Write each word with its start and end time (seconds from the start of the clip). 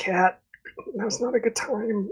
Cat, 0.00 0.40
now's 0.94 1.20
not 1.20 1.34
a 1.34 1.38
good 1.40 1.54
time. 1.54 2.08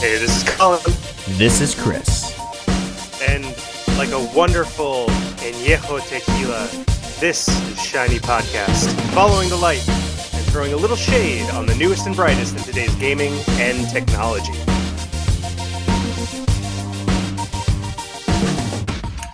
Hey, 0.00 0.18
this 0.18 0.36
is 0.36 0.56
Colin, 0.56 0.80
This 1.38 1.60
is 1.60 1.72
Chris. 1.76 2.32
and 3.28 3.44
like 3.96 4.10
a 4.10 4.20
wonderful 4.36 5.06
añejo 5.40 6.00
tequila, 6.08 6.68
this 7.20 7.48
is 7.48 7.82
Shiny 7.82 8.18
Podcast, 8.18 8.92
following 9.12 9.48
the 9.48 9.56
light 9.56 9.88
and 9.88 10.44
throwing 10.46 10.74
a 10.74 10.76
little 10.76 10.96
shade 10.96 11.48
on 11.52 11.64
the 11.64 11.74
newest 11.76 12.06
and 12.06 12.14
brightest 12.14 12.54
in 12.54 12.62
today's 12.62 12.94
gaming 12.96 13.32
and 13.52 13.88
technology. 13.88 14.52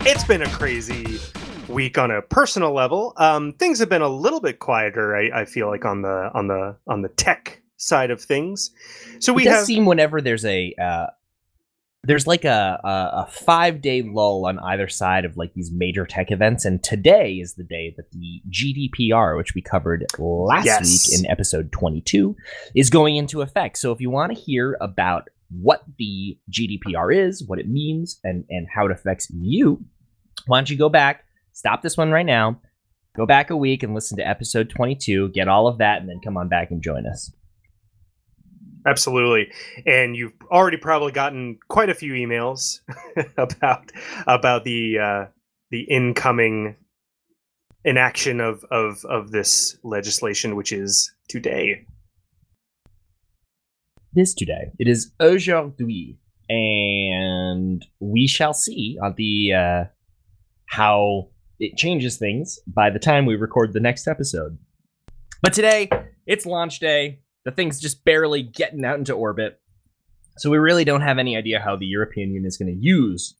It's 0.05 0.23
been 0.23 0.43
a 0.43 0.49
crazy 0.51 1.19
week 1.67 1.97
on 1.97 2.09
a 2.09 2.21
personal 2.21 2.71
level. 2.71 3.13
Um, 3.17 3.51
things 3.51 3.79
have 3.79 3.89
been 3.89 4.01
a 4.01 4.07
little 4.07 4.39
bit 4.39 4.59
quieter. 4.59 5.15
I, 5.15 5.41
I 5.41 5.45
feel 5.45 5.67
like 5.67 5.83
on 5.83 6.03
the 6.03 6.31
on 6.33 6.47
the 6.47 6.77
on 6.87 7.01
the 7.01 7.09
tech 7.09 7.61
side 7.75 8.11
of 8.11 8.21
things. 8.21 8.71
So 9.19 9.33
we 9.33 9.41
it 9.41 9.45
does 9.45 9.55
have 9.55 9.65
seem 9.65 9.85
whenever 9.85 10.21
there's 10.21 10.45
a 10.45 10.73
uh, 10.81 11.07
there's 12.05 12.27
like 12.27 12.43
a, 12.43 12.79
a 12.83 13.23
a 13.23 13.27
five 13.31 13.81
day 13.81 14.01
lull 14.01 14.45
on 14.45 14.59
either 14.59 14.87
side 14.89 15.23
of 15.25 15.37
like 15.37 15.53
these 15.53 15.71
major 15.71 16.05
tech 16.05 16.31
events, 16.31 16.65
and 16.65 16.83
today 16.83 17.35
is 17.35 17.53
the 17.53 17.63
day 17.63 17.93
that 17.97 18.11
the 18.11 18.41
GDPR, 18.49 19.37
which 19.37 19.55
we 19.55 19.61
covered 19.61 20.05
last 20.19 20.65
Yes. 20.65 21.09
week 21.09 21.19
in 21.19 21.31
episode 21.31 21.71
22, 21.71 22.35
is 22.75 22.89
going 22.89 23.15
into 23.15 23.41
effect. 23.41 23.77
So 23.77 23.91
if 23.91 24.01
you 24.01 24.09
want 24.09 24.35
to 24.35 24.39
hear 24.39 24.77
about 24.81 25.29
what 25.49 25.83
the 25.97 26.37
GDPR 26.51 27.15
is, 27.15 27.43
what 27.47 27.59
it 27.59 27.69
means, 27.69 28.19
and 28.23 28.43
and 28.49 28.67
how 28.73 28.85
it 28.85 28.91
affects 28.91 29.29
you, 29.33 29.83
why 30.47 30.57
don't 30.57 30.69
you 30.69 30.77
go 30.77 30.89
back, 30.89 31.23
stop 31.53 31.81
this 31.81 31.95
one 31.95 32.11
right 32.11 32.25
now, 32.25 32.59
go 33.15 33.25
back 33.25 33.49
a 33.49 33.55
week 33.55 33.81
and 33.81 33.93
listen 33.93 34.17
to 34.17 34.27
episode 34.27 34.69
22, 34.69 35.29
get 35.29 35.47
all 35.47 35.67
of 35.67 35.77
that, 35.77 36.01
and 36.01 36.09
then 36.09 36.19
come 36.21 36.35
on 36.35 36.49
back 36.49 36.69
and 36.71 36.81
join 36.83 37.05
us. 37.07 37.31
Absolutely. 38.85 39.51
And 39.85 40.15
you've 40.15 40.33
already 40.51 40.77
probably 40.77 41.11
gotten 41.11 41.57
quite 41.69 41.89
a 41.89 41.93
few 41.93 42.13
emails 42.13 42.79
about 43.37 43.91
about 44.27 44.63
the 44.63 44.99
uh, 44.99 45.25
the 45.71 45.81
incoming 45.81 46.75
inaction 47.85 48.39
of, 48.39 48.63
of 48.71 49.05
of 49.05 49.31
this 49.31 49.77
legislation, 49.83 50.55
which 50.55 50.71
is 50.71 51.13
today. 51.29 51.85
It 54.15 54.21
is 54.21 54.33
today. 54.33 54.71
It 54.77 54.87
is 54.87 55.11
aujourd'hui, 55.19 56.19
and 56.49 57.83
we 57.99 58.27
shall 58.27 58.53
see 58.53 58.97
on 59.01 59.15
the 59.17 59.53
uh, 59.53 59.83
how 60.67 61.29
it 61.59 61.77
changes 61.77 62.17
things 62.17 62.59
by 62.67 62.89
the 62.89 62.99
time 62.99 63.25
we 63.25 63.35
record 63.35 63.73
the 63.73 63.79
next 63.79 64.07
episode. 64.07 64.57
But 65.41 65.53
today, 65.53 65.89
it's 66.25 66.45
launch 66.45 66.79
day. 66.79 67.22
The 67.45 67.51
thing's 67.51 67.79
just 67.79 68.05
barely 68.05 68.41
getting 68.43 68.85
out 68.85 68.97
into 68.97 69.13
orbit, 69.13 69.59
so 70.37 70.49
we 70.49 70.57
really 70.57 70.85
don't 70.85 71.01
have 71.01 71.17
any 71.19 71.35
idea 71.37 71.59
how 71.59 71.75
the 71.75 71.85
European 71.85 72.29
Union 72.29 72.45
is 72.45 72.57
going 72.57 72.73
to 72.73 72.79
use 72.79 73.35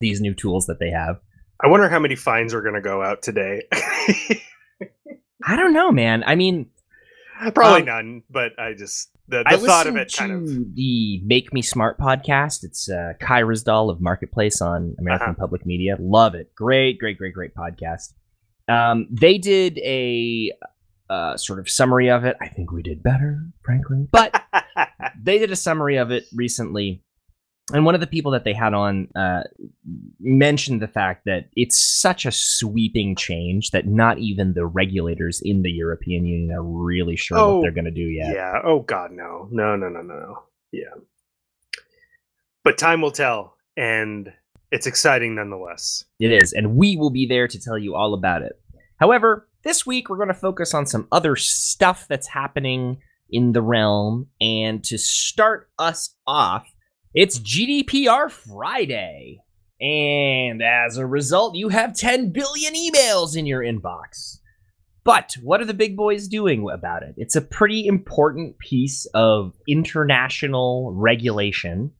these 0.00 0.20
new 0.20 0.34
tools 0.34 0.66
that 0.66 0.78
they 0.78 0.90
have. 0.90 1.20
I 1.62 1.68
wonder 1.68 1.88
how 1.88 1.98
many 2.00 2.16
fines 2.16 2.52
are 2.52 2.60
going 2.62 2.74
to 2.74 2.80
go 2.82 3.02
out 3.02 3.22
today. 3.22 3.62
I 5.46 5.56
don't 5.56 5.72
know, 5.72 5.90
man. 5.92 6.24
I 6.26 6.34
mean, 6.34 6.66
Probably 7.54 7.80
Um, 7.80 7.86
none, 7.86 8.22
but 8.30 8.52
I 8.58 8.74
just 8.74 9.10
the, 9.28 9.42
I 9.46 9.56
the 9.56 9.66
thought 9.66 9.86
of 9.86 9.96
it 9.96 10.12
kind 10.16 10.32
of 10.32 10.74
the 10.74 11.20
Make 11.24 11.52
Me 11.52 11.62
Smart 11.62 11.98
podcast. 11.98 12.62
It's 12.64 12.88
uh, 12.88 13.14
Kai 13.20 13.42
Ryssdal 13.42 13.90
of 13.90 14.00
Marketplace 14.00 14.60
on 14.62 14.94
American 14.98 15.30
Uh-huh. 15.30 15.40
Public 15.40 15.66
Media. 15.66 15.96
Love 15.98 16.34
it. 16.34 16.54
Great, 16.54 16.98
great, 16.98 17.18
great, 17.18 17.34
great 17.34 17.52
podcast. 17.54 18.12
Um, 18.68 19.08
they 19.10 19.36
did 19.38 19.78
a 19.78 20.52
uh, 21.10 21.36
sort 21.36 21.58
of 21.58 21.68
summary 21.68 22.10
of 22.10 22.24
it. 22.24 22.36
I 22.40 22.48
think 22.48 22.72
we 22.72 22.82
did 22.82 23.02
better, 23.02 23.44
frankly, 23.62 24.08
but 24.10 24.42
they 25.22 25.38
did 25.38 25.50
a 25.50 25.56
summary 25.56 25.96
of 25.96 26.10
it 26.10 26.24
recently. 26.34 27.02
And 27.72 27.86
one 27.86 27.94
of 27.94 28.02
the 28.02 28.06
people 28.06 28.32
that 28.32 28.44
they 28.44 28.52
had 28.52 28.74
on 28.74 29.08
uh, 29.16 29.44
mentioned 30.20 30.82
the 30.82 30.88
fact 30.88 31.22
that 31.24 31.48
it's 31.56 31.80
such 31.80 32.26
a 32.26 32.30
sweeping 32.30 33.16
change 33.16 33.70
that 33.70 33.86
not 33.86 34.18
even 34.18 34.52
the 34.52 34.66
regulators 34.66 35.40
in 35.42 35.62
the 35.62 35.70
European 35.70 36.26
Union 36.26 36.54
are 36.54 36.62
really 36.62 37.16
sure 37.16 37.38
Oh, 37.38 37.54
what 37.56 37.62
they're 37.62 37.70
going 37.70 37.86
to 37.86 37.90
do 37.90 38.02
yet. 38.02 38.34
yeah. 38.34 38.60
Oh 38.62 38.80
God, 38.80 39.12
no, 39.12 39.48
no, 39.50 39.76
no, 39.76 39.88
no, 39.88 40.02
no, 40.02 40.14
no. 40.14 40.42
Yeah. 40.72 40.92
But 42.64 42.78
time 42.78 43.00
will 43.00 43.10
tell, 43.10 43.56
and 43.76 44.32
it's 44.70 44.86
exciting 44.86 45.34
nonetheless. 45.34 46.04
It 46.18 46.32
is, 46.32 46.52
and 46.52 46.76
we 46.76 46.96
will 46.96 47.10
be 47.10 47.26
there 47.26 47.48
to 47.48 47.60
tell 47.60 47.78
you 47.78 47.94
all 47.94 48.14
about 48.14 48.42
it. 48.42 48.60
However, 48.96 49.48
this 49.64 49.86
week 49.86 50.08
we're 50.08 50.16
going 50.16 50.28
to 50.28 50.34
focus 50.34 50.74
on 50.74 50.86
some 50.86 51.08
other 51.10 51.36
stuff 51.36 52.06
that's 52.08 52.28
happening 52.28 52.98
in 53.30 53.52
the 53.52 53.62
realm, 53.62 54.28
and 54.40 54.84
to 54.84 54.98
start 54.98 55.70
us 55.78 56.14
off, 56.26 56.66
it's 57.14 57.38
GDPR 57.38 58.30
Friday. 58.30 59.40
And 59.80 60.62
as 60.62 60.98
a 60.98 61.06
result, 61.06 61.56
you 61.56 61.68
have 61.70 61.96
10 61.96 62.30
billion 62.30 62.74
emails 62.74 63.36
in 63.36 63.46
your 63.46 63.62
inbox. 63.62 64.38
But 65.04 65.34
what 65.42 65.60
are 65.60 65.66
the 65.66 65.74
big 65.74 65.96
boys 65.96 66.28
doing 66.28 66.66
about 66.72 67.02
it? 67.02 67.14
It's 67.16 67.36
a 67.36 67.42
pretty 67.42 67.86
important 67.86 68.58
piece 68.58 69.06
of 69.14 69.52
international 69.68 70.92
regulation. 70.96 71.92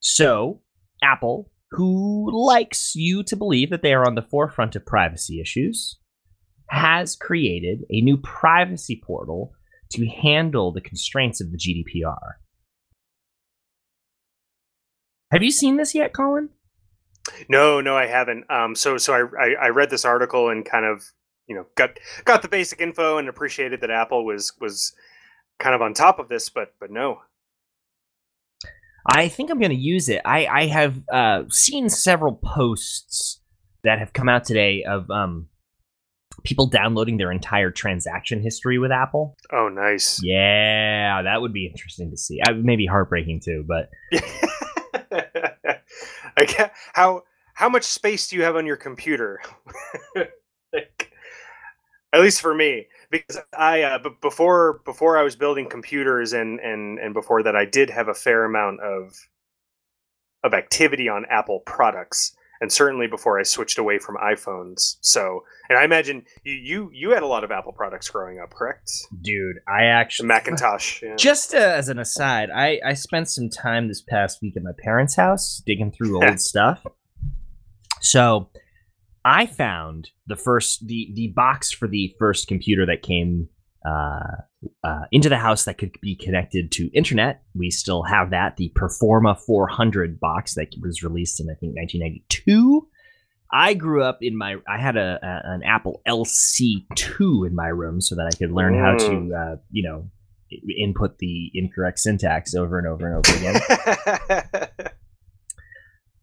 So, 0.00 0.62
Apple, 1.02 1.50
who 1.70 2.28
likes 2.32 2.94
you 2.96 3.22
to 3.24 3.36
believe 3.36 3.70
that 3.70 3.82
they 3.82 3.94
are 3.94 4.06
on 4.06 4.14
the 4.14 4.22
forefront 4.22 4.74
of 4.74 4.86
privacy 4.86 5.40
issues, 5.40 5.98
has 6.68 7.16
created 7.16 7.84
a 7.90 8.00
new 8.00 8.16
privacy 8.16 9.00
portal 9.04 9.52
to 9.90 10.06
handle 10.06 10.72
the 10.72 10.80
constraints 10.80 11.40
of 11.40 11.52
the 11.52 11.58
GDPR. 11.58 12.34
Have 15.30 15.42
you 15.42 15.50
seen 15.50 15.76
this 15.76 15.94
yet, 15.94 16.12
Colin? 16.12 16.48
No, 17.48 17.80
no, 17.80 17.96
I 17.96 18.06
haven't. 18.06 18.50
Um, 18.50 18.74
so, 18.74 18.98
so 18.98 19.14
I, 19.14 19.42
I, 19.42 19.54
I 19.62 19.68
read 19.68 19.90
this 19.90 20.04
article 20.04 20.48
and 20.48 20.64
kind 20.64 20.84
of, 20.84 21.04
you 21.46 21.54
know, 21.54 21.66
got 21.74 21.98
got 22.24 22.42
the 22.42 22.48
basic 22.48 22.80
info 22.80 23.18
and 23.18 23.28
appreciated 23.28 23.80
that 23.80 23.90
Apple 23.90 24.24
was 24.24 24.52
was 24.60 24.94
kind 25.58 25.74
of 25.74 25.82
on 25.82 25.94
top 25.94 26.18
of 26.18 26.28
this, 26.28 26.48
but 26.48 26.74
but 26.80 26.90
no. 26.90 27.20
I 29.06 29.28
think 29.28 29.50
I'm 29.50 29.58
going 29.58 29.70
to 29.70 29.76
use 29.76 30.08
it. 30.08 30.22
I, 30.24 30.46
I 30.46 30.66
have 30.66 30.96
uh, 31.12 31.42
seen 31.50 31.90
several 31.90 32.40
posts 32.42 33.40
that 33.82 33.98
have 33.98 34.14
come 34.14 34.30
out 34.30 34.44
today 34.44 34.82
of 34.84 35.10
um, 35.10 35.48
people 36.44 36.66
downloading 36.66 37.16
their 37.16 37.32
entire 37.32 37.70
transaction 37.70 38.42
history 38.42 38.78
with 38.78 38.92
Apple. 38.92 39.36
Oh, 39.52 39.68
nice. 39.68 40.22
Yeah, 40.22 41.22
that 41.22 41.40
would 41.40 41.52
be 41.52 41.66
interesting 41.66 42.10
to 42.10 42.16
see. 42.16 42.40
Maybe 42.54 42.86
heartbreaking 42.86 43.40
too, 43.40 43.64
but 43.66 43.90
I 46.36 46.46
ca 46.46 46.70
how 46.92 47.22
how 47.54 47.68
much 47.68 47.84
space 47.84 48.28
do 48.28 48.36
you 48.36 48.42
have 48.42 48.56
on 48.56 48.66
your 48.66 48.76
computer? 48.76 49.40
like, 50.72 51.12
at 52.12 52.20
least 52.20 52.40
for 52.40 52.54
me, 52.54 52.86
because 53.10 53.38
I 53.56 53.82
uh, 53.82 53.98
b- 53.98 54.10
before 54.20 54.80
before 54.84 55.16
I 55.16 55.22
was 55.22 55.36
building 55.36 55.68
computers 55.68 56.32
and 56.32 56.60
and 56.60 56.98
and 56.98 57.14
before 57.14 57.42
that, 57.42 57.56
I 57.56 57.64
did 57.64 57.90
have 57.90 58.08
a 58.08 58.14
fair 58.14 58.44
amount 58.44 58.80
of 58.80 59.14
of 60.42 60.52
activity 60.52 61.08
on 61.08 61.24
Apple 61.30 61.60
products, 61.60 62.36
and 62.60 62.72
certainly 62.72 63.06
before 63.06 63.38
I 63.38 63.42
switched 63.42 63.78
away 63.78 63.98
from 63.98 64.16
iPhones. 64.16 64.96
So, 65.00 65.44
and 65.68 65.78
I 65.78 65.84
imagine 65.84 66.24
you 66.44 66.54
you 66.54 66.90
you 66.92 67.10
had 67.10 67.22
a 67.22 67.26
lot 67.26 67.44
of 67.44 67.50
Apple 67.50 67.72
products 67.72 68.08
growing 68.08 68.38
up, 68.38 68.50
correct? 68.50 68.90
dude, 69.22 69.56
I 69.68 69.84
actually 69.84 70.28
Macintosh. 70.28 71.02
Yeah. 71.02 71.16
Just 71.16 71.54
uh, 71.54 71.58
as 71.58 71.88
an 71.88 71.98
aside, 71.98 72.50
I, 72.54 72.80
I 72.84 72.94
spent 72.94 73.28
some 73.28 73.50
time 73.50 73.88
this 73.88 74.02
past 74.02 74.38
week 74.42 74.56
at 74.56 74.62
my 74.62 74.72
parents' 74.82 75.16
house 75.16 75.62
digging 75.64 75.92
through 75.92 76.24
old 76.24 76.40
stuff. 76.40 76.84
So 78.00 78.50
I 79.24 79.46
found 79.46 80.10
the 80.26 80.36
first 80.36 80.86
the 80.86 81.10
the 81.14 81.28
box 81.28 81.70
for 81.70 81.88
the 81.88 82.14
first 82.18 82.46
computer 82.46 82.86
that 82.86 83.02
came 83.02 83.48
uh, 83.84 84.36
uh, 84.82 85.00
into 85.12 85.28
the 85.28 85.36
house 85.36 85.64
that 85.64 85.78
could 85.78 85.92
be 86.00 86.16
connected 86.16 86.72
to 86.72 86.90
internet. 86.94 87.42
We 87.54 87.70
still 87.70 88.02
have 88.04 88.30
that 88.30 88.56
the 88.56 88.72
Performa 88.74 89.38
400 89.38 90.18
box 90.18 90.54
that 90.54 90.74
was 90.80 91.02
released 91.02 91.40
in 91.40 91.46
I 91.46 91.54
think 91.54 91.76
1992. 91.76 92.88
I 93.52 93.74
grew 93.74 94.02
up 94.02 94.18
in 94.20 94.36
my 94.36 94.56
I 94.68 94.78
had 94.78 94.96
a, 94.96 95.18
a 95.22 95.52
an 95.52 95.62
Apple 95.62 96.00
LC2 96.08 97.46
in 97.46 97.54
my 97.54 97.68
room 97.68 98.00
so 98.00 98.14
that 98.16 98.26
I 98.26 98.36
could 98.36 98.52
learn 98.52 98.78
how 98.78 98.96
to 98.96 99.34
uh, 99.34 99.56
you 99.70 99.88
know 99.88 100.10
input 100.78 101.18
the 101.18 101.50
incorrect 101.54 101.98
syntax 101.98 102.54
over 102.54 102.78
and 102.78 102.86
over 102.86 103.06
and 103.06 103.26
over 103.26 103.38
again. 103.38 104.90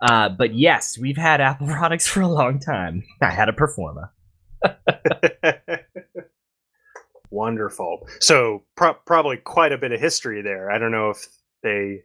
Uh, 0.02 0.30
but 0.30 0.56
yes, 0.56 0.98
we've 0.98 1.18
had 1.18 1.40
Apple 1.40 1.68
products 1.78 2.08
for 2.08 2.22
a 2.22 2.28
long 2.28 2.60
time. 2.60 3.04
I 3.22 3.30
had 3.30 3.50
a 3.50 3.54
Performa. 3.54 4.10
Wonderful. 7.32 8.08
So 8.20 8.64
pro- 8.76 8.94
probably 8.94 9.38
quite 9.38 9.72
a 9.72 9.78
bit 9.78 9.92
of 9.92 10.00
history 10.00 10.42
there. 10.42 10.70
I 10.70 10.78
don't 10.78 10.92
know 10.92 11.10
if 11.12 11.26
they. 11.64 12.04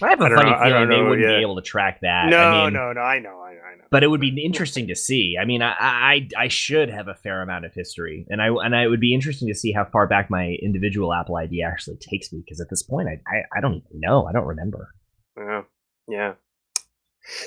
I 0.00 0.10
have 0.10 0.20
a 0.20 0.26
I 0.26 0.28
funny 0.28 0.50
know- 0.50 0.58
feeling 0.58 0.72
don't 0.72 0.88
they 0.90 1.02
wouldn't 1.02 1.28
yeah. 1.28 1.36
be 1.38 1.42
able 1.42 1.56
to 1.56 1.62
track 1.62 1.98
that. 2.02 2.26
No, 2.30 2.38
I 2.38 2.64
mean, 2.66 2.74
no, 2.74 2.92
no. 2.92 3.00
I 3.00 3.18
know, 3.18 3.30
I 3.42 3.54
know, 3.54 3.60
I 3.60 3.76
know. 3.78 3.84
but 3.90 4.04
it 4.04 4.06
would 4.06 4.20
be 4.20 4.28
interesting 4.44 4.86
to 4.86 4.94
see. 4.94 5.34
I 5.40 5.44
mean, 5.44 5.60
I, 5.60 5.74
I 5.80 6.28
I 6.38 6.46
should 6.48 6.88
have 6.88 7.08
a 7.08 7.16
fair 7.16 7.42
amount 7.42 7.64
of 7.64 7.74
history, 7.74 8.24
and 8.28 8.40
I 8.40 8.46
and 8.46 8.76
I, 8.76 8.84
it 8.84 8.88
would 8.90 9.00
be 9.00 9.12
interesting 9.12 9.48
to 9.48 9.54
see 9.56 9.72
how 9.72 9.84
far 9.84 10.06
back 10.06 10.30
my 10.30 10.56
individual 10.62 11.12
Apple 11.12 11.36
ID 11.36 11.64
actually 11.64 11.96
takes 11.96 12.32
me. 12.32 12.40
Because 12.44 12.60
at 12.60 12.70
this 12.70 12.84
point, 12.84 13.08
I, 13.08 13.14
I 13.28 13.58
I 13.58 13.60
don't 13.60 13.82
know. 13.92 14.24
I 14.26 14.32
don't 14.32 14.46
remember. 14.46 14.94
Yeah, 15.36 15.62
yeah. 16.06 16.34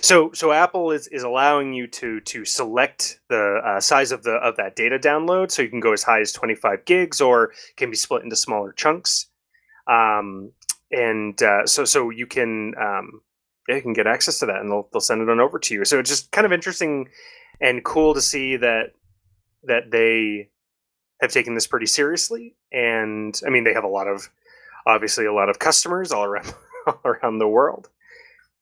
So, 0.01 0.31
so 0.33 0.51
Apple 0.51 0.91
is, 0.91 1.07
is 1.07 1.23
allowing 1.23 1.73
you 1.73 1.87
to 1.87 2.19
to 2.21 2.45
select 2.45 3.19
the 3.29 3.61
uh, 3.65 3.79
size 3.79 4.11
of 4.11 4.23
the 4.23 4.33
of 4.33 4.55
that 4.57 4.75
data 4.75 4.99
download, 4.99 5.51
so 5.51 5.61
you 5.61 5.69
can 5.69 5.79
go 5.79 5.93
as 5.93 6.03
high 6.03 6.21
as 6.21 6.31
twenty 6.31 6.55
five 6.55 6.85
gigs, 6.85 7.19
or 7.19 7.51
can 7.77 7.89
be 7.89 7.95
split 7.95 8.23
into 8.23 8.35
smaller 8.35 8.73
chunks. 8.73 9.27
Um, 9.87 10.51
and 10.91 11.41
uh, 11.41 11.65
so 11.65 11.85
so 11.85 12.09
you 12.09 12.27
can 12.27 12.73
um, 12.79 13.21
yeah, 13.67 13.75
you 13.75 13.81
can 13.81 13.93
get 13.93 14.07
access 14.07 14.39
to 14.39 14.45
that, 14.47 14.57
and 14.57 14.69
they'll 14.69 14.87
they'll 14.91 15.01
send 15.01 15.21
it 15.21 15.29
on 15.29 15.39
over 15.39 15.57
to 15.59 15.73
you. 15.73 15.85
So 15.85 15.99
it's 15.99 16.09
just 16.09 16.31
kind 16.31 16.45
of 16.45 16.51
interesting 16.51 17.09
and 17.59 17.83
cool 17.83 18.13
to 18.13 18.21
see 18.21 18.57
that 18.57 18.93
that 19.63 19.91
they 19.91 20.49
have 21.21 21.31
taken 21.31 21.53
this 21.53 21.67
pretty 21.67 21.85
seriously. 21.85 22.55
And 22.71 23.39
I 23.45 23.49
mean, 23.49 23.63
they 23.63 23.73
have 23.73 23.83
a 23.83 23.89
lot 23.89 24.07
of 24.07 24.29
obviously 24.85 25.25
a 25.25 25.33
lot 25.33 25.49
of 25.49 25.59
customers 25.59 26.11
all 26.11 26.23
around 26.23 26.53
all 26.87 26.99
around 27.05 27.39
the 27.39 27.47
world, 27.47 27.89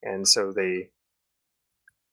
and 0.04 0.28
so 0.28 0.52
they 0.54 0.90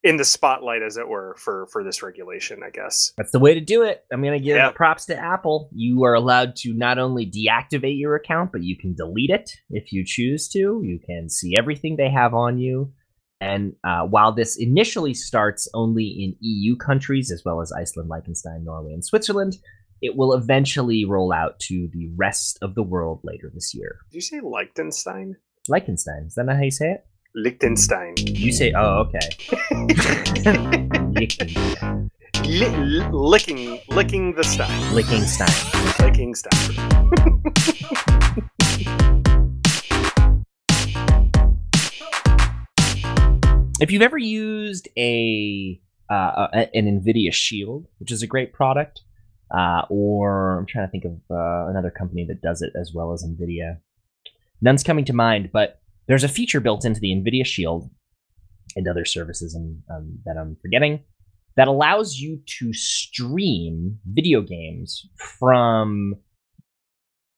in 0.06 0.16
the 0.16 0.24
spotlight, 0.24 0.82
as 0.82 0.96
it 0.96 1.08
were, 1.08 1.34
for 1.38 1.66
for 1.72 1.82
this 1.82 2.02
regulation, 2.02 2.60
I 2.64 2.70
guess. 2.70 3.12
That's 3.16 3.32
the 3.32 3.38
way 3.40 3.54
to 3.54 3.60
do 3.60 3.82
it. 3.82 4.04
I'm 4.12 4.22
gonna 4.22 4.38
give 4.38 4.56
Yeah. 4.56 4.70
props 4.70 5.06
to 5.06 5.16
Apple. 5.16 5.68
You 5.74 6.04
are 6.04 6.14
allowed 6.14 6.56
to 6.56 6.72
not 6.72 6.98
only 6.98 7.26
deactivate 7.30 7.98
your 7.98 8.14
account, 8.14 8.52
but 8.52 8.62
you 8.62 8.76
can 8.76 8.94
delete 8.94 9.30
it 9.30 9.50
if 9.70 9.92
you 9.92 10.04
choose 10.06 10.48
to. 10.50 10.80
You 10.84 10.98
can 11.04 11.28
see 11.28 11.56
everything 11.56 11.96
they 11.96 12.10
have 12.10 12.34
on 12.34 12.58
you. 12.58 12.92
And 13.40 13.74
uh, 13.84 14.06
while 14.06 14.32
this 14.32 14.56
initially 14.56 15.12
starts 15.12 15.68
only 15.74 16.04
in 16.06 16.36
EU 16.40 16.76
countries, 16.76 17.30
as 17.30 17.42
well 17.44 17.60
as 17.60 17.70
Iceland, 17.72 18.08
Liechtenstein, 18.08 18.64
Norway, 18.64 18.92
and 18.94 19.04
Switzerland, 19.04 19.56
it 20.00 20.16
will 20.16 20.32
eventually 20.32 21.04
roll 21.04 21.32
out 21.32 21.58
to 21.68 21.88
the 21.92 22.10
rest 22.16 22.58
of 22.62 22.74
the 22.74 22.82
world 22.82 23.20
later 23.24 23.50
this 23.52 23.74
year. 23.74 23.98
Did 24.10 24.16
you 24.16 24.20
say 24.22 24.40
Liechtenstein? 24.42 25.36
Liechtenstein, 25.68 26.24
is 26.28 26.34
that 26.36 26.44
not 26.46 26.56
how 26.56 26.62
you 26.62 26.70
say 26.70 26.92
it? 26.92 27.06
Liechtenstein. 27.38 28.14
You 28.16 28.50
say, 28.50 28.72
oh, 28.74 29.00
okay. 29.00 29.20
Liechtenstein. 31.10 32.10
Li- 32.44 32.66
li- 32.78 33.08
licking, 33.10 33.78
licking 33.90 34.32
the 34.32 34.42
stein. 34.42 34.94
Liechtenstein. 34.94 35.46
Licking 36.00 36.34
stein. 36.34 36.50
if 43.82 43.90
you've 43.90 44.00
ever 44.00 44.16
used 44.16 44.88
a, 44.96 45.78
uh, 46.10 46.48
a 46.54 46.74
an 46.74 47.02
NVIDIA 47.02 47.34
Shield, 47.34 47.86
which 47.98 48.10
is 48.10 48.22
a 48.22 48.26
great 48.26 48.54
product, 48.54 49.02
uh, 49.50 49.82
or 49.90 50.60
I'm 50.60 50.64
trying 50.64 50.86
to 50.86 50.90
think 50.90 51.04
of 51.04 51.12
uh, 51.30 51.68
another 51.68 51.90
company 51.90 52.24
that 52.28 52.40
does 52.40 52.62
it 52.62 52.72
as 52.74 52.94
well 52.94 53.12
as 53.12 53.22
NVIDIA. 53.22 53.80
None's 54.62 54.82
coming 54.82 55.04
to 55.04 55.12
mind, 55.12 55.50
but 55.52 55.82
there's 56.08 56.24
a 56.24 56.28
feature 56.28 56.60
built 56.60 56.84
into 56.84 57.00
the 57.00 57.12
NVIDIA 57.12 57.44
Shield 57.44 57.90
and 58.76 58.86
other 58.88 59.04
services 59.04 59.56
um, 59.56 59.82
um, 59.90 60.18
that 60.24 60.36
I'm 60.36 60.56
forgetting 60.60 61.00
that 61.56 61.68
allows 61.68 62.18
you 62.18 62.40
to 62.58 62.72
stream 62.72 63.98
video 64.04 64.42
games 64.42 65.06
from 65.38 66.14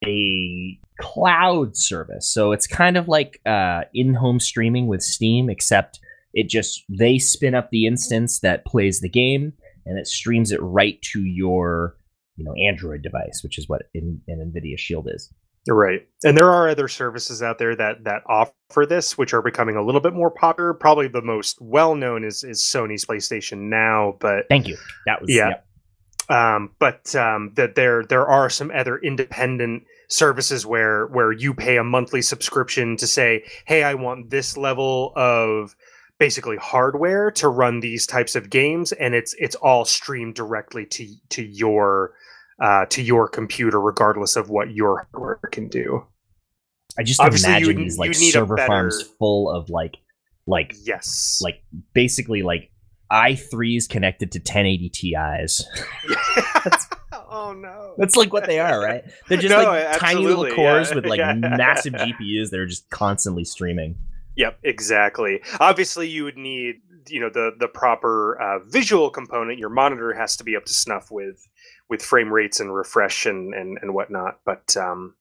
a 0.04 0.78
cloud 1.00 1.76
service. 1.76 2.32
So 2.32 2.52
it's 2.52 2.66
kind 2.66 2.96
of 2.96 3.08
like 3.08 3.40
uh, 3.46 3.82
in-home 3.94 4.40
streaming 4.40 4.86
with 4.86 5.02
Steam, 5.02 5.48
except 5.48 6.00
it 6.34 6.48
just 6.48 6.84
they 6.88 7.18
spin 7.18 7.54
up 7.54 7.70
the 7.70 7.86
instance 7.86 8.40
that 8.40 8.66
plays 8.66 9.00
the 9.00 9.08
game 9.08 9.52
and 9.86 9.98
it 9.98 10.06
streams 10.06 10.52
it 10.52 10.60
right 10.60 11.00
to 11.02 11.20
your 11.24 11.96
you 12.36 12.44
know 12.44 12.54
Android 12.68 13.02
device, 13.02 13.40
which 13.42 13.58
is 13.58 13.68
what 13.68 13.82
in, 13.94 14.20
an 14.28 14.52
NVIDIA 14.52 14.78
Shield 14.78 15.08
is. 15.12 15.32
Right. 15.68 16.08
And 16.24 16.36
there 16.36 16.50
are 16.50 16.68
other 16.68 16.88
services 16.88 17.42
out 17.42 17.58
there 17.58 17.76
that 17.76 18.04
that 18.04 18.22
offer 18.26 18.86
this, 18.86 19.18
which 19.18 19.34
are 19.34 19.42
becoming 19.42 19.76
a 19.76 19.82
little 19.84 20.00
bit 20.00 20.14
more 20.14 20.30
popular. 20.30 20.72
Probably 20.74 21.08
the 21.08 21.22
most 21.22 21.60
well 21.60 21.94
known 21.94 22.24
is 22.24 22.42
is 22.42 22.60
Sony's 22.60 23.04
PlayStation 23.04 23.68
Now, 23.68 24.16
but 24.18 24.46
Thank 24.48 24.66
you. 24.66 24.76
That 25.06 25.20
was 25.20 25.30
Yeah. 25.30 25.50
yep. 25.50 25.66
um, 26.30 26.74
but 26.78 27.14
um, 27.14 27.52
that 27.56 27.74
there 27.74 28.04
there 28.04 28.26
are 28.26 28.48
some 28.48 28.70
other 28.74 28.98
independent 28.98 29.84
services 30.08 30.64
where 30.64 31.06
where 31.08 31.32
you 31.32 31.52
pay 31.52 31.76
a 31.76 31.84
monthly 31.84 32.22
subscription 32.22 32.96
to 32.96 33.06
say, 33.06 33.44
hey, 33.66 33.82
I 33.82 33.94
want 33.94 34.30
this 34.30 34.56
level 34.56 35.12
of 35.16 35.76
basically 36.18 36.56
hardware 36.56 37.30
to 37.30 37.48
run 37.48 37.80
these 37.80 38.06
types 38.06 38.34
of 38.34 38.50
games, 38.50 38.92
and 38.92 39.14
it's 39.14 39.34
it's 39.38 39.56
all 39.56 39.84
streamed 39.84 40.34
directly 40.34 40.86
to 40.86 41.06
to 41.28 41.42
your 41.44 42.12
uh, 42.60 42.87
to 42.87 43.02
your 43.02 43.28
computer, 43.28 43.81
regardless 43.81 44.37
of 44.37 44.50
what 44.50 44.70
your 44.72 45.06
hardware 45.12 45.40
can 45.50 45.69
do. 45.69 46.05
I 46.99 47.02
just 47.02 47.20
Obviously, 47.20 47.50
imagine 47.50 47.66
would- 47.69 47.76
these 47.78 47.99
like 47.99 48.14
you 48.14 48.20
need 48.20 48.32
server 48.32 48.56
better- 48.56 48.66
farms 48.66 49.02
full 49.19 49.50
of 49.50 49.70
like 49.70 49.96
like 50.46 50.75
Yes, 50.84 51.40
like 51.43 51.62
basically 51.93 52.43
like 52.43 52.70
i3s 53.12 53.88
connected 53.88 54.32
to 54.32 54.38
1080 54.38 54.88
Ti's. 54.90 55.66
oh 57.31 57.52
no, 57.52 57.94
That's 57.99 58.16
like 58.16 58.32
what 58.32 58.46
they 58.46 58.58
are, 58.58 58.81
right? 58.81 59.04
They're 59.28 59.38
just 59.38 59.54
No, 59.56 59.64
like 59.64 59.99
tiny 59.99 60.22
little 60.22 60.46
cores 60.54 60.88
yeah, 60.90 60.94
with 60.96 61.06
like 61.06 61.19
yeah. 61.19 61.34
massive 61.34 61.94
GPUs 61.94 62.50
that 62.50 62.61
are 62.61 62.66
just 62.66 62.88
constantly 62.90 63.44
streaming. 63.44 63.96
Yep, 64.37 64.58
exactly. 64.62 65.40
Obviously, 65.61 66.08
you 66.08 66.25
would 66.25 66.37
need 66.37 66.76
you 67.08 67.20
know 67.20 67.31
the 67.32 67.52
the 67.58 67.69
proper 67.69 68.40
uh, 68.40 68.58
visual 68.66 69.11
component. 69.11 69.58
Your 69.58 69.70
monitor 69.70 70.12
has 70.14 70.37
to 70.37 70.44
be 70.44 70.56
up 70.56 70.64
to 70.66 70.72
snuff 70.75 71.11
with 71.11 71.46
with 71.88 72.02
frame 72.02 72.32
rates 72.32 72.61
and 72.61 72.75
refresh 72.75 73.26
and 73.26 73.55
and, 73.55 73.79
and 73.82 73.94
whatnot. 73.94 74.40
But 74.44 74.76
um, 74.76 75.14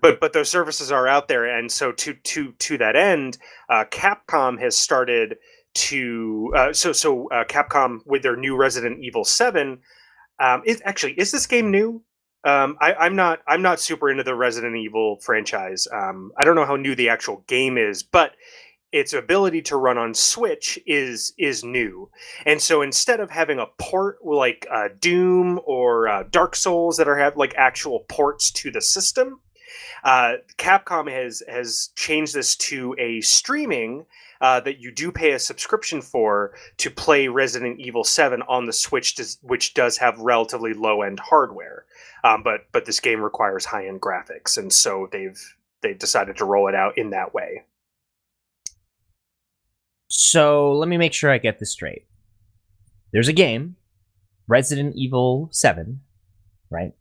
but 0.00 0.20
but 0.20 0.32
those 0.32 0.48
services 0.48 0.92
are 0.92 1.06
out 1.08 1.28
there, 1.28 1.44
and 1.44 1.70
so 1.70 1.92
to 1.92 2.14
to 2.14 2.52
to 2.52 2.78
that 2.78 2.96
end, 2.96 3.38
uh, 3.68 3.84
Capcom 3.90 4.60
has 4.60 4.76
started 4.76 5.36
to 5.74 6.52
uh, 6.56 6.72
so 6.72 6.92
so 6.92 7.28
uh, 7.30 7.44
Capcom 7.44 8.00
with 8.06 8.22
their 8.22 8.36
new 8.36 8.56
Resident 8.56 9.02
Evil 9.02 9.24
Seven. 9.24 9.80
Um, 10.40 10.62
is 10.66 10.82
actually 10.84 11.12
is 11.14 11.30
this 11.30 11.46
game 11.46 11.70
new? 11.70 12.02
Um, 12.44 12.76
I, 12.80 12.92
I'm 12.94 13.16
not. 13.16 13.40
I'm 13.48 13.62
not 13.62 13.80
super 13.80 14.10
into 14.10 14.22
the 14.22 14.34
Resident 14.34 14.76
Evil 14.76 15.18
franchise. 15.20 15.88
Um, 15.92 16.32
I 16.36 16.44
don't 16.44 16.56
know 16.56 16.66
how 16.66 16.76
new 16.76 16.94
the 16.94 17.08
actual 17.08 17.42
game 17.46 17.78
is, 17.78 18.02
but 18.02 18.32
its 18.94 19.12
ability 19.12 19.60
to 19.60 19.76
run 19.76 19.98
on 19.98 20.14
Switch 20.14 20.78
is 20.86 21.34
is 21.36 21.64
new. 21.64 22.08
And 22.46 22.62
so 22.62 22.80
instead 22.80 23.18
of 23.18 23.28
having 23.28 23.58
a 23.58 23.66
port 23.76 24.24
like 24.24 24.68
uh, 24.70 24.88
Doom 25.00 25.60
or 25.66 26.06
uh, 26.06 26.22
Dark 26.30 26.54
Souls 26.54 26.96
that 26.96 27.08
are 27.08 27.18
have 27.18 27.36
like 27.36 27.54
actual 27.56 28.06
ports 28.08 28.52
to 28.52 28.70
the 28.70 28.80
system, 28.80 29.40
uh, 30.04 30.34
Capcom 30.58 31.10
has 31.10 31.42
has 31.48 31.90
changed 31.96 32.34
this 32.34 32.54
to 32.56 32.94
a 32.96 33.20
streaming 33.20 34.06
uh, 34.40 34.60
that 34.60 34.78
you 34.78 34.92
do 34.92 35.10
pay 35.10 35.32
a 35.32 35.40
subscription 35.40 36.00
for 36.00 36.54
to 36.76 36.88
play 36.88 37.26
Resident 37.26 37.80
Evil 37.80 38.04
Seven 38.04 38.42
on 38.42 38.66
the 38.66 38.72
Switch, 38.72 39.18
which 39.42 39.74
does 39.74 39.96
have 39.96 40.16
relatively 40.20 40.72
low 40.72 41.02
end 41.02 41.18
hardware. 41.18 41.84
Um, 42.22 42.44
but 42.44 42.68
but 42.70 42.84
this 42.84 43.00
game 43.00 43.22
requires 43.22 43.64
high 43.64 43.88
end 43.88 44.00
graphics, 44.00 44.56
and 44.56 44.72
so 44.72 45.08
they've 45.10 45.56
they've 45.82 45.98
decided 45.98 46.36
to 46.36 46.44
roll 46.44 46.68
it 46.68 46.76
out 46.76 46.96
in 46.96 47.10
that 47.10 47.34
way. 47.34 47.64
So 50.16 50.72
let 50.74 50.88
me 50.88 50.96
make 50.96 51.12
sure 51.12 51.30
I 51.32 51.38
get 51.38 51.58
this 51.58 51.72
straight. 51.72 52.06
There's 53.12 53.26
a 53.26 53.32
game, 53.32 53.74
Resident 54.46 54.94
Evil 54.96 55.48
7, 55.52 56.00
right? 56.70 56.92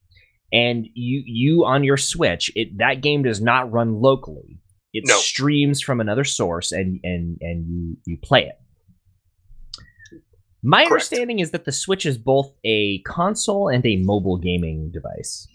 And 0.52 0.88
you 0.96 1.22
you 1.26 1.66
on 1.66 1.84
your 1.84 1.98
Switch, 1.98 2.52
it 2.56 2.78
that 2.80 3.02
game 3.02 3.22
does 3.24 3.40
not 3.42 3.72
run 3.72 4.02
locally. 4.02 4.58
It 4.94 5.04
No. 5.08 5.16
streams 5.18 5.80
from 5.82 6.00
another 6.02 6.24
source 6.24 6.72
and 6.72 7.00
and 7.04 7.38
and 7.42 7.68
you 7.68 7.98
you 8.06 8.18
play 8.18 8.46
it. 8.46 8.60
My 10.64 10.80
Correct. 10.82 10.92
understanding 10.92 11.40
is 11.40 11.52
that 11.52 11.66
the 11.66 11.72
Switch 11.72 12.06
is 12.06 12.18
both 12.18 12.56
a 12.64 13.00
console 13.00 13.68
and 13.68 13.86
a 13.86 13.98
mobile 13.98 14.38
gaming 14.38 14.92
device. 14.92 15.48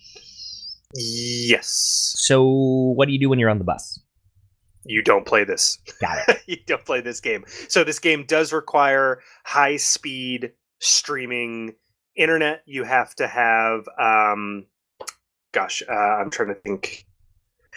Yes, 0.95 2.15
So 2.19 2.43
what 2.45 3.07
do 3.07 3.13
you 3.13 3.19
do 3.21 3.29
when 3.29 3.39
you're 3.39 3.51
on 3.51 3.59
the 3.59 3.65
bus? 3.65 4.01
You 4.89 5.03
don't 5.03 5.27
play 5.27 5.45
this. 5.45 5.79
Got 6.01 6.29
it. 6.29 6.43
you 6.47 6.57
don't 6.67 6.85
play 6.85 7.01
this 7.01 7.21
game. 7.21 7.45
So 7.69 7.85
this 7.85 7.99
game 7.99 8.25
does 8.27 8.53
require 8.53 9.21
high 9.45 9.77
speed 9.77 10.53
streaming 10.81 11.75
internet. 12.17 12.63
You 12.67 12.85
have 12.85 13.15
to 13.17 13.27
have 13.27 13.85
um 13.99 14.67
gosh, 15.53 15.83
uh, 15.89 15.93
I'm 15.93 16.31
trying 16.31 16.49
to 16.49 16.55
think. 16.55 17.07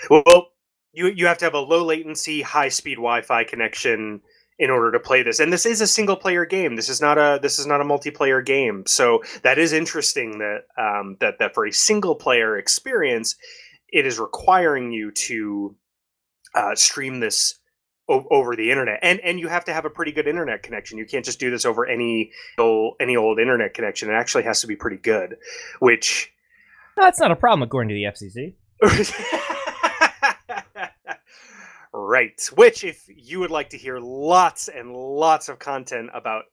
Well, 0.10 0.48
you 0.94 1.08
you 1.08 1.28
have 1.28 1.38
to 1.40 1.46
have 1.46 1.54
a 1.54 1.60
low 1.60 1.84
latency, 1.84 2.42
high 2.42 2.70
speed 2.70 2.96
Wi-Fi 2.96 3.44
connection 3.44 4.22
in 4.58 4.70
order 4.70 4.92
to 4.92 5.00
play 5.00 5.24
this 5.24 5.40
and 5.40 5.52
this 5.52 5.66
is 5.66 5.82
a 5.82 5.88
single 5.88 6.16
player 6.16 6.46
game 6.46 6.76
this 6.76 6.88
is 6.88 7.02
not 7.02 7.18
a 7.18 7.40
this 7.42 7.58
is 7.58 7.66
not 7.66 7.82
a 7.82 7.84
multiplayer 7.84 8.46
game 8.46 8.84
so 8.86 9.24
that 9.42 9.58
is 9.58 9.74
interesting 9.74 10.38
that 10.38 10.66
um, 10.78 11.18
that 11.20 11.40
that 11.40 11.52
for 11.56 11.66
a 11.66 11.74
single 11.74 12.14
player 12.14 12.56
experience 12.60 13.36
it 13.90 14.06
is 14.06 14.20
requiring 14.20 14.92
you 14.92 15.10
to 15.12 15.76
uh, 16.56 16.76
stream 16.76 17.20
this 17.20 17.60
o- 18.10 18.26
over 18.32 18.56
the 18.56 18.72
internet 18.72 19.00
and 19.02 19.20
and 19.22 19.40
you 19.40 19.48
have 19.48 19.66
to 19.66 19.74
have 19.74 19.86
a 19.86 19.90
pretty 19.90 20.12
good 20.12 20.28
internet 20.28 20.64
connection. 20.64 20.98
You 20.98 21.06
can't 21.06 21.26
just 21.26 21.40
do 21.40 21.50
this 21.52 21.66
over 21.66 21.86
any 21.86 22.32
old 22.58 22.96
any 23.00 23.16
old 23.16 23.40
internet 23.40 23.74
connection. 23.74 24.10
It 24.10 24.14
actually 24.14 24.44
has 24.44 24.62
to 24.62 24.68
be 24.68 24.76
pretty 24.76 24.98
good 24.98 25.38
which 25.80 26.32
that's 26.98 27.20
not 27.20 27.32
a 27.32 27.36
problem 27.36 27.64
according 27.64 27.90
to 27.90 27.96
the 27.96 28.04
fcc 28.04 28.54
right 31.94 32.50
which 32.56 32.84
if 32.84 33.06
you 33.08 33.40
would 33.40 33.52
like 33.52 33.70
to 33.70 33.78
hear 33.78 34.00
lots 34.00 34.68
and 34.68 34.92
lots 34.94 35.50
of 35.50 35.60
content 35.60 36.10
about 36.14 36.46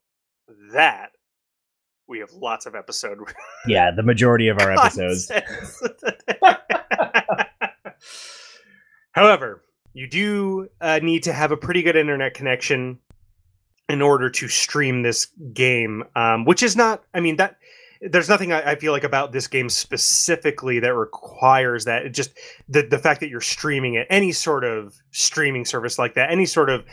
that 0.73 1.11
we 2.07 2.19
have 2.21 2.31
lots 2.33 2.67
of 2.67 2.75
episode 2.75 3.19
yeah 3.67 3.91
the 3.91 4.03
majority 4.03 4.49
of 4.49 4.59
our 4.61 4.73
episodes. 4.79 5.31
however 9.13 9.63
you 9.95 10.07
do 10.07 10.69
uh, 10.81 11.01
need 11.03 11.23
to 11.25 11.33
have 11.33 11.53
a 11.53 11.57
pretty 11.57 11.83
good 11.83 11.97
internet 11.97 12.35
connection 12.35 12.99
in 13.89 14.03
order 14.03 14.29
to 14.29 14.49
stream 14.49 15.03
this 15.03 15.27
game 15.53 16.05
um, 16.17 16.45
which 16.45 16.63
is 16.63 16.77
not 16.77 17.03
i 17.15 17.21
mean 17.21 17.37
that 17.37 17.57
there's 18.01 18.29
nothing 18.29 18.53
I, 18.53 18.73
I, 18.73 18.77
feel 18.77 18.93
like 18.93 19.05
about 19.05 19.33
this 19.33 19.47
game 19.47 19.69
specifically 19.69 20.79
that 20.81 20.95
requires 20.95 21.85
that. 21.87 22.07
It 22.07 22.11
just 22.11 22.31
the, 22.69 22.83
the 22.83 22.99
fact 22.99 23.21
that 23.21 23.29
you're 23.29 23.41
streaming 23.41 23.95
it 23.95 24.07
any 24.09 24.33
sort 24.33 24.65
of 24.65 24.95
streaming 25.11 25.65
service 25.65 25.99
like 25.99 26.15
that 26.15 26.31
any 26.31 26.47
sort 26.47 26.71
of 26.71 26.85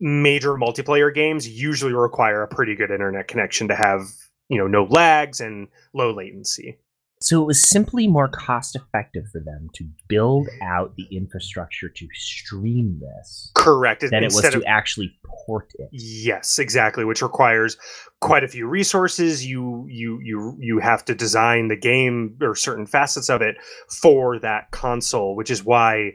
major 0.00 0.54
multiplayer 0.54 1.12
games 1.12 1.48
usually 1.48 1.92
require 1.92 2.42
a 2.42 2.48
pretty 2.48 2.74
good 2.74 2.90
internet 2.90 3.28
connection 3.28 3.68
to 3.68 3.74
have 3.74 4.02
you 4.48 4.58
know 4.58 4.66
no 4.66 4.84
lags 4.84 5.40
and 5.40 5.68
low 5.92 6.12
latency 6.12 6.78
so 7.22 7.42
it 7.42 7.46
was 7.46 7.68
simply 7.68 8.08
more 8.08 8.28
cost 8.28 8.74
effective 8.74 9.26
for 9.30 9.40
them 9.40 9.68
to 9.74 9.86
build 10.08 10.48
out 10.62 10.96
the 10.96 11.06
infrastructure 11.14 11.90
to 11.90 12.08
stream 12.14 12.98
this. 12.98 13.52
Correct. 13.54 14.00
Than 14.00 14.24
Instead 14.24 14.24
it 14.24 14.46
was 14.46 14.54
to 14.54 14.58
of, 14.58 14.64
actually 14.66 15.18
port 15.24 15.70
it. 15.78 15.88
Yes, 15.92 16.58
exactly. 16.58 17.04
Which 17.04 17.20
requires 17.20 17.76
quite 18.20 18.42
a 18.42 18.48
few 18.48 18.66
resources. 18.66 19.44
You 19.44 19.86
you 19.86 20.18
you 20.22 20.56
you 20.58 20.78
have 20.78 21.04
to 21.06 21.14
design 21.14 21.68
the 21.68 21.76
game 21.76 22.38
or 22.40 22.54
certain 22.54 22.86
facets 22.86 23.28
of 23.28 23.42
it 23.42 23.56
for 24.00 24.38
that 24.38 24.70
console, 24.70 25.36
which 25.36 25.50
is 25.50 25.62
why 25.62 26.12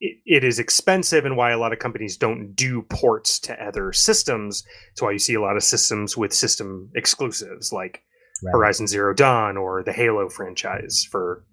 it, 0.00 0.18
it 0.26 0.42
is 0.42 0.58
expensive 0.58 1.24
and 1.24 1.36
why 1.36 1.52
a 1.52 1.58
lot 1.58 1.72
of 1.72 1.78
companies 1.78 2.16
don't 2.16 2.54
do 2.54 2.82
ports 2.82 3.38
to 3.40 3.64
other 3.64 3.92
systems. 3.92 4.64
It's 4.90 5.02
why 5.02 5.12
you 5.12 5.20
see 5.20 5.34
a 5.34 5.40
lot 5.40 5.56
of 5.56 5.62
systems 5.62 6.16
with 6.16 6.32
system 6.32 6.90
exclusives 6.96 7.72
like 7.72 8.02
right. 8.42 8.52
Horizon 8.52 8.86
Zero 8.86 9.14
Dawn 9.14 9.56
or 9.56 9.82
the 9.82 9.92
Halo 9.92 10.28
franchise 10.28 11.06
for 11.10 11.44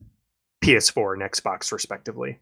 PS4 0.63 1.13
and 1.13 1.21
Xbox, 1.21 1.71
respectively. 1.71 2.39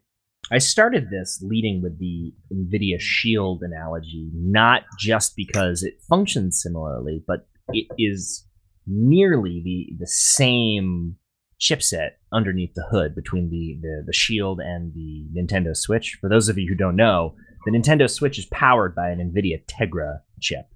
I 0.50 0.58
started 0.58 1.08
this 1.10 1.42
leading 1.42 1.82
with 1.82 1.98
the 1.98 2.34
NVIDIA 2.52 3.00
Shield 3.00 3.62
analogy, 3.62 4.30
not 4.34 4.82
just 4.98 5.36
because 5.36 5.82
it 5.82 5.94
functions 6.08 6.60
similarly, 6.62 7.22
but 7.26 7.46
it 7.68 7.86
is 7.98 8.46
nearly 8.86 9.62
the, 9.64 9.96
the 9.98 10.06
same 10.06 11.16
chipset 11.60 12.10
underneath 12.32 12.74
the 12.74 12.84
hood 12.90 13.14
between 13.14 13.48
the, 13.48 13.78
the, 13.80 14.02
the 14.06 14.12
Shield 14.12 14.60
and 14.60 14.92
the 14.92 15.26
Nintendo 15.34 15.74
Switch. 15.74 16.18
For 16.20 16.28
those 16.28 16.48
of 16.48 16.58
you 16.58 16.68
who 16.68 16.74
don't 16.74 16.96
know, 16.96 17.36
the 17.64 17.70
Nintendo 17.70 18.10
Switch 18.10 18.38
is 18.38 18.46
powered 18.46 18.94
by 18.94 19.08
an 19.08 19.18
NVIDIA 19.18 19.64
Tegra 19.66 20.20
chip. 20.40 20.66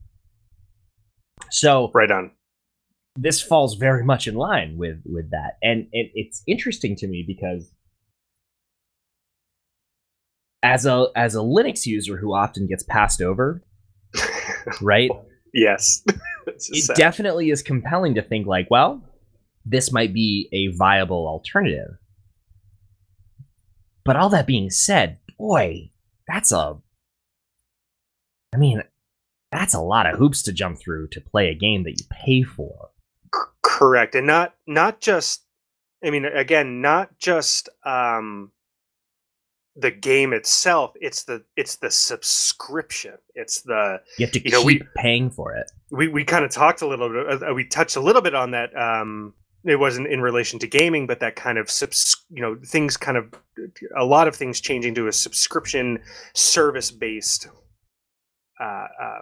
So, 1.51 1.91
right 1.95 2.11
on 2.11 2.31
this 3.21 3.43
falls 3.43 3.75
very 3.75 4.05
much 4.05 4.27
in 4.27 4.35
line 4.35 4.77
with 4.77 5.03
with 5.05 5.31
that, 5.31 5.59
and 5.63 5.89
it, 5.93 6.11
it's 6.15 6.43
interesting 6.47 6.95
to 6.97 7.09
me 7.09 7.25
because 7.27 7.71
as 10.63 10.87
a 10.87 11.09
as 11.17 11.35
a 11.35 11.39
Linux 11.39 11.87
user 11.87 12.17
who 12.17 12.33
often 12.33 12.67
gets 12.67 12.85
passed 12.85 13.21
over, 13.21 13.63
right? 14.81 15.11
yes, 15.53 16.05
it 16.47 16.63
sad. 16.63 16.97
definitely 16.97 17.51
is 17.51 17.63
compelling 17.63 18.15
to 18.15 18.23
think 18.23 18.47
like, 18.47 18.69
well, 18.71 19.03
this 19.65 19.93
might 19.93 20.15
be 20.15 20.49
a 20.53 20.77
viable 20.77 21.27
alternative. 21.27 21.97
But 24.05 24.17
all 24.17 24.31
that 24.31 24.47
being 24.47 24.71
said, 24.71 25.19
boy, 25.39 25.91
that's 26.27 26.53
a 26.53 26.79
I 28.55 28.57
mean, 28.57 28.83
that's 29.53 29.75
a 29.75 29.81
lot 29.81 30.07
of 30.07 30.19
hoops 30.19 30.43
to 30.43 30.53
jump 30.53 30.79
through 30.79 31.09
to 31.09 31.21
play 31.21 31.49
a 31.49 31.55
game 31.55 31.85
that 31.85 31.99
you 31.99 32.07
pay 32.11 32.43
for. 32.43 32.91
Correct, 33.79 34.17
and 34.17 34.27
not 34.27 34.57
not 34.67 35.01
just. 35.01 35.45
I 36.05 36.11
mean, 36.11 36.25
again, 36.25 36.81
not 36.81 37.17
just 37.21 37.69
um, 37.85 38.51
the 39.77 39.93
game 39.93 40.33
itself. 40.33 40.95
It's 41.01 41.23
the 41.23 41.45
it's 41.57 41.77
the 41.77 41.89
subscription. 41.89 43.15
It's 43.37 43.63
the 43.63 44.01
you 44.19 44.27
have 44.27 44.33
to 44.33 44.45
you 44.45 44.51
know, 44.51 44.65
keep 44.65 44.83
we, 44.83 44.89
paying 44.97 45.31
for 45.31 45.55
it. 45.55 45.71
We 45.93 46.09
we 46.09 46.25
kind 46.25 46.45
of 46.45 46.51
talked 46.51 46.83
a 46.83 46.89
little 46.89 47.09
bit. 47.09 47.41
Uh, 47.41 47.55
we 47.55 47.65
touched 47.65 47.95
a 47.95 48.01
little 48.01 48.21
bit 48.21 48.35
on 48.35 48.51
that. 48.51 48.77
Um, 48.77 49.35
it 49.63 49.77
wasn't 49.77 50.09
in 50.09 50.23
relation 50.23 50.59
to 50.59 50.67
gaming, 50.67 51.07
but 51.07 51.21
that 51.21 51.37
kind 51.37 51.57
of 51.57 51.71
subs, 51.71 52.17
you 52.31 52.43
know, 52.43 52.59
things 52.67 52.97
kind 52.97 53.17
of 53.17 53.33
a 53.97 54.05
lot 54.05 54.27
of 54.27 54.35
things 54.35 54.61
changing 54.61 54.97
to 54.97 55.07
a 55.07 55.13
subscription 55.13 56.01
service 56.35 56.91
based 56.91 57.47
uh, 58.61 58.87
uh, 59.01 59.21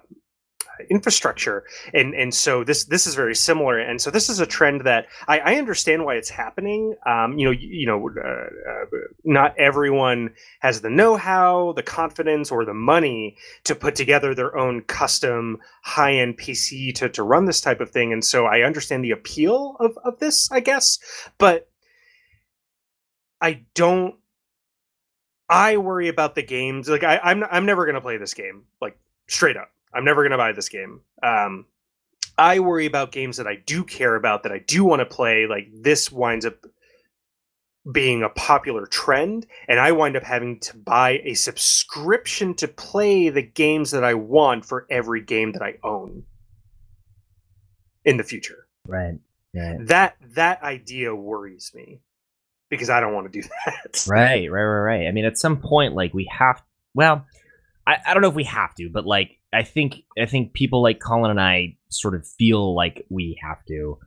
infrastructure 0.90 1.64
and 1.94 2.14
and 2.14 2.34
so 2.34 2.64
this 2.64 2.84
this 2.84 3.06
is 3.06 3.14
very 3.14 3.34
similar 3.34 3.78
and 3.78 4.00
so 4.00 4.10
this 4.10 4.28
is 4.28 4.40
a 4.40 4.46
trend 4.46 4.82
that 4.82 5.06
i, 5.28 5.38
I 5.38 5.54
understand 5.56 6.04
why 6.04 6.14
it's 6.14 6.28
happening 6.28 6.94
um, 7.06 7.38
you 7.38 7.46
know 7.46 7.50
you, 7.50 7.68
you 7.68 7.86
know 7.86 8.08
uh, 8.08 8.28
uh, 8.70 8.98
not 9.24 9.56
everyone 9.58 10.34
has 10.60 10.80
the 10.80 10.90
know-how 10.90 11.72
the 11.72 11.82
confidence 11.82 12.50
or 12.50 12.64
the 12.64 12.74
money 12.74 13.36
to 13.64 13.74
put 13.74 13.94
together 13.94 14.34
their 14.34 14.56
own 14.56 14.82
custom 14.82 15.58
high-end 15.82 16.38
pc 16.38 16.94
to, 16.94 17.08
to 17.08 17.22
run 17.22 17.44
this 17.46 17.60
type 17.60 17.80
of 17.80 17.90
thing 17.90 18.12
and 18.12 18.24
so 18.24 18.46
i 18.46 18.62
understand 18.62 19.04
the 19.04 19.10
appeal 19.10 19.76
of, 19.80 19.98
of 20.04 20.18
this 20.18 20.50
i 20.52 20.60
guess 20.60 20.98
but 21.38 21.68
i 23.40 23.60
don't 23.74 24.16
I 25.48 25.76
worry 25.76 26.08
about 26.08 26.34
the 26.34 26.42
games. 26.42 26.88
Like 26.88 27.04
I, 27.04 27.18
I'm, 27.22 27.44
I'm 27.44 27.66
never 27.66 27.86
gonna 27.86 28.00
play 28.00 28.16
this 28.16 28.34
game. 28.34 28.64
Like 28.80 28.98
straight 29.28 29.56
up. 29.56 29.70
I'm 29.92 30.04
never 30.04 30.22
going 30.22 30.32
to 30.32 30.36
buy 30.36 30.52
this 30.52 30.68
game. 30.68 31.00
Um, 31.22 31.66
I 32.38 32.60
worry 32.60 32.86
about 32.86 33.12
games 33.12 33.38
that 33.38 33.46
I 33.46 33.56
do 33.56 33.82
care 33.84 34.14
about 34.14 34.42
that 34.42 34.52
I 34.52 34.58
do 34.58 34.84
want 34.84 35.00
to 35.00 35.06
play. 35.06 35.46
Like 35.46 35.68
this 35.72 36.12
winds 36.12 36.44
up 36.44 36.66
being 37.90 38.22
a 38.22 38.28
popular 38.28 38.86
trend, 38.86 39.46
and 39.68 39.78
I 39.78 39.92
wind 39.92 40.16
up 40.16 40.24
having 40.24 40.58
to 40.60 40.76
buy 40.76 41.20
a 41.24 41.34
subscription 41.34 42.54
to 42.54 42.68
play 42.68 43.28
the 43.28 43.42
games 43.42 43.92
that 43.92 44.04
I 44.04 44.14
want 44.14 44.64
for 44.64 44.86
every 44.90 45.22
game 45.22 45.52
that 45.52 45.62
I 45.62 45.74
own 45.82 46.24
in 48.04 48.16
the 48.16 48.24
future. 48.24 48.66
Right. 48.86 49.18
Right. 49.54 49.86
That 49.86 50.16
that 50.34 50.62
idea 50.62 51.14
worries 51.14 51.72
me 51.74 52.00
because 52.68 52.90
I 52.90 53.00
don't 53.00 53.14
want 53.14 53.32
to 53.32 53.40
do 53.40 53.48
that. 53.66 54.04
Right, 54.06 54.50
right, 54.50 54.62
right, 54.62 54.98
right. 54.98 55.08
I 55.08 55.12
mean, 55.12 55.24
at 55.24 55.38
some 55.38 55.58
point, 55.58 55.94
like 55.94 56.12
we 56.12 56.28
have. 56.30 56.62
Well, 56.94 57.26
I, 57.86 57.98
I 58.06 58.14
don't 58.14 58.22
know 58.22 58.28
if 58.28 58.34
we 58.34 58.44
have 58.44 58.74
to, 58.76 58.90
but 58.92 59.06
like 59.06 59.38
I 59.52 59.62
think 59.62 60.02
I 60.18 60.26
think 60.26 60.52
people 60.52 60.82
like 60.82 61.00
Colin 61.00 61.30
and 61.30 61.40
I 61.40 61.76
sort 61.88 62.14
of 62.14 62.26
feel 62.26 62.74
like 62.74 63.06
we 63.10 63.38
have 63.42 63.64
to 63.66 63.98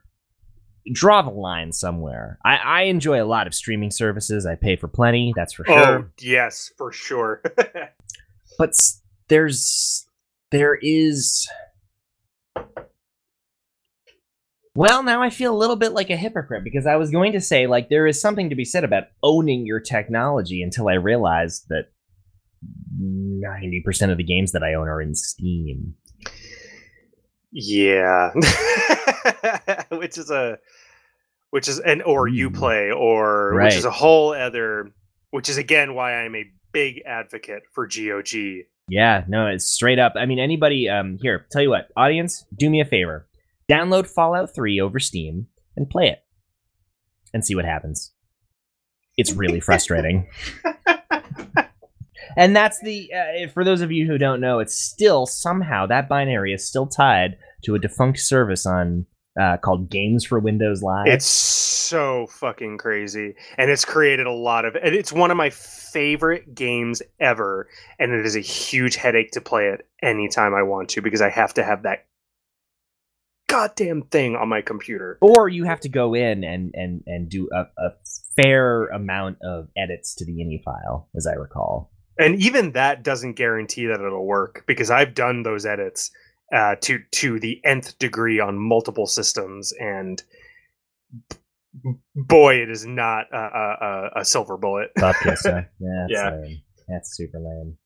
draw 0.91 1.21
the 1.21 1.29
line 1.29 1.71
somewhere. 1.71 2.39
I, 2.43 2.57
I 2.57 2.81
enjoy 2.83 3.21
a 3.21 3.25
lot 3.25 3.47
of 3.47 3.53
streaming 3.53 3.91
services. 3.91 4.45
I 4.45 4.55
pay 4.55 4.75
for 4.75 4.87
plenty, 4.87 5.33
that's 5.35 5.53
for 5.53 5.65
sure. 5.65 5.77
Oh 5.77 6.05
yes, 6.19 6.71
for 6.77 6.91
sure. 6.91 7.41
but 8.57 8.73
there's 9.27 10.07
there 10.51 10.75
is 10.81 11.47
well, 14.75 15.03
now 15.03 15.21
I 15.21 15.29
feel 15.29 15.53
a 15.53 15.57
little 15.57 15.75
bit 15.75 15.91
like 15.91 16.09
a 16.09 16.15
hypocrite 16.15 16.63
because 16.63 16.85
I 16.85 16.95
was 16.95 17.11
going 17.11 17.33
to 17.33 17.41
say 17.41 17.67
like 17.67 17.89
there 17.89 18.07
is 18.07 18.21
something 18.21 18.49
to 18.49 18.55
be 18.55 18.63
said 18.63 18.83
about 18.83 19.05
owning 19.23 19.65
your 19.65 19.79
technology 19.79 20.61
until 20.61 20.87
I 20.87 20.93
realized 20.93 21.67
that 21.69 21.89
90% 23.01 24.11
of 24.11 24.17
the 24.17 24.23
games 24.23 24.51
that 24.51 24.63
I 24.63 24.73
own 24.73 24.87
are 24.87 25.01
in 25.01 25.15
Steam. 25.15 25.95
Yeah. 27.51 28.31
which 29.89 30.17
is 30.17 30.29
a 30.29 30.59
which 31.51 31.67
is 31.67 31.79
an 31.79 32.01
or 32.03 32.27
you 32.27 32.51
play 32.51 32.91
or 32.91 33.53
right. 33.53 33.65
which 33.65 33.75
is 33.75 33.85
a 33.85 33.91
whole 33.91 34.33
other 34.33 34.91
which 35.31 35.49
is 35.49 35.57
again 35.57 35.95
why 35.95 36.15
I'm 36.15 36.35
a 36.35 36.45
big 36.71 37.01
advocate 37.05 37.63
for 37.71 37.87
GOG. 37.87 38.65
Yeah, 38.87 39.23
no, 39.27 39.47
it's 39.47 39.65
straight 39.65 39.99
up. 39.99 40.13
I 40.15 40.25
mean 40.25 40.39
anybody 40.39 40.89
um 40.89 41.17
here, 41.21 41.47
tell 41.51 41.61
you 41.61 41.69
what, 41.69 41.89
audience, 41.97 42.45
do 42.55 42.69
me 42.69 42.81
a 42.81 42.85
favor. 42.85 43.27
Download 43.69 44.07
Fallout 44.07 44.53
3 44.53 44.81
over 44.81 44.99
Steam 44.99 45.47
and 45.75 45.89
play 45.89 46.09
it. 46.09 46.23
And 47.33 47.45
see 47.45 47.55
what 47.55 47.65
happens. 47.65 48.11
It's 49.15 49.33
really 49.33 49.59
frustrating. 49.59 50.27
and 52.35 52.55
that's 52.55 52.79
the 52.81 53.11
uh, 53.13 53.47
for 53.49 53.63
those 53.63 53.81
of 53.81 53.91
you 53.91 54.05
who 54.05 54.17
don't 54.17 54.41
know, 54.41 54.59
it's 54.59 54.75
still 54.75 55.25
somehow 55.25 55.85
that 55.87 56.09
binary 56.09 56.53
is 56.53 56.65
still 56.65 56.87
tied 56.87 57.37
to 57.63 57.75
a 57.75 57.79
defunct 57.79 58.19
service 58.19 58.65
on 58.65 59.05
uh, 59.39 59.57
called 59.57 59.89
Games 59.89 60.25
for 60.25 60.39
Windows 60.39 60.81
Live. 60.81 61.07
It's 61.07 61.25
so 61.25 62.27
fucking 62.27 62.77
crazy, 62.77 63.35
and 63.57 63.71
it's 63.71 63.85
created 63.85 64.27
a 64.27 64.31
lot 64.31 64.65
of. 64.65 64.75
And 64.75 64.93
it's 64.95 65.13
one 65.13 65.31
of 65.31 65.37
my 65.37 65.49
favorite 65.49 66.53
games 66.53 67.01
ever, 67.19 67.67
and 67.97 68.11
it 68.11 68.25
is 68.25 68.35
a 68.35 68.41
huge 68.41 68.95
headache 68.95 69.31
to 69.31 69.41
play 69.41 69.67
it 69.67 69.87
anytime 70.01 70.53
I 70.53 70.63
want 70.63 70.89
to 70.89 71.01
because 71.01 71.21
I 71.21 71.29
have 71.29 71.53
to 71.55 71.63
have 71.63 71.83
that 71.83 72.05
goddamn 73.47 74.03
thing 74.03 74.35
on 74.35 74.47
my 74.47 74.61
computer. 74.61 75.17
or 75.21 75.49
you 75.49 75.63
have 75.63 75.79
to 75.81 75.89
go 75.89 76.13
in 76.13 76.43
and 76.43 76.71
and 76.75 77.03
and 77.07 77.29
do 77.29 77.49
a, 77.53 77.61
a 77.81 77.91
fair 78.35 78.85
amount 78.87 79.37
of 79.41 79.67
edits 79.75 80.15
to 80.15 80.25
the 80.25 80.33
ini 80.33 80.61
file, 80.63 81.09
as 81.15 81.25
I 81.25 81.33
recall. 81.33 81.91
And 82.19 82.35
even 82.41 82.73
that 82.73 83.01
doesn't 83.03 83.33
guarantee 83.33 83.85
that 83.87 84.01
it'll 84.01 84.25
work 84.27 84.63
because 84.67 84.91
I've 84.91 85.13
done 85.15 85.43
those 85.43 85.65
edits 85.65 86.11
uh, 86.53 86.75
to 86.81 86.99
to 87.11 87.39
the 87.39 87.61
nth 87.63 87.97
degree 87.97 88.39
on 88.39 88.57
multiple 88.59 89.07
systems, 89.07 89.73
and 89.79 90.21
b- 91.83 91.91
boy, 92.15 92.55
it 92.55 92.69
is 92.69 92.85
not 92.85 93.25
a, 93.31 93.37
a, 93.37 94.09
a- 94.17 94.25
silver 94.25 94.57
bullet. 94.57 94.89
Fuck 94.99 95.15
yes, 95.25 95.41
sir. 95.41 95.67
Yeah, 95.79 96.05
that's 96.09 96.11
Yeah. 96.11 96.29
lame. 96.41 96.61
That's 96.87 97.15
super 97.15 97.39
lame. 97.39 97.77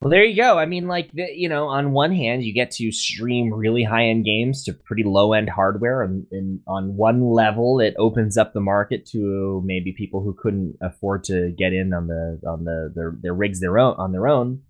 Well, 0.00 0.10
there 0.10 0.24
you 0.24 0.36
go. 0.40 0.58
I 0.58 0.66
mean, 0.66 0.86
like, 0.86 1.10
the, 1.12 1.26
you 1.34 1.48
know, 1.48 1.66
on 1.66 1.90
one 1.90 2.14
hand, 2.14 2.44
you 2.44 2.54
get 2.54 2.70
to 2.72 2.92
stream 2.92 3.52
really 3.52 3.82
high 3.82 4.06
end 4.06 4.24
games 4.24 4.62
to 4.64 4.72
pretty 4.72 5.02
low 5.02 5.32
end 5.32 5.50
hardware, 5.50 6.02
and, 6.02 6.24
and 6.30 6.60
on 6.68 6.96
one 6.96 7.20
level, 7.24 7.80
it 7.80 7.96
opens 7.98 8.36
up 8.38 8.52
the 8.52 8.60
market 8.60 9.06
to 9.06 9.60
maybe 9.64 9.92
people 9.92 10.22
who 10.22 10.36
couldn't 10.40 10.76
afford 10.80 11.24
to 11.24 11.52
get 11.58 11.72
in 11.72 11.92
on 11.92 12.06
the 12.06 12.40
on 12.48 12.64
the 12.64 12.92
their, 12.94 13.16
their 13.20 13.34
rigs 13.34 13.58
their 13.60 13.76
own 13.76 13.96
on 13.98 14.12
their 14.12 14.28
own. 14.28 14.62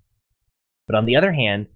But 0.86 0.96
on 0.96 1.04
the 1.04 1.16
other 1.16 1.32
hand, 1.32 1.66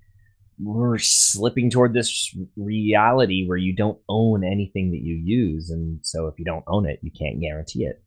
we're 0.58 0.96
slipping 0.96 1.68
toward 1.68 1.92
this 1.92 2.34
reality 2.56 3.44
where 3.46 3.58
you 3.58 3.76
don't 3.76 3.98
own 4.08 4.44
anything 4.44 4.92
that 4.92 5.02
you 5.02 5.14
use, 5.14 5.68
and 5.68 5.98
so 6.02 6.26
if 6.26 6.38
you 6.38 6.46
don't 6.46 6.64
own 6.66 6.88
it, 6.88 7.00
you 7.02 7.10
can't 7.10 7.38
guarantee 7.38 7.84
it. 7.84 8.02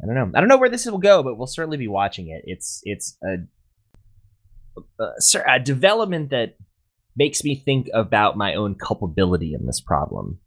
I 0.00 0.06
don't 0.06 0.14
know. 0.14 0.30
I 0.36 0.40
don't 0.40 0.48
know 0.48 0.58
where 0.58 0.68
this 0.68 0.86
will 0.86 0.98
go, 0.98 1.24
but 1.24 1.36
we'll 1.36 1.48
certainly 1.48 1.78
be 1.78 1.88
watching 1.88 2.28
it. 2.28 2.42
It's 2.44 2.80
it's 2.84 3.16
a 3.24 3.38
a, 4.98 5.10
a 5.48 5.60
development 5.60 6.30
that 6.30 6.56
makes 7.16 7.44
me 7.44 7.54
think 7.54 7.88
about 7.94 8.36
my 8.36 8.54
own 8.54 8.74
culpability 8.74 9.54
in 9.54 9.66
this 9.66 9.80
problem. 9.80 10.38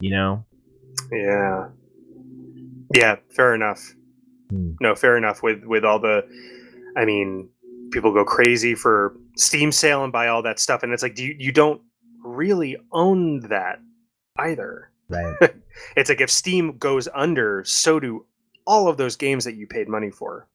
You 0.00 0.10
know, 0.10 0.44
Yeah. 1.10 1.68
Yeah, 2.94 3.16
fair 3.34 3.54
enough. 3.54 3.94
Hmm. 4.50 4.72
No, 4.80 4.94
fair 4.94 5.16
enough 5.16 5.42
with 5.42 5.64
with 5.64 5.84
all 5.84 5.98
the 5.98 6.26
I 6.96 7.04
mean, 7.04 7.48
people 7.90 8.12
go 8.12 8.24
crazy 8.24 8.74
for 8.74 9.16
Steam 9.36 9.72
sale 9.72 10.04
and 10.04 10.12
buy 10.12 10.28
all 10.28 10.42
that 10.42 10.58
stuff 10.58 10.82
and 10.82 10.92
it's 10.92 11.02
like 11.02 11.14
do 11.14 11.24
you 11.24 11.34
you 11.38 11.52
don't 11.52 11.80
really 12.24 12.76
own 12.92 13.40
that 13.48 13.78
either. 14.38 14.90
right? 15.08 15.36
It's 15.96 16.10
like 16.10 16.20
if 16.20 16.30
Steam 16.30 16.76
goes 16.76 17.08
under, 17.14 17.64
so 17.64 17.98
do 17.98 18.26
all 18.66 18.88
of 18.88 18.98
those 18.98 19.16
games 19.16 19.44
that 19.44 19.54
you 19.54 19.66
paid 19.66 19.88
money 19.88 20.10
for. 20.10 20.46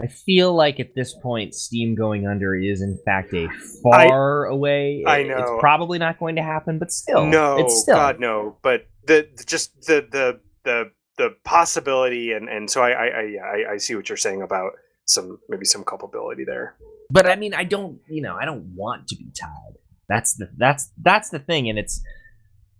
I 0.00 0.08
feel 0.08 0.54
like 0.54 0.78
at 0.78 0.94
this 0.94 1.14
point, 1.14 1.54
Steam 1.54 1.94
going 1.94 2.26
under 2.26 2.54
is 2.54 2.82
in 2.82 2.98
fact 3.04 3.32
a 3.32 3.48
far 3.82 4.44
away. 4.44 5.04
I 5.06 5.22
know. 5.22 5.38
it's 5.38 5.50
probably 5.60 5.98
not 5.98 6.18
going 6.18 6.36
to 6.36 6.42
happen, 6.42 6.78
but 6.78 6.92
still, 6.92 7.24
no, 7.24 7.58
it's 7.58 7.80
still. 7.80 7.96
God 7.96 8.20
no. 8.20 8.58
But 8.62 8.88
the 9.06 9.26
just 9.46 9.86
the 9.86 10.06
the 10.10 10.40
the 10.64 10.90
the 11.16 11.34
possibility 11.44 12.32
and 12.32 12.48
and 12.48 12.70
so 12.70 12.82
I 12.82 12.90
I 12.90 13.06
I, 13.06 13.36
I 13.42 13.72
I 13.72 13.76
see 13.78 13.94
what 13.94 14.08
you're 14.10 14.18
saying 14.18 14.42
about 14.42 14.72
some 15.06 15.38
maybe 15.48 15.64
some 15.64 15.82
culpability 15.82 16.44
there. 16.44 16.76
But 17.10 17.26
I 17.26 17.36
mean, 17.36 17.54
I 17.54 17.64
don't, 17.64 18.00
you 18.08 18.20
know, 18.20 18.36
I 18.36 18.44
don't 18.44 18.74
want 18.74 19.08
to 19.08 19.16
be 19.16 19.30
tied. 19.38 19.78
That's 20.08 20.34
the 20.34 20.50
that's 20.56 20.90
that's 21.00 21.30
the 21.30 21.38
thing, 21.38 21.68
and 21.68 21.78
it's 21.78 22.02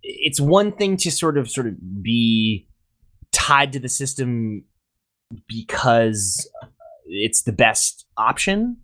it's 0.03 0.41
one 0.41 0.73
thing 0.73 0.97
to 0.99 1.11
sort 1.11 1.39
of 1.39 1.51
sort 1.51 1.67
of 1.67 2.03
be 2.03 2.69
tied 3.33 3.73
to 3.73 3.79
the 3.79 3.89
system 3.89 4.65
because 5.49 6.49
it's 7.07 7.43
the 7.43 7.53
best 7.53 8.07
option, 8.17 8.79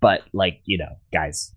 but 0.00 0.22
like 0.32 0.60
you 0.64 0.78
know, 0.78 0.96
guys, 1.12 1.54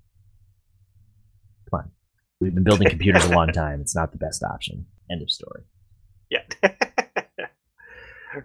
come 1.70 1.82
on, 1.82 1.92
we've 2.40 2.54
been 2.54 2.64
building 2.64 2.90
computers 2.90 3.26
a 3.26 3.32
long 3.32 3.48
time. 3.54 3.82
It's 3.82 3.96
not 3.96 4.12
the 4.12 4.18
best 4.18 4.44
option. 4.44 4.86
End 5.10 5.22
of 5.22 5.32
story. 5.32 5.64
Yeah. 6.30 6.44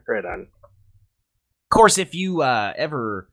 right 0.07 0.25
on. 0.25 0.41
Of 0.43 1.71
course, 1.71 1.99
if 1.99 2.15
you 2.15 2.43
uh, 2.43 2.73
ever 2.77 3.29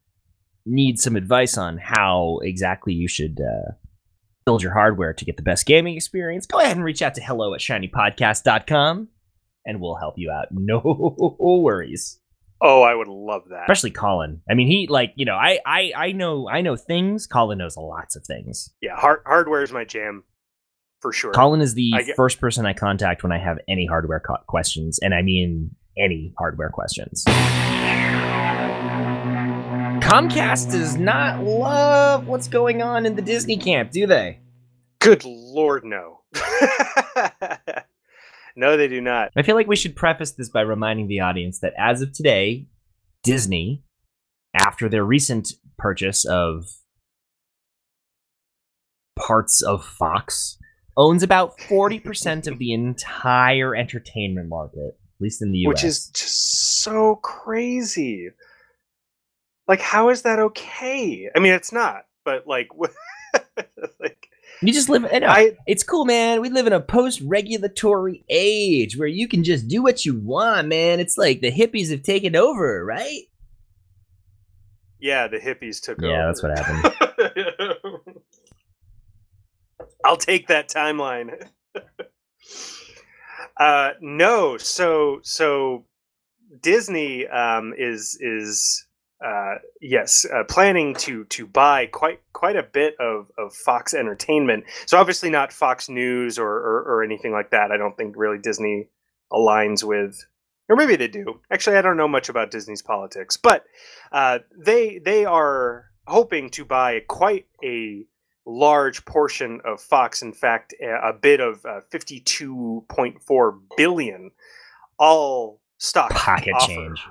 need 0.65 0.99
some 0.99 1.15
advice 1.15 1.58
on 1.58 1.78
how 1.78 2.39
exactly 2.43 2.93
you 2.93 3.08
should 3.08 3.39
uh, 3.39 3.73
build 4.45 4.63
your 4.63 4.73
hardware 4.73 5.13
to 5.13 5.25
get 5.25 5.38
the 5.38 5.43
best 5.43 5.65
gaming 5.65 5.95
experience, 5.95 6.45
go 6.45 6.60
ahead 6.60 6.75
and 6.75 6.86
reach 6.86 7.02
out 7.02 7.15
to 7.15 7.21
hello 7.21 7.54
at 7.54 7.60
shinypodcast.com 7.60 9.08
and 9.65 9.82
we'll 9.82 9.95
help 9.95 10.15
you 10.17 10.32
out. 10.32 10.47
No 10.52 11.36
worries. 11.39 12.18
Oh, 12.62 12.82
I 12.82 12.93
would 12.93 13.08
love 13.08 13.43
that. 13.50 13.63
Especially 13.63 13.91
Colin. 13.91 14.41
I 14.50 14.54
mean, 14.54 14.67
he 14.67 14.88
like, 14.88 15.13
you 15.15 15.26
know, 15.26 15.36
I 15.36 15.60
I 15.65 15.91
I 15.95 16.12
know 16.12 16.50
I 16.50 16.62
know 16.62 16.76
things. 16.76 17.26
Colin 17.28 17.58
knows 17.58 17.78
lots 17.78 18.15
of 18.15 18.26
things. 18.26 18.69
Yeah, 18.82 18.95
hard, 18.98 19.22
hardware 19.26 19.63
is 19.63 19.72
my 19.72 19.86
jam 19.86 20.24
for 21.00 21.13
sure. 21.13 21.32
Colin 21.32 21.62
is 21.62 21.74
the 21.74 21.91
get- 22.06 22.15
first 22.17 22.39
person 22.41 22.65
I 22.65 22.74
contact 22.74 23.24
when 23.24 23.32
I 23.32 23.38
have 23.38 23.60
any 23.69 23.86
hardware 23.86 24.19
co- 24.19 24.38
questions, 24.48 25.00
and 25.00 25.13
I 25.13 25.22
mean 25.22 25.74
any 25.98 26.34
hardware 26.38 26.69
questions. 26.69 27.24
Comcast 30.02 30.72
does 30.72 30.98
not 30.98 31.43
love 31.43 32.28
what's 32.28 32.48
going 32.48 32.82
on 32.82 33.06
in 33.06 33.15
the 33.15 33.22
Disney 33.22 33.58
camp, 33.58 33.91
do 33.91 34.08
they? 34.08 34.39
Good 35.00 35.24
lord, 35.24 35.84
no. 35.86 36.22
no, 38.55 38.77
they 38.77 38.88
do 38.88 39.01
not. 39.01 39.31
I 39.35 39.41
feel 39.41 39.55
like 39.55 39.67
we 39.67 39.75
should 39.75 39.95
preface 39.95 40.31
this 40.31 40.49
by 40.49 40.62
reminding 40.62 41.07
the 41.07 41.19
audience 41.19 41.59
that 41.59 41.73
as 41.77 42.01
of 42.01 42.13
today, 42.13 42.67
Disney, 43.23 43.83
after 44.53 44.89
their 44.89 45.03
recent 45.03 45.49
purchase 45.77 46.25
of 46.25 46.65
parts 49.17 49.62
of 49.62 49.85
Fox, 49.85 50.57
owns 50.97 51.23
about 51.23 51.57
40% 51.59 52.47
of 52.47 52.59
the 52.59 52.73
entire 52.73 53.75
entertainment 53.75 54.49
market, 54.49 54.97
at 54.97 55.21
least 55.21 55.41
in 55.41 55.51
the 55.51 55.59
US. 55.59 55.67
Which 55.67 55.83
is 55.83 56.09
just 56.09 56.81
so 56.81 57.15
crazy. 57.17 58.29
Like, 59.67 59.81
how 59.81 60.09
is 60.09 60.23
that 60.23 60.39
okay? 60.39 61.29
I 61.35 61.39
mean, 61.39 61.53
it's 61.53 61.71
not, 61.71 62.03
but 62.25 62.47
like, 62.47 62.69
like 63.99 64.18
you 64.62 64.74
just 64.74 64.89
live 64.89 65.06
I 65.12 65.19
know, 65.19 65.28
I 65.28 65.58
it's 65.67 65.84
cool, 65.84 66.06
man. 66.06 66.41
We 66.41 66.50
live 66.50 66.67
in 66.67 66.74
a 66.74 66.82
post-regulatory 66.82 68.24
age 68.30 68.98
where 68.98 69.08
you 69.08 69.28
can 69.28 69.43
just 69.43 69.67
do 69.67 69.82
what 69.82 70.06
you 70.06 70.19
want, 70.19 70.67
man. 70.67 71.00
It's 71.00 71.17
like 71.17 71.41
the 71.41 71.52
hippies 71.52 71.91
have 71.91 72.04
taken 72.04 72.36
over, 72.36 72.84
right? 72.84 73.24
yeah, 75.00 75.28
the 75.28 75.38
hippies 75.38 75.82
took 75.82 76.02
over. 76.04 76.12
Yeah, 76.12 76.26
that's 76.26 76.43
what 76.43 76.58
happened. 76.58 76.93
I'll 80.06 80.17
take 80.17 80.48
that 80.48 80.69
timeline. 80.69 81.48
uh, 83.60 83.91
no, 84.02 84.58
so 84.58 85.19
so 85.24 85.86
Disney 86.62 87.28
um, 87.28 87.74
is 87.78 88.17
is 88.19 88.86
uh, 89.25 89.55
yes 89.82 90.25
uh, 90.25 90.43
planning 90.45 90.95
to 90.95 91.25
to 91.25 91.45
buy 91.45 91.86
quite 91.86 92.21
quite 92.34 92.55
a 92.55 92.63
bit 92.63 92.95
of, 92.99 93.32
of 93.38 93.53
Fox 93.53 93.93
Entertainment. 93.93 94.63
So 94.86 94.97
obviously 94.97 95.29
not 95.29 95.53
Fox 95.53 95.89
News 95.89 96.39
or, 96.39 96.49
or 96.49 96.84
or 96.88 97.03
anything 97.03 97.32
like 97.32 97.51
that. 97.51 97.71
I 97.71 97.77
don't 97.77 97.95
think 97.97 98.15
really 98.17 98.38
Disney 98.38 98.88
aligns 99.32 99.84
with. 99.84 100.25
Or 100.71 100.75
maybe 100.75 100.95
they 100.95 101.08
do. 101.08 101.39
Actually, 101.49 101.77
I 101.77 101.82
don't 101.82 101.97
know 101.97 102.08
much 102.08 102.29
about 102.29 102.51
Disney's 102.51 102.84
politics, 102.84 103.38
but 103.38 103.65
uh, 104.12 104.39
they 104.55 104.99
they 104.99 105.25
are 105.25 105.86
hoping 106.05 106.51
to 106.51 106.63
buy 106.63 106.99
quite 107.08 107.47
a 107.63 108.05
large 108.45 109.03
portion 109.05 109.62
of 109.65 109.82
Fox. 109.82 110.21
In 110.21 110.32
fact, 110.32 110.75
a, 110.79 111.10
a 111.10 111.13
bid 111.13 111.39
of 111.39 111.65
uh, 111.65 111.82
fifty-two 111.89 112.86
point 112.88 113.19
four 113.23 113.60
billion, 113.77 114.29
all 114.99 115.60
stock 115.79 116.12
Pocket 116.12 116.53
offer. 116.53 116.67
change. 116.67 117.03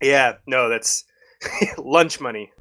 Yeah, 0.00 0.34
no, 0.46 0.68
that's 0.68 1.02
lunch 1.78 2.20
money. 2.20 2.52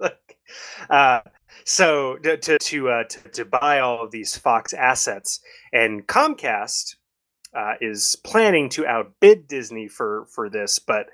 uh, 0.90 1.20
so 1.64 2.16
to 2.16 2.36
to 2.36 2.58
to, 2.58 2.88
uh, 2.88 3.04
to 3.04 3.28
to 3.30 3.44
buy 3.44 3.80
all 3.80 4.02
of 4.02 4.10
these 4.10 4.36
Fox 4.36 4.72
assets, 4.72 5.40
and 5.72 6.06
Comcast 6.06 6.96
uh, 7.56 7.74
is 7.80 8.16
planning 8.24 8.68
to 8.70 8.86
outbid 8.86 9.46
Disney 9.48 9.88
for 9.88 10.26
for 10.34 10.48
this, 10.48 10.78
but. 10.78 11.06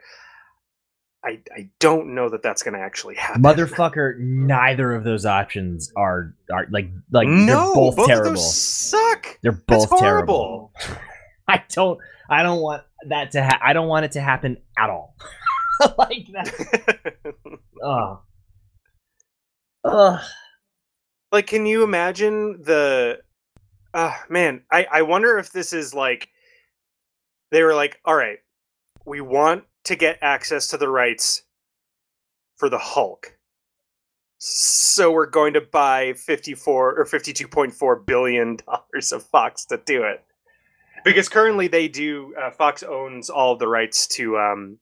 I, 1.25 1.41
I 1.57 1.71
don't 1.81 2.15
know 2.15 2.29
that 2.29 2.43
that's 2.45 2.63
going 2.63 2.75
to 2.75 2.81
actually 2.81 3.17
happen. 3.17 3.43
Motherfucker, 3.43 4.17
neither 4.17 4.95
of 4.95 5.03
those 5.03 5.27
options 5.27 5.91
are 5.97 6.37
are 6.53 6.69
like 6.71 6.89
like 7.11 7.27
no, 7.27 7.75
they're 7.75 7.75
both, 7.75 7.99
of 7.99 8.07
terrible. 8.07 8.37
suck. 8.37 9.37
They're 9.43 9.61
That's 9.67 9.87
both 9.87 9.99
terrible. 9.99 10.73
I 11.49 11.65
don't 11.71 11.99
I 12.29 12.45
don't 12.45 12.61
want 12.61 12.85
that 13.09 13.33
to 13.33 13.43
ha- 13.43 13.61
I 13.61 13.73
don't 13.73 13.89
want 13.89 14.05
it 14.05 14.13
to 14.13 14.21
happen 14.21 14.59
at 14.79 14.91
all. 14.91 15.17
like 15.99 16.27
that. 16.33 17.25
oh. 17.83 18.21
Ugh. 19.85 20.21
like 21.31 21.47
can 21.47 21.65
you 21.65 21.85
imagine 21.85 22.61
the 22.63 23.21
uh 23.95 24.13
man 24.29 24.63
i 24.73 24.85
i 24.91 25.03
wonder 25.03 25.39
if 25.39 25.53
this 25.53 25.73
is 25.73 25.95
like 25.95 26.29
they 27.53 27.63
were 27.63 27.75
like 27.75 28.01
all 28.05 28.17
right 28.17 28.39
we 29.05 29.21
want 29.21 29.63
to 29.85 29.95
get 29.95 30.19
access 30.23 30.67
to 30.69 30.77
the 30.77 30.89
rights 30.89 31.43
for 32.57 32.69
the 32.69 32.79
hulk 32.79 33.39
so 34.39 35.13
we're 35.13 35.27
going 35.31 35.55
to 35.55 35.61
buy 35.61 36.13
54 36.15 36.99
or 36.99 37.05
52.4 37.05 38.07
billion 38.07 38.57
dollars 38.67 39.13
of 39.13 39.23
fox 39.23 39.65
to 39.67 39.81
do 39.87 40.03
it 40.03 40.25
because 41.05 41.29
currently 41.29 41.69
they 41.69 41.87
do 41.87 42.35
uh, 42.43 42.51
fox 42.51 42.83
owns 42.83 43.31
all 43.31 43.57
the 43.57 43.69
rights 43.69 44.09
to 44.09 44.37
um 44.37 44.79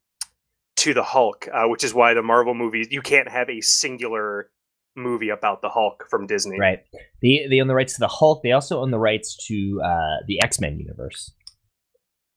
to 0.84 0.94
the 0.94 1.02
hulk 1.02 1.48
uh, 1.52 1.64
which 1.66 1.82
is 1.82 1.92
why 1.92 2.14
the 2.14 2.22
marvel 2.22 2.54
movies 2.54 2.88
you 2.90 3.02
can't 3.02 3.28
have 3.28 3.48
a 3.50 3.60
singular 3.60 4.50
movie 4.96 5.30
about 5.30 5.62
the 5.62 5.68
Hulk 5.68 6.06
from 6.08 6.26
Disney. 6.26 6.58
Right. 6.58 6.80
They 7.22 7.46
they 7.48 7.60
own 7.60 7.68
the 7.68 7.74
rights 7.74 7.94
to 7.94 8.00
the 8.00 8.08
Hulk. 8.08 8.42
They 8.42 8.52
also 8.52 8.80
own 8.80 8.90
the 8.90 8.98
rights 8.98 9.36
to 9.48 9.80
uh, 9.84 10.24
the 10.26 10.40
X 10.42 10.60
Men 10.60 10.78
universe. 10.78 11.32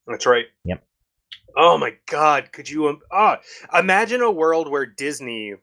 That's 0.05 0.25
right. 0.25 0.45
Yep. 0.65 0.83
Oh 1.55 1.77
my 1.77 1.93
God! 2.07 2.51
Could 2.51 2.69
you? 2.69 2.87
Um, 2.87 2.99
ah, 3.11 3.39
imagine 3.77 4.21
a 4.21 4.31
world 4.31 4.69
where 4.69 4.85
Disney 4.85 5.55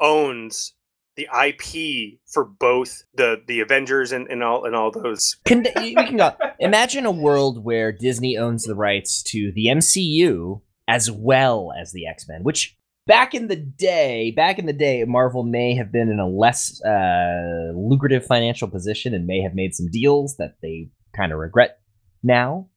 owns 0.00 0.74
the 1.16 1.28
IP 1.44 2.20
for 2.32 2.44
both 2.44 3.02
the 3.14 3.42
the 3.46 3.60
Avengers 3.60 4.12
and, 4.12 4.28
and 4.28 4.42
all 4.42 4.64
and 4.64 4.74
all 4.74 4.90
those. 4.90 5.36
Can, 5.44 5.66
we 5.76 5.94
can 5.94 6.16
go. 6.16 6.32
Imagine 6.60 7.06
a 7.06 7.10
world 7.10 7.64
where 7.64 7.92
Disney 7.92 8.36
owns 8.36 8.64
the 8.64 8.76
rights 8.76 9.22
to 9.24 9.52
the 9.52 9.66
MCU 9.66 10.60
as 10.88 11.10
well 11.10 11.72
as 11.80 11.92
the 11.92 12.06
X 12.06 12.26
Men, 12.28 12.42
which 12.42 12.76
back 13.06 13.34
in 13.34 13.48
the 13.48 13.56
day, 13.56 14.32
back 14.32 14.58
in 14.58 14.66
the 14.66 14.72
day, 14.72 15.04
Marvel 15.04 15.42
may 15.42 15.74
have 15.74 15.92
been 15.92 16.08
in 16.08 16.18
a 16.18 16.28
less 16.28 16.82
uh, 16.84 17.72
lucrative 17.74 18.26
financial 18.26 18.68
position 18.68 19.14
and 19.14 19.26
may 19.26 19.40
have 19.40 19.54
made 19.54 19.74
some 19.74 19.90
deals 19.90 20.36
that 20.36 20.56
they 20.62 20.88
kind 21.16 21.32
of 21.32 21.38
regret 21.38 21.80
now. 22.22 22.68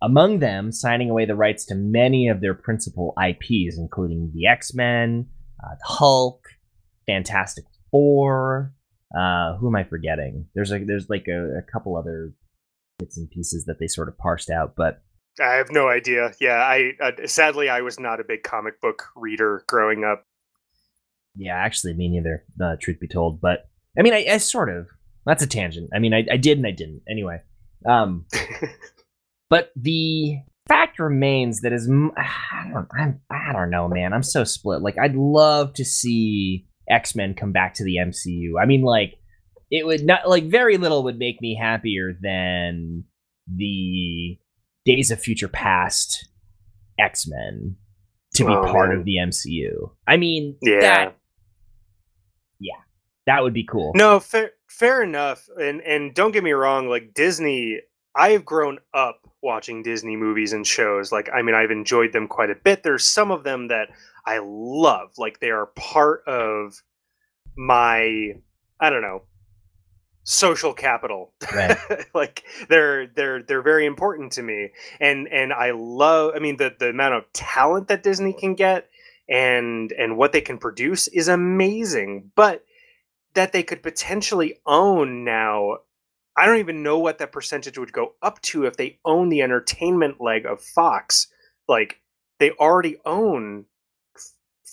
Among 0.00 0.38
them, 0.38 0.70
signing 0.70 1.10
away 1.10 1.24
the 1.24 1.34
rights 1.34 1.64
to 1.66 1.74
many 1.74 2.28
of 2.28 2.40
their 2.40 2.54
principal 2.54 3.14
IPs, 3.20 3.76
including 3.76 4.30
the 4.32 4.46
X 4.46 4.72
Men, 4.72 5.28
uh, 5.62 5.74
the 5.74 5.92
Hulk, 5.92 6.44
Fantastic 7.06 7.64
Four. 7.90 8.74
Uh, 9.18 9.56
who 9.56 9.68
am 9.68 9.74
I 9.74 9.84
forgetting? 9.84 10.46
There's 10.54 10.70
a 10.70 10.78
there's 10.84 11.08
like 11.10 11.26
a, 11.26 11.58
a 11.58 11.62
couple 11.62 11.96
other 11.96 12.32
bits 12.98 13.16
and 13.16 13.28
pieces 13.30 13.64
that 13.64 13.80
they 13.80 13.88
sort 13.88 14.08
of 14.08 14.18
parsed 14.18 14.50
out, 14.50 14.74
but 14.76 15.02
I 15.40 15.54
have 15.54 15.70
no 15.70 15.88
idea. 15.88 16.32
Yeah, 16.40 16.56
I 16.56 16.92
uh, 17.00 17.12
sadly 17.26 17.68
I 17.68 17.82
was 17.82 17.98
not 17.98 18.20
a 18.20 18.24
big 18.24 18.42
comic 18.42 18.80
book 18.80 19.04
reader 19.16 19.64
growing 19.66 20.04
up. 20.04 20.24
Yeah, 21.36 21.56
actually, 21.56 21.94
me 21.94 22.08
neither. 22.08 22.44
Uh, 22.60 22.76
truth 22.80 22.98
be 23.00 23.08
told, 23.08 23.40
but 23.40 23.68
I 23.98 24.02
mean, 24.02 24.12
I, 24.12 24.26
I, 24.28 24.38
sort 24.38 24.68
of. 24.68 24.88
That's 25.24 25.42
a 25.42 25.46
tangent. 25.46 25.90
I 25.94 25.98
mean, 25.98 26.14
I, 26.14 26.26
I 26.30 26.36
did 26.36 26.58
and 26.58 26.66
I 26.66 26.70
didn't. 26.70 27.02
Anyway, 27.08 27.40
um, 27.86 28.26
but 29.50 29.70
the 29.76 30.38
fact 30.68 30.98
remains 30.98 31.60
that 31.60 31.72
is 31.72 31.88
I 32.16 32.70
don't 32.72 32.88
I'm, 32.96 33.20
I 33.30 33.52
don't 33.52 33.70
know, 33.70 33.88
man. 33.88 34.12
I'm 34.12 34.22
so 34.22 34.44
split. 34.44 34.82
Like, 34.82 34.98
I'd 34.98 35.14
love 35.14 35.74
to 35.74 35.84
see 35.84 36.66
X 36.90 37.14
Men 37.14 37.34
come 37.34 37.52
back 37.52 37.74
to 37.74 37.84
the 37.84 37.96
MCU. 37.96 38.60
I 38.60 38.66
mean, 38.66 38.82
like, 38.82 39.14
it 39.70 39.86
would 39.86 40.04
not 40.04 40.28
like 40.28 40.44
very 40.44 40.78
little 40.78 41.04
would 41.04 41.18
make 41.18 41.40
me 41.40 41.54
happier 41.60 42.16
than 42.20 43.04
the 43.46 44.38
Days 44.88 45.10
of 45.10 45.20
Future 45.20 45.48
Past 45.48 46.30
X 46.98 47.26
Men 47.28 47.76
to 48.34 48.46
be 48.46 48.52
oh, 48.52 48.62
part 48.62 48.88
man. 48.88 48.98
of 48.98 49.04
the 49.04 49.16
MCU. 49.16 49.90
I 50.06 50.16
mean, 50.16 50.56
yeah, 50.62 50.80
that, 50.80 51.16
yeah, 52.58 52.80
that 53.26 53.42
would 53.42 53.52
be 53.52 53.64
cool. 53.64 53.92
No, 53.94 54.18
fair, 54.18 54.52
fair 54.66 55.02
enough. 55.02 55.46
And 55.60 55.82
and 55.82 56.14
don't 56.14 56.32
get 56.32 56.42
me 56.42 56.52
wrong, 56.52 56.88
like 56.88 57.12
Disney, 57.12 57.82
I 58.16 58.30
have 58.30 58.46
grown 58.46 58.78
up 58.94 59.20
watching 59.42 59.82
Disney 59.82 60.16
movies 60.16 60.54
and 60.54 60.66
shows. 60.66 61.12
Like, 61.12 61.28
I 61.34 61.42
mean, 61.42 61.54
I've 61.54 61.70
enjoyed 61.70 62.14
them 62.14 62.26
quite 62.26 62.48
a 62.48 62.54
bit. 62.54 62.82
There's 62.82 63.06
some 63.06 63.30
of 63.30 63.44
them 63.44 63.68
that 63.68 63.90
I 64.24 64.40
love. 64.42 65.10
Like, 65.18 65.38
they 65.40 65.50
are 65.50 65.66
part 65.76 66.26
of 66.26 66.82
my, 67.56 68.32
I 68.80 68.90
don't 68.90 69.02
know, 69.02 69.24
social 70.28 70.74
capital. 70.74 71.32
Right. 71.54 71.78
like 72.14 72.44
they're 72.68 73.06
they're 73.06 73.42
they're 73.42 73.62
very 73.62 73.86
important 73.86 74.32
to 74.32 74.42
me. 74.42 74.72
And 75.00 75.26
and 75.28 75.54
i 75.54 75.70
love 75.70 76.32
i 76.36 76.38
mean 76.38 76.58
the 76.58 76.74
the 76.78 76.90
amount 76.90 77.14
of 77.14 77.32
talent 77.32 77.88
that 77.88 78.02
disney 78.02 78.34
can 78.34 78.54
get 78.54 78.90
and 79.26 79.90
and 79.92 80.18
what 80.18 80.32
they 80.32 80.42
can 80.42 80.58
produce 80.58 81.08
is 81.08 81.28
amazing. 81.28 82.30
But 82.34 82.62
that 83.32 83.52
they 83.52 83.62
could 83.62 83.82
potentially 83.82 84.58
own 84.66 85.24
now 85.24 85.78
i 86.36 86.44
don't 86.44 86.58
even 86.58 86.82
know 86.82 86.98
what 86.98 87.18
that 87.18 87.32
percentage 87.32 87.78
would 87.78 87.92
go 87.92 88.12
up 88.20 88.40
to 88.42 88.66
if 88.66 88.76
they 88.76 88.98
own 89.06 89.30
the 89.30 89.40
entertainment 89.40 90.20
leg 90.20 90.44
of 90.44 90.60
fox. 90.60 91.28
Like 91.66 92.02
they 92.38 92.50
already 92.50 92.98
own 93.06 93.64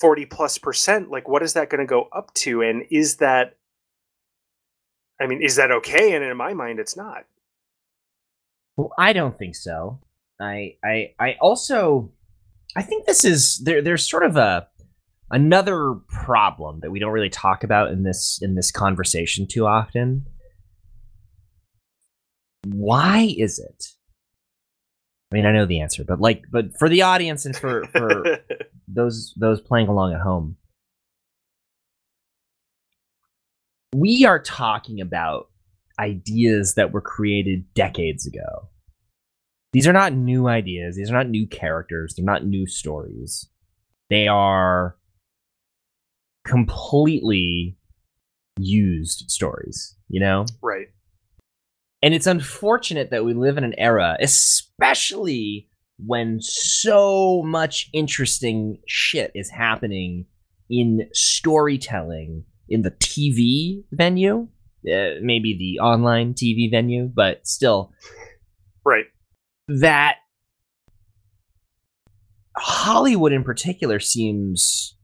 40 0.02 0.26
plus 0.26 0.58
percent. 0.58 1.10
Like 1.10 1.30
what 1.30 1.44
is 1.44 1.54
that 1.54 1.70
going 1.70 1.80
to 1.80 1.86
go 1.86 2.10
up 2.12 2.34
to? 2.34 2.62
And 2.62 2.84
is 2.92 3.18
that 3.18 3.56
I 5.20 5.28
mean, 5.28 5.42
is 5.42 5.56
that 5.56 5.72
okay? 5.72 6.14
And 6.16 6.24
in 6.24 6.36
my 6.38 6.54
mind, 6.54 6.80
it's 6.80 6.98
not. 6.98 7.26
Well, 8.78 8.92
I 8.98 9.14
don't 9.14 9.38
think 9.38 9.56
so. 9.56 10.00
I 10.40 10.76
I 10.84 11.14
I 11.20 11.38
also 11.40 12.12
I 12.76 12.82
think 12.82 13.06
this 13.06 13.24
is 13.24 13.60
there. 13.60 13.82
There's 13.82 14.08
sort 14.10 14.24
of 14.24 14.36
a 14.36 14.68
another 15.32 15.96
problem 16.10 16.82
that 16.82 16.92
we 16.92 17.00
don't 17.00 17.12
really 17.12 17.30
talk 17.30 17.64
about 17.64 17.92
in 17.92 18.04
this 18.04 18.40
in 18.42 18.56
this 18.56 18.72
conversation 18.72 19.48
too 19.48 19.66
often. 19.66 20.28
Why 22.66 23.34
is 23.38 23.60
it? 23.60 23.86
I 25.32 25.36
mean, 25.36 25.46
I 25.46 25.52
know 25.52 25.66
the 25.66 25.82
answer, 25.82 26.04
but 26.04 26.20
like, 26.20 26.44
but 26.52 26.78
for 26.78 26.90
the 26.90 27.02
audience 27.04 27.46
and 27.46 27.56
for 27.56 27.86
for 27.88 28.40
those 28.88 29.34
those 29.38 29.62
playing 29.62 29.88
along 29.88 30.14
at 30.14 30.22
home, 30.22 30.58
we 33.96 34.26
are 34.26 34.40
talking 34.40 35.00
about 35.00 35.48
ideas 36.00 36.76
that 36.76 36.92
were 36.92 37.02
created 37.02 37.74
decades 37.74 38.28
ago. 38.28 38.68
These 39.72 39.88
are 39.88 39.94
not 39.94 40.14
new 40.14 40.48
ideas. 40.48 40.98
These 40.98 41.10
are 41.10 41.14
not 41.14 41.30
new 41.30 41.48
characters. 41.48 42.14
They're 42.16 42.26
not 42.26 42.46
new 42.46 42.68
stories. 42.68 43.48
They 44.10 44.28
are 44.28 44.98
completely 46.46 47.78
used 48.60 49.32
stories, 49.32 49.96
you 50.10 50.20
know? 50.20 50.46
Right. 50.62 50.88
And 52.02 52.14
it's 52.14 52.28
unfortunate 52.28 53.12
that 53.12 53.24
we 53.24 53.34
live 53.34 53.58
in 53.58 53.64
an 53.64 53.76
era, 53.78 54.18
especially 54.20 55.70
when 55.98 56.42
so 56.42 57.42
much 57.44 57.90
interesting 57.94 58.78
shit 58.88 59.32
is 59.34 59.50
happening 59.50 60.26
in 60.70 61.08
storytelling 61.14 62.44
in 62.70 62.82
the 62.82 62.92
TV 62.92 63.84
venue, 63.92 64.48
uh, 64.88 65.20
maybe 65.22 65.56
the 65.58 65.80
online 65.84 66.34
TV 66.34 66.70
venue, 66.70 67.10
but 67.14 67.46
still, 67.48 67.92
right? 68.84 69.06
That 69.68 70.18
Hollywood 72.58 73.34
in 73.34 73.44
particular 73.44 74.00
seems 74.00 74.96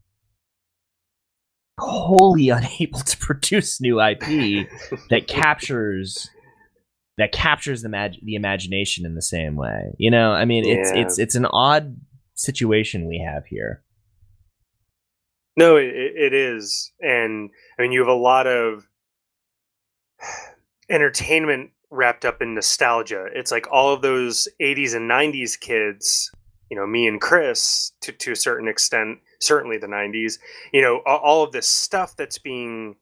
wholly 1.78 2.48
unable 2.50 3.00
to 3.00 3.16
produce 3.18 3.80
new 3.80 4.00
IP 4.00 4.20
that 5.10 5.26
captures 5.28 6.30
that 7.18 7.32
captures 7.32 7.82
the 7.82 7.88
mag- 7.88 8.18
the 8.22 8.34
imagination 8.34 9.04
in 9.04 9.14
the 9.14 9.22
same 9.22 9.56
way. 9.56 9.94
You 9.98 10.10
know, 10.10 10.32
I 10.32 10.44
mean, 10.44 10.64
it's 10.66 10.90
yeah. 10.92 11.02
it's 11.02 11.18
it's 11.18 11.34
an 11.34 11.46
odd 11.46 11.96
situation 12.34 13.06
we 13.06 13.18
have 13.18 13.44
here. 13.46 13.82
No, 15.56 15.76
it, 15.76 15.92
it 15.94 16.32
is, 16.32 16.92
and 17.00 17.50
I 17.78 17.82
mean 17.82 17.92
you 17.92 18.00
have 18.00 18.08
a 18.08 18.14
lot 18.14 18.46
of 18.46 18.88
entertainment 20.88 21.70
wrapped 21.90 22.24
up 22.24 22.40
in 22.40 22.54
nostalgia. 22.54 23.26
It's 23.34 23.50
like 23.50 23.66
all 23.70 23.92
of 23.92 24.02
those 24.02 24.48
'80s 24.60 24.94
and 24.94 25.10
'90s 25.10 25.60
kids, 25.60 26.30
you 26.70 26.76
know, 26.76 26.86
me 26.86 27.06
and 27.06 27.20
Chris, 27.20 27.92
to 28.00 28.12
to 28.12 28.32
a 28.32 28.36
certain 28.36 28.68
extent, 28.68 29.18
certainly 29.40 29.76
the 29.78 29.86
'90s. 29.86 30.38
You 30.72 30.80
know, 30.82 30.98
all 31.06 31.44
of 31.44 31.52
this 31.52 31.68
stuff 31.68 32.16
that's 32.16 32.38
being 32.38 32.96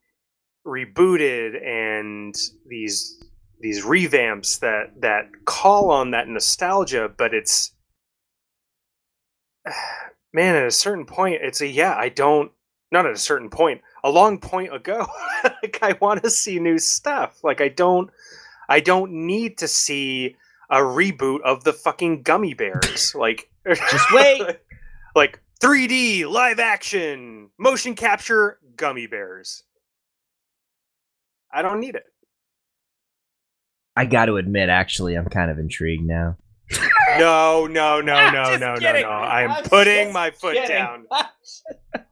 rebooted 0.67 1.65
and 1.65 2.35
these 2.67 3.23
these 3.61 3.85
revamps 3.85 4.59
that 4.61 5.01
that 5.01 5.27
call 5.45 5.91
on 5.91 6.11
that 6.13 6.29
nostalgia, 6.29 7.09
but 7.17 7.35
it's 7.35 7.73
man, 10.33 10.57
at 10.57 10.67
a 10.67 10.71
certain 10.71 11.07
point, 11.07 11.41
it's 11.43 11.61
a 11.61 11.67
yeah, 11.67 11.95
I 11.97 12.09
don't 12.09 12.53
not 12.93 13.07
at 13.07 13.13
a 13.13 13.19
certain 13.19 13.51
point, 13.51 13.81
a 14.03 14.11
long 14.11 14.39
point 14.39 14.75
ago. 14.75 15.07
like 15.45 15.79
I 15.83 15.97
want 16.01 16.23
to 16.23 16.31
see 16.31 16.59
new 16.59 16.79
stuff. 16.79 17.43
Like 17.45 17.61
I 17.61 17.69
don't 17.69 18.11
I 18.69 18.81
don't 18.81 19.27
need 19.27 19.59
to 19.59 19.69
see 19.69 20.37
a 20.71 20.79
reboot 20.79 21.41
of 21.43 21.65
the 21.65 21.73
fucking 21.73 22.23
gummy 22.23 22.55
bears. 22.55 23.15
Like 23.21 23.51
just 23.67 24.13
wait. 24.13 24.43
like 25.15 25.41
3D 25.61 26.29
live 26.31 26.59
action 26.59 27.51
motion 27.59 27.95
capture 27.95 28.59
gummy 28.77 29.07
bears. 29.07 29.65
I 31.53 31.63
don't 31.63 31.81
need 31.81 31.97
it. 31.97 32.07
I 33.97 34.07
got 34.07 34.27
to 34.27 34.37
admit, 34.37 34.69
actually, 34.69 35.17
I'm 35.17 35.27
kind 35.27 35.51
of 35.51 35.59
intrigued 35.59 36.05
now. 36.05 36.37
No, 37.19 37.67
no, 37.67 38.01
no, 38.01 38.13
I'm 38.15 38.35
no, 38.35 38.45
just 38.45 38.61
no, 38.61 38.75
no, 38.75 39.01
no. 39.01 39.09
I 39.09 39.43
am 39.43 39.51
I'm 39.53 39.65
putting 39.65 40.13
my 40.13 40.31
foot 40.31 40.55
kidding. 40.57 40.69
down, 40.69 41.07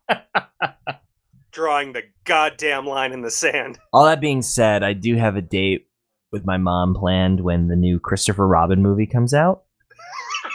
drawing 1.52 1.92
the 1.92 2.02
goddamn 2.24 2.86
line 2.86 3.12
in 3.12 3.22
the 3.22 3.30
sand. 3.30 3.78
All 3.92 4.04
that 4.04 4.20
being 4.20 4.42
said, 4.42 4.82
I 4.82 4.92
do 4.92 5.16
have 5.16 5.36
a 5.36 5.42
date 5.42 5.86
with 6.32 6.44
my 6.44 6.56
mom 6.56 6.94
planned 6.94 7.40
when 7.40 7.68
the 7.68 7.76
new 7.76 7.98
Christopher 7.98 8.46
Robin 8.46 8.82
movie 8.82 9.06
comes 9.06 9.34
out. 9.34 9.62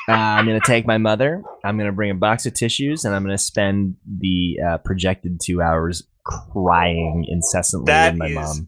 Uh, 0.09 0.11
I'm 0.11 0.45
gonna 0.45 0.59
take 0.65 0.85
my 0.85 0.97
mother. 0.97 1.41
I'm 1.63 1.77
gonna 1.77 1.93
bring 1.93 2.11
a 2.11 2.15
box 2.15 2.45
of 2.45 2.53
tissues, 2.53 3.05
and 3.05 3.15
I'm 3.15 3.23
gonna 3.23 3.37
spend 3.37 3.95
the 4.19 4.57
uh, 4.65 4.77
projected 4.79 5.39
two 5.41 5.61
hours 5.61 6.03
crying 6.25 7.25
incessantly 7.29 7.85
That 7.85 8.11
with 8.13 8.19
my 8.19 8.25
is 8.27 8.35
mom. 8.35 8.67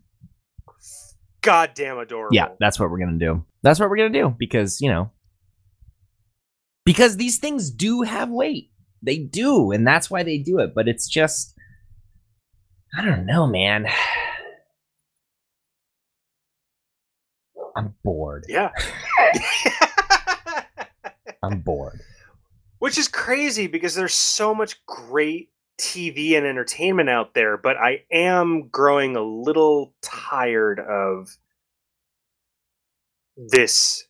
Goddamn 1.42 1.98
adorable. 1.98 2.34
Yeah, 2.34 2.50
that's 2.60 2.80
what 2.80 2.90
we're 2.90 3.00
gonna 3.00 3.18
do. 3.18 3.44
That's 3.64 3.82
what 3.82 3.90
we're 3.90 3.98
gonna 3.98 4.12
do 4.12 4.34
because 4.38 4.80
you 4.80 4.90
know, 4.90 5.12
because 6.86 7.18
these 7.18 7.40
things 7.40 7.72
do 7.72 8.04
have 8.04 8.30
weight. 8.30 8.70
They 9.02 9.18
do, 9.18 9.72
and 9.72 9.86
that's 9.86 10.10
why 10.10 10.24
they 10.24 10.38
do 10.38 10.60
it. 10.60 10.74
But 10.74 10.88
it's 10.88 11.08
just, 11.08 11.54
I 12.98 13.04
don't 13.04 13.26
know, 13.26 13.46
man. 13.48 13.88
I'm 17.76 17.94
bored. 18.04 18.46
Yeah. 18.48 18.72
I'm 21.44 21.60
bored. 21.60 22.00
Which 22.80 22.98
is 22.98 23.10
crazy 23.10 23.68
because 23.68 23.96
there's 23.96 24.14
so 24.14 24.56
much 24.56 24.86
great 24.86 25.50
TV 25.78 26.38
and 26.38 26.46
entertainment 26.46 27.10
out 27.10 27.34
there, 27.34 27.58
but 27.58 27.76
I 27.78 28.04
am 28.12 28.70
growing 28.70 29.18
a 29.18 29.22
little 29.22 29.94
tired 30.02 30.80
of 30.80 31.36
this 33.36 34.05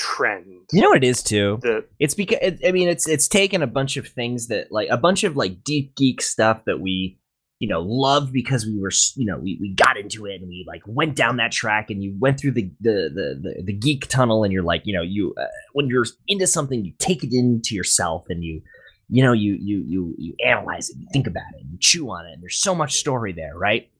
trend. 0.00 0.46
You 0.72 0.80
know 0.80 0.88
what 0.88 1.04
it 1.04 1.06
is 1.06 1.22
too. 1.22 1.58
The 1.60 1.84
It's 1.98 2.14
because 2.14 2.38
it, 2.40 2.58
I 2.66 2.72
mean 2.72 2.88
it's 2.88 3.06
it's 3.06 3.28
taken 3.28 3.62
a 3.62 3.66
bunch 3.66 3.98
of 3.98 4.08
things 4.08 4.48
that 4.48 4.72
like 4.72 4.88
a 4.90 4.96
bunch 4.96 5.24
of 5.24 5.36
like 5.36 5.62
deep 5.62 5.94
geek 5.94 6.22
stuff 6.22 6.64
that 6.64 6.80
we 6.80 7.18
you 7.58 7.68
know 7.68 7.82
loved 7.82 8.32
because 8.32 8.64
we 8.64 8.80
were 8.80 8.90
you 9.16 9.26
know 9.26 9.38
we, 9.38 9.58
we 9.60 9.74
got 9.74 9.98
into 9.98 10.24
it 10.24 10.40
and 10.40 10.48
we 10.48 10.64
like 10.66 10.80
went 10.86 11.14
down 11.14 11.36
that 11.36 11.52
track 11.52 11.90
and 11.90 12.02
you 12.02 12.16
went 12.18 12.40
through 12.40 12.52
the 12.52 12.70
the 12.80 13.10
the, 13.14 13.40
the, 13.42 13.62
the 13.64 13.72
geek 13.74 14.08
tunnel 14.08 14.42
and 14.42 14.52
you're 14.54 14.62
like 14.62 14.82
you 14.86 14.94
know 14.94 15.02
you 15.02 15.34
uh, 15.38 15.44
when 15.74 15.86
you're 15.86 16.06
into 16.26 16.46
something 16.46 16.82
you 16.82 16.94
take 16.98 17.22
it 17.22 17.32
into 17.32 17.74
yourself 17.74 18.24
and 18.30 18.42
you 18.42 18.62
you 19.10 19.22
know 19.22 19.32
you 19.32 19.58
you 19.60 19.84
you 19.86 20.14
you 20.16 20.34
analyze 20.44 20.88
it 20.88 20.96
you 20.98 21.06
think 21.12 21.26
about 21.26 21.52
it 21.54 21.66
you 21.70 21.78
chew 21.78 22.10
on 22.10 22.26
it 22.26 22.32
and 22.32 22.42
there's 22.42 22.58
so 22.58 22.74
much 22.74 22.94
story 22.94 23.32
there 23.34 23.54
right 23.54 23.90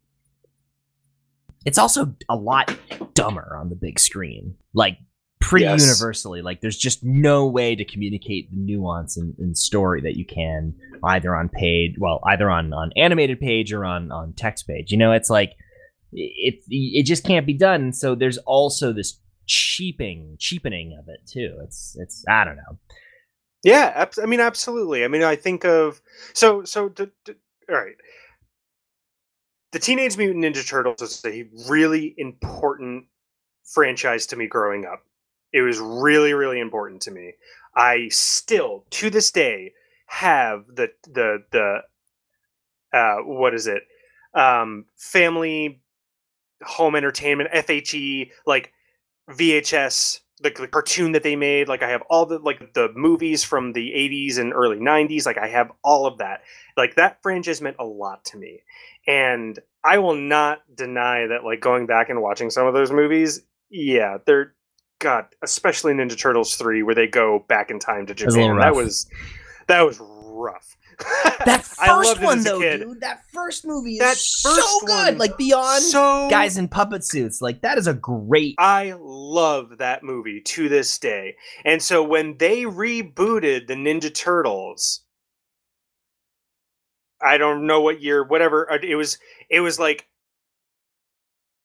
it's 1.66 1.76
also 1.76 2.14
a 2.30 2.36
lot 2.36 2.74
dumber 3.12 3.54
on 3.60 3.68
the 3.68 3.76
big 3.76 3.98
screen 3.98 4.54
like 4.72 4.96
pretty 5.40 5.64
Yes. 5.64 5.82
universally 5.82 6.42
like 6.42 6.60
there's 6.60 6.76
just 6.76 7.02
no 7.02 7.46
way 7.46 7.74
to 7.74 7.84
communicate 7.84 8.50
the 8.50 8.56
nuance 8.56 9.16
and, 9.16 9.34
and 9.38 9.56
story 9.56 10.00
that 10.02 10.16
you 10.16 10.24
can 10.24 10.74
either 11.04 11.34
on 11.34 11.48
page 11.48 11.96
well 11.98 12.20
either 12.26 12.50
on 12.50 12.72
on 12.72 12.90
animated 12.96 13.40
page 13.40 13.72
or 13.72 13.84
on 13.84 14.12
on 14.12 14.32
text 14.34 14.66
page 14.66 14.92
you 14.92 14.98
know 14.98 15.12
it's 15.12 15.30
like 15.30 15.54
it 16.12 16.62
it 16.68 17.04
just 17.04 17.24
can't 17.24 17.46
be 17.46 17.54
done 17.54 17.92
so 17.92 18.14
there's 18.14 18.38
also 18.38 18.92
this 18.92 19.18
cheaping 19.46 20.36
cheapening 20.38 20.96
of 20.98 21.08
it 21.08 21.20
too 21.26 21.56
it's 21.64 21.96
it's 21.98 22.22
i 22.28 22.44
don't 22.44 22.56
know 22.56 22.78
yeah, 23.62 24.06
I 24.22 24.24
mean 24.24 24.40
absolutely. 24.40 25.04
I 25.04 25.08
mean 25.08 25.22
I 25.22 25.36
think 25.36 25.66
of 25.66 26.00
so 26.32 26.64
so 26.64 26.88
d- 26.88 27.08
d- 27.26 27.34
all 27.68 27.76
right. 27.76 27.94
The 29.72 29.78
Teenage 29.78 30.16
Mutant 30.16 30.42
Ninja 30.42 30.66
Turtles 30.66 31.02
is 31.02 31.22
a 31.26 31.46
really 31.68 32.14
important 32.16 33.04
franchise 33.72 34.26
to 34.28 34.36
me 34.36 34.46
growing 34.46 34.86
up. 34.86 35.02
It 35.52 35.62
was 35.62 35.78
really 35.78 36.34
really 36.34 36.60
important 36.60 37.02
to 37.02 37.10
me. 37.10 37.34
I 37.74 38.08
still 38.08 38.84
to 38.90 39.10
this 39.10 39.30
day 39.30 39.72
have 40.06 40.64
the 40.66 40.90
the 41.04 41.44
the 41.50 41.78
uh 42.92 43.16
what 43.24 43.54
is 43.54 43.66
it? 43.66 43.82
Um 44.34 44.86
family 44.96 45.80
home 46.62 46.94
entertainment 46.96 47.50
FHE 47.52 48.30
like 48.46 48.72
VHS 49.30 50.20
the, 50.42 50.50
the 50.50 50.68
cartoon 50.68 51.12
that 51.12 51.22
they 51.22 51.36
made 51.36 51.68
like 51.68 51.82
I 51.82 51.90
have 51.90 52.02
all 52.08 52.26
the 52.26 52.38
like 52.38 52.72
the 52.74 52.90
movies 52.94 53.44
from 53.44 53.72
the 53.72 53.90
80s 53.90 54.38
and 54.38 54.52
early 54.52 54.78
90s 54.78 55.26
like 55.26 55.38
I 55.38 55.48
have 55.48 55.70
all 55.84 56.06
of 56.06 56.18
that 56.18 56.42
like 56.76 56.96
that 56.96 57.22
franchise 57.22 57.60
meant 57.60 57.76
a 57.78 57.84
lot 57.84 58.24
to 58.26 58.38
me 58.38 58.62
and 59.06 59.58
I 59.84 59.98
will 59.98 60.14
not 60.14 60.60
deny 60.74 61.26
that 61.26 61.44
like 61.44 61.60
going 61.60 61.86
back 61.86 62.08
and 62.08 62.22
watching 62.22 62.50
some 62.50 62.66
of 62.66 62.74
those 62.74 62.90
movies 62.90 63.42
yeah 63.70 64.18
they're 64.24 64.54
god 65.00 65.26
especially 65.42 65.92
Ninja 65.92 66.16
Turtles 66.18 66.54
3 66.54 66.82
where 66.84 66.94
they 66.94 67.08
go 67.08 67.44
back 67.48 67.70
in 67.70 67.78
time 67.80 68.06
to 68.06 68.12
was 68.14 68.34
a 68.34 68.38
little 68.38 68.54
Japan 68.56 68.60
that 68.60 68.74
was 68.76 69.06
that 69.66 69.80
was 69.82 69.98
rough 70.00 70.76
that 71.46 71.64
first 71.64 71.80
loved 71.88 72.22
one 72.22 72.42
though 72.44 72.60
kid. 72.60 72.80
dude 72.82 73.00
that 73.00 73.22
first 73.32 73.66
movie 73.66 73.94
is 73.94 73.98
That 74.00 74.16
so 74.16 74.80
good 74.86 75.06
one- 75.06 75.18
like 75.18 75.36
beyond 75.38 75.82
so 75.82 76.28
guys 76.30 76.56
in 76.58 76.68
puppet 76.68 77.04
suits 77.04 77.40
like 77.40 77.62
that 77.62 77.78
is 77.78 77.86
a 77.86 77.94
great 77.94 78.54
I 78.58 78.94
love 78.98 79.78
that 79.78 80.02
movie 80.02 80.40
to 80.42 80.68
this 80.68 80.98
day. 80.98 81.36
And 81.64 81.80
so 81.82 82.02
when 82.02 82.36
they 82.36 82.62
rebooted 82.64 83.66
the 83.68 83.74
Ninja 83.74 84.12
Turtles, 84.12 85.02
I 87.22 87.38
don't 87.38 87.66
know 87.66 87.80
what 87.80 88.02
year, 88.02 88.24
whatever 88.24 88.70
uh, 88.72 88.78
it 88.82 88.96
was, 88.96 89.18
it 89.48 89.60
was 89.60 89.78
like 89.78 90.06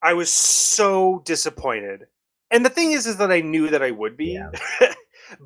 I 0.02 0.14
was 0.14 0.30
so 0.30 1.22
disappointed. 1.26 2.06
And 2.52 2.66
the 2.66 2.70
thing 2.70 2.92
is 2.92 3.06
is 3.06 3.18
that 3.18 3.32
I 3.32 3.42
knew 3.42 3.70
that 3.70 3.82
I 3.82 3.92
would 3.92 4.16
be. 4.18 4.34
Yeah. 4.34 4.52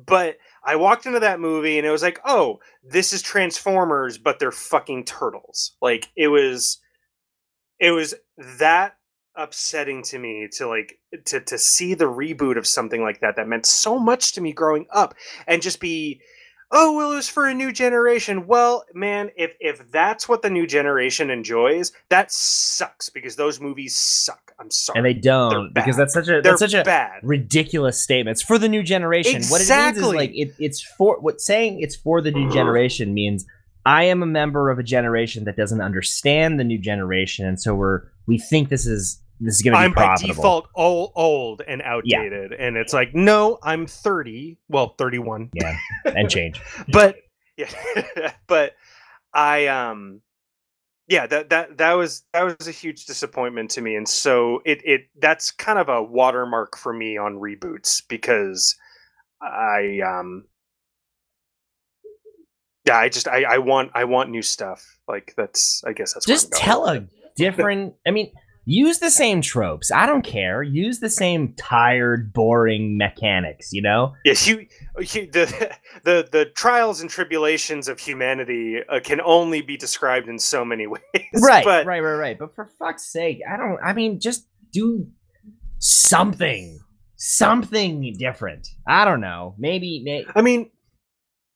but 0.06 0.36
I 0.64 0.76
walked 0.76 1.06
into 1.06 1.20
that 1.20 1.40
movie 1.40 1.78
and 1.78 1.86
it 1.86 1.90
was 1.90 2.02
like, 2.02 2.20
"Oh, 2.24 2.60
this 2.82 3.12
is 3.12 3.22
Transformers, 3.22 4.18
but 4.18 4.38
they're 4.38 4.52
fucking 4.52 5.04
turtles." 5.04 5.76
Like 5.80 6.08
it 6.16 6.28
was 6.28 6.78
it 7.78 7.92
was 7.92 8.14
that 8.58 8.96
upsetting 9.36 10.02
to 10.02 10.18
me 10.18 10.48
to 10.52 10.68
like 10.68 10.98
to 11.24 11.40
to 11.40 11.56
see 11.56 11.94
the 11.94 12.04
reboot 12.04 12.58
of 12.58 12.66
something 12.66 13.02
like 13.02 13.20
that 13.20 13.36
that 13.36 13.48
meant 13.48 13.64
so 13.64 13.98
much 13.98 14.32
to 14.32 14.40
me 14.40 14.52
growing 14.52 14.86
up 14.92 15.14
and 15.46 15.62
just 15.62 15.80
be 15.80 16.20
oh 16.72 16.92
well 16.96 17.12
it 17.12 17.16
was 17.16 17.28
for 17.28 17.46
a 17.46 17.54
new 17.54 17.72
generation 17.72 18.46
well 18.46 18.84
man 18.94 19.30
if 19.36 19.54
if 19.60 19.90
that's 19.90 20.28
what 20.28 20.42
the 20.42 20.50
new 20.50 20.66
generation 20.66 21.30
enjoys 21.30 21.92
that 22.08 22.30
sucks 22.32 23.08
because 23.08 23.36
those 23.36 23.60
movies 23.60 23.96
suck 23.96 24.52
i'm 24.58 24.70
sorry 24.70 24.98
and 24.98 25.06
they 25.06 25.14
don't 25.14 25.72
because 25.74 25.96
that's 25.96 26.14
such 26.14 26.28
a 26.28 26.32
they're 26.32 26.42
that's 26.42 26.60
such 26.60 26.74
a 26.74 26.84
bad 26.84 27.20
ridiculous 27.22 28.00
statement. 28.02 28.36
It's 28.36 28.42
for 28.42 28.58
the 28.58 28.68
new 28.68 28.82
generation. 28.82 29.34
What 29.34 29.36
it 29.36 29.42
means 29.42 29.52
is 29.52 29.70
Exactly. 29.70 30.16
like 30.16 30.30
it, 30.34 30.54
it's 30.58 30.80
for 30.82 31.18
what 31.20 31.40
saying 31.40 31.80
it's 31.80 31.96
for 31.96 32.20
the 32.20 32.30
new 32.30 32.50
generation 32.50 33.14
means 33.14 33.46
I 33.86 34.04
am 34.04 34.22
a 34.22 34.26
member 34.26 34.70
of 34.70 34.78
a 34.78 34.82
generation 34.82 35.44
that 35.44 35.56
doesn't 35.56 35.80
understand 35.80 36.60
the 36.60 36.64
new 36.64 36.78
generation, 36.78 37.46
and 37.46 37.60
so 37.60 37.74
we're 37.74 38.02
we 38.26 38.38
think 38.38 38.68
this 38.68 38.86
is 38.86 39.20
this 39.40 39.56
is 39.56 39.62
going 39.62 39.72
to 39.72 39.78
be 39.78 39.84
i'm 39.84 39.92
by 39.92 40.16
default 40.16 40.68
old, 40.74 41.12
old 41.14 41.62
and 41.66 41.82
outdated 41.82 42.52
and 42.52 42.76
it's 42.76 42.92
like 42.92 43.14
no 43.14 43.58
i'm 43.62 43.86
30 43.86 44.58
well 44.68 44.94
31 44.98 45.50
yeah, 45.54 45.76
and 46.04 46.30
change. 46.30 46.60
but 46.92 47.16
yeah 47.56 47.70
but 48.46 48.74
i 49.34 49.66
um 49.66 50.20
yeah 51.08 51.26
that 51.26 51.50
that 51.50 51.78
that 51.78 51.94
was 51.94 52.22
that 52.32 52.42
was 52.42 52.68
a 52.68 52.72
huge 52.72 53.06
disappointment 53.06 53.70
to 53.70 53.80
me 53.80 53.96
and 53.96 54.08
so 54.08 54.60
it 54.64 54.80
it 54.84 55.02
that's 55.20 55.50
kind 55.50 55.78
of 55.78 55.88
a 55.88 56.02
watermark 56.02 56.76
for 56.76 56.92
me 56.92 57.16
on 57.16 57.34
reboots 57.34 58.02
because 58.08 58.76
i 59.42 60.00
um 60.06 60.44
yeah 62.86 62.98
i 62.98 63.08
just 63.08 63.26
i 63.26 63.42
i 63.44 63.58
want 63.58 63.90
i 63.94 64.04
want 64.04 64.30
new 64.30 64.42
stuff 64.42 64.98
like 65.08 65.34
that's 65.36 65.82
i 65.84 65.92
guess 65.92 66.14
that's 66.14 66.26
Just 66.26 66.50
going 66.50 66.62
tell 66.62 66.88
a 66.88 67.06
different. 67.36 67.94
I 68.06 68.10
mean, 68.10 68.32
use 68.70 68.98
the 68.98 69.10
same 69.10 69.40
tropes. 69.40 69.90
I 69.90 70.06
don't 70.06 70.22
care. 70.22 70.62
Use 70.62 71.00
the 71.00 71.10
same 71.10 71.52
tired, 71.54 72.32
boring 72.32 72.96
mechanics. 72.96 73.72
You 73.72 73.82
know. 73.82 74.14
Yes, 74.24 74.46
you, 74.46 74.66
you 74.98 75.30
the 75.30 75.76
the 76.04 76.28
the 76.30 76.46
trials 76.46 77.00
and 77.00 77.10
tribulations 77.10 77.88
of 77.88 77.98
humanity 77.98 78.78
uh, 78.88 79.00
can 79.00 79.20
only 79.22 79.60
be 79.60 79.76
described 79.76 80.28
in 80.28 80.38
so 80.38 80.64
many 80.64 80.86
ways. 80.86 81.00
right, 81.40 81.64
but 81.64 81.86
right, 81.86 82.00
right, 82.00 82.14
right. 82.14 82.38
But 82.38 82.54
for 82.54 82.66
fuck's 82.78 83.06
sake, 83.06 83.40
I 83.50 83.56
don't. 83.56 83.78
I 83.82 83.92
mean, 83.92 84.20
just 84.20 84.46
do 84.72 85.06
something, 85.78 86.78
something 87.16 88.14
different. 88.18 88.68
I 88.86 89.04
don't 89.04 89.20
know. 89.20 89.54
Maybe, 89.58 90.02
may, 90.04 90.26
I 90.34 90.42
mean, 90.42 90.70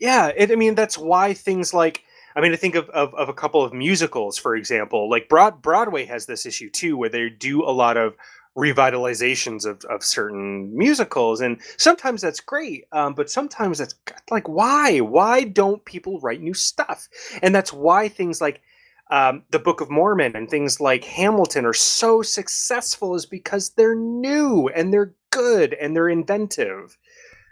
yeah, 0.01 0.33
it, 0.37 0.51
I 0.51 0.57
mean 0.57 0.75
that's 0.75 0.99
why 0.99 1.35
things 1.35 1.73
like 1.73 2.04
I 2.37 2.41
mean 2.41 2.53
I 2.53 2.57
think 2.57 2.75
of, 2.75 2.89
of 2.91 3.15
of 3.15 3.29
a 3.29 3.35
couple 3.35 3.63
of 3.63 3.73
musicals, 3.73 4.39
for 4.39 4.55
example, 4.57 5.09
like 5.09 5.29
Broad 5.29 5.63
Broadway 5.63 6.05
has 6.07 6.27
this 6.27 6.47
issue 6.47 6.71
too, 6.71 6.97
where 6.97 7.09
they 7.09 7.29
do 7.29 7.63
a 7.63 7.71
lot 7.71 7.97
of 7.97 8.15
revitalizations 8.57 9.67
of, 9.67 9.85
of 9.87 10.05
certain 10.05 10.77
musicals 10.77 11.41
and 11.41 11.61
sometimes 11.77 12.23
that's 12.23 12.39
great 12.39 12.85
um, 12.93 13.13
but 13.13 13.29
sometimes 13.29 13.79
that's 13.79 13.95
like 14.31 14.49
why? 14.49 14.99
Why 14.99 15.43
don't 15.43 15.85
people 15.85 16.21
write 16.21 16.41
new 16.41 16.55
stuff? 16.55 17.09
And 17.43 17.53
that's 17.53 17.73
why 17.73 18.09
things 18.09 18.41
like 18.41 18.63
um, 19.11 19.43
the 19.51 19.59
book 19.59 19.81
of 19.81 19.91
mormon 19.91 20.37
and 20.37 20.49
things 20.49 20.81
like 20.81 21.05
hamilton 21.05 21.67
are 21.67 21.75
so 21.75 22.23
successful 22.23 23.15
is 23.17 23.27
because 23.27 23.71
they're 23.71 23.97
new 23.97 24.69
and 24.69 24.93
they're 24.93 25.15
good 25.35 25.75
and 25.75 25.95
they're 25.95 26.09
inventive. 26.09 26.97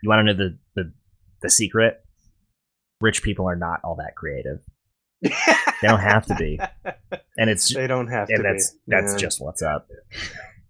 You 0.03 0.09
want 0.09 0.27
to 0.27 0.33
know 0.33 0.39
the, 0.39 0.59
the 0.75 0.93
the 1.43 1.51
secret? 1.51 2.05
Rich 3.01 3.23
people 3.23 3.49
are 3.49 3.57
not 3.57 3.81
all 3.83 3.97
that 3.97 4.15
creative 4.17 4.61
they 5.23 5.89
don't 5.89 6.01
have 6.01 6.27
to 6.27 6.35
be 6.37 6.59
and 7.39 7.51
it's 7.51 7.75
they 7.75 7.87
don't 7.87 8.09
have 8.09 8.29
and 8.31 8.39
to 8.39 8.43
that's 8.43 8.73
be. 8.73 8.79
that's 8.89 9.13
Yeah. 9.13 9.19
just 9.19 9.41
what's 9.43 9.63
up 9.63 9.89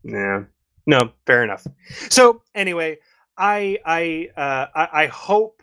Yeah. 0.05 0.45
No, 0.87 1.13
fair 1.27 1.45
enough. 1.45 1.67
So 2.11 2.43
anyway, 2.55 2.99
I 3.39 3.79
I 3.87 4.31
uh 4.37 4.67
I, 4.75 5.05
I 5.05 5.07
hope 5.07 5.63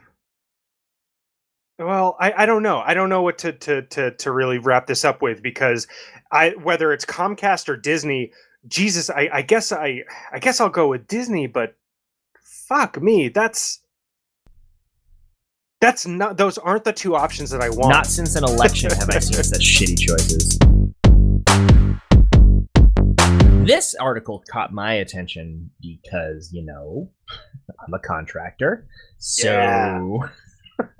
well, 1.79 2.17
I, 2.19 2.33
I 2.43 2.45
don't 2.45 2.63
know. 2.63 2.79
I 2.85 2.93
don't 2.93 3.09
know 3.09 3.21
what 3.23 3.37
to, 3.39 3.53
to 3.53 3.81
to 3.83 4.11
to 4.11 4.31
really 4.31 4.59
wrap 4.59 4.87
this 4.87 5.05
up 5.05 5.21
with 5.21 5.41
because 5.43 5.87
I 6.31 6.51
whether 6.51 6.93
it's 6.93 7.05
Comcast 7.05 7.69
or 7.69 7.77
Disney, 7.77 8.31
Jesus, 8.67 9.09
I, 9.09 9.29
I 9.33 9.41
guess 9.43 9.71
I 9.71 10.03
I 10.31 10.39
guess 10.39 10.61
I'll 10.61 10.69
go 10.69 10.89
with 10.89 11.07
Disney, 11.07 11.47
but 11.47 11.75
fuck 12.43 13.01
me, 13.01 13.29
that's 13.29 13.81
that's 15.81 16.05
not 16.05 16.37
those 16.37 16.57
aren't 16.57 16.83
the 16.83 16.91
two 16.91 17.15
options 17.15 17.49
that 17.51 17.61
I 17.61 17.69
want. 17.69 17.89
Not 17.89 18.05
since 18.05 18.35
an 18.35 18.43
election 18.43 18.91
have 18.91 19.09
I 19.09 19.19
seen 19.19 19.41
such 19.43 19.61
shitty 19.61 19.97
choices. 19.97 20.59
This 23.65 23.95
article 23.95 24.43
caught 24.49 24.73
my 24.73 24.93
attention 24.93 25.69
because, 25.79 26.51
you 26.51 26.65
know, 26.65 27.09
I'm 27.85 27.93
a 27.93 27.99
contractor. 27.99 28.87
So 29.19 30.23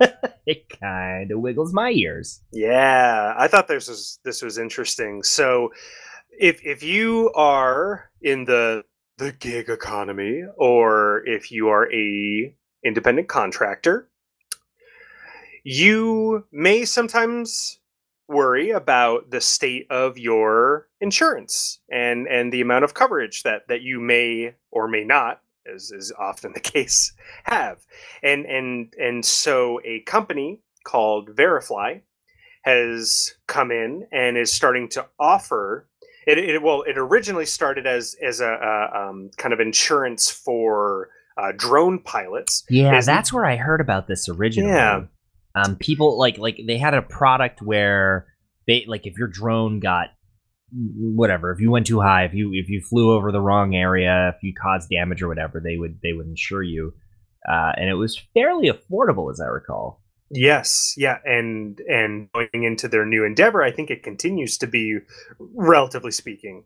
it 0.46 0.68
kind 0.80 1.30
of 1.30 1.40
wiggles 1.40 1.74
my 1.74 1.90
ears. 1.90 2.40
Yeah, 2.52 3.34
I 3.36 3.48
thought 3.48 3.68
this 3.68 3.88
was 3.88 4.18
this 4.24 4.40
was 4.40 4.56
interesting. 4.56 5.22
So, 5.22 5.72
if 6.38 6.64
if 6.64 6.82
you 6.82 7.32
are 7.34 8.10
in 8.22 8.44
the 8.44 8.84
the 9.18 9.32
gig 9.32 9.68
economy, 9.68 10.44
or 10.56 11.22
if 11.26 11.50
you 11.50 11.68
are 11.68 11.92
a 11.92 12.54
independent 12.84 13.28
contractor, 13.28 14.09
you 15.64 16.44
may 16.52 16.84
sometimes 16.84 17.78
worry 18.28 18.70
about 18.70 19.30
the 19.30 19.40
state 19.40 19.86
of 19.90 20.16
your 20.16 20.88
insurance 21.00 21.80
and 21.90 22.28
and 22.28 22.52
the 22.52 22.60
amount 22.60 22.84
of 22.84 22.94
coverage 22.94 23.42
that 23.42 23.66
that 23.68 23.82
you 23.82 23.98
may 24.00 24.54
or 24.70 24.86
may 24.86 25.04
not 25.04 25.40
as 25.72 25.90
is 25.90 26.12
often 26.18 26.52
the 26.54 26.60
case 26.60 27.12
have 27.44 27.78
and 28.22 28.46
and 28.46 28.94
and 29.00 29.24
so 29.24 29.80
a 29.84 30.00
company 30.00 30.60
called 30.84 31.30
verifly 31.30 32.02
has 32.62 33.34
come 33.46 33.70
in 33.70 34.06
and 34.12 34.36
is 34.36 34.52
starting 34.52 34.88
to 34.88 35.04
offer 35.18 35.88
it, 36.26 36.38
it 36.38 36.62
well 36.62 36.82
it 36.82 36.96
originally 36.96 37.46
started 37.46 37.86
as 37.86 38.14
as 38.22 38.40
a, 38.40 38.46
a 38.46 39.08
um, 39.08 39.30
kind 39.38 39.52
of 39.52 39.60
insurance 39.60 40.30
for 40.30 41.08
uh, 41.36 41.52
drone 41.56 41.98
pilots 41.98 42.64
Yeah, 42.68 43.00
that's 43.00 43.32
where 43.32 43.46
I 43.46 43.56
heard 43.56 43.80
about 43.80 44.06
this 44.08 44.28
originally. 44.28 44.72
Yeah. 44.72 45.04
Um, 45.54 45.76
people 45.76 46.18
like 46.18 46.38
like 46.38 46.60
they 46.66 46.78
had 46.78 46.94
a 46.94 47.02
product 47.02 47.60
where 47.60 48.26
they 48.66 48.84
like 48.86 49.06
if 49.06 49.18
your 49.18 49.28
drone 49.28 49.80
got 49.80 50.08
whatever, 50.72 51.50
if 51.50 51.60
you 51.60 51.70
went 51.70 51.86
too 51.86 52.00
high, 52.00 52.24
if 52.24 52.34
you 52.34 52.52
if 52.52 52.68
you 52.68 52.80
flew 52.80 53.12
over 53.12 53.32
the 53.32 53.40
wrong 53.40 53.74
area, 53.74 54.32
if 54.34 54.42
you 54.42 54.54
caused 54.54 54.88
damage 54.90 55.22
or 55.22 55.28
whatever, 55.28 55.60
they 55.60 55.76
would 55.76 56.00
they 56.02 56.12
would 56.12 56.26
insure 56.26 56.62
you. 56.62 56.94
Uh, 57.48 57.72
and 57.76 57.88
it 57.88 57.94
was 57.94 58.18
fairly 58.34 58.70
affordable, 58.70 59.30
as 59.30 59.40
I 59.40 59.46
recall. 59.46 60.02
Yes, 60.30 60.94
yeah, 60.96 61.18
and 61.24 61.80
and 61.88 62.30
going 62.32 62.64
into 62.64 62.86
their 62.86 63.04
new 63.04 63.24
endeavor, 63.24 63.62
I 63.62 63.72
think 63.72 63.90
it 63.90 64.04
continues 64.04 64.58
to 64.58 64.66
be, 64.66 64.98
relatively 65.38 66.12
speaking. 66.12 66.64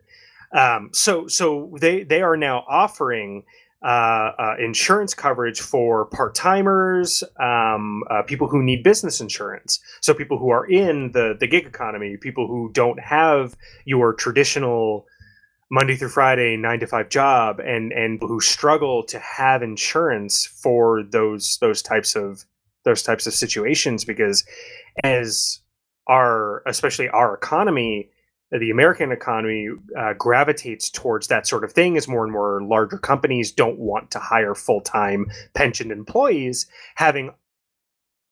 Um, 0.55 0.91
so 0.93 1.27
so 1.29 1.75
they 1.81 2.03
they 2.03 2.21
are 2.21 2.37
now 2.37 2.65
offering 2.69 3.45
uh, 3.85 4.33
uh, 4.39 4.55
insurance 4.59 5.13
coverage 5.13 5.61
for 5.61 6.07
part 6.07 6.35
timers, 6.35 7.23
um, 7.39 8.03
uh, 8.11 8.23
people 8.23 8.49
who 8.49 8.63
need 8.63 8.83
business 8.83 9.21
insurance. 9.21 9.79
So 10.01 10.15
people 10.15 10.39
who 10.39 10.49
are 10.49 10.65
in 10.65 11.13
the 11.13 11.37
the 11.39 11.47
gig 11.47 11.67
economy, 11.67 12.17
people 12.17 12.47
who 12.47 12.71
don't 12.73 12.99
have 12.99 13.55
your 13.85 14.15
traditional 14.15 15.07
Monday 15.71 15.97
through 15.97 16.09
Friday 16.09 16.57
nine 16.57 16.81
to 16.81 16.87
five 16.87 17.11
job, 17.11 17.61
and 17.61 17.93
and 17.93 18.19
who 18.23 18.41
struggle 18.41 19.05
to 19.05 19.19
have 19.19 19.63
insurance 19.63 20.47
for 20.47 21.03
those 21.03 21.59
those 21.61 21.83
types 21.83 22.17
of 22.17 22.47
those 22.87 23.03
types 23.03 23.27
of 23.27 23.35
situations 23.35 24.05
because 24.07 24.45
as 25.03 25.61
our 26.09 26.63
especially 26.67 27.09
our 27.11 27.35
economy 27.35 28.09
the 28.59 28.71
american 28.71 29.13
economy 29.13 29.69
uh, 29.99 30.13
gravitates 30.15 30.91
towards 30.91 31.29
that 31.29 31.47
sort 31.47 31.65
of 31.65 31.73
thing 31.73 31.97
as 31.97 32.09
more 32.09 32.25
and 32.25 32.33
more 32.33 32.63
larger 32.63 32.99
companies 32.99 33.53
don't 33.53 33.79
want 33.79 34.11
to 34.11 34.19
hire 34.19 34.55
full-time 34.55 35.27
pensioned 35.55 35.91
employees 35.91 36.67
having 36.95 37.31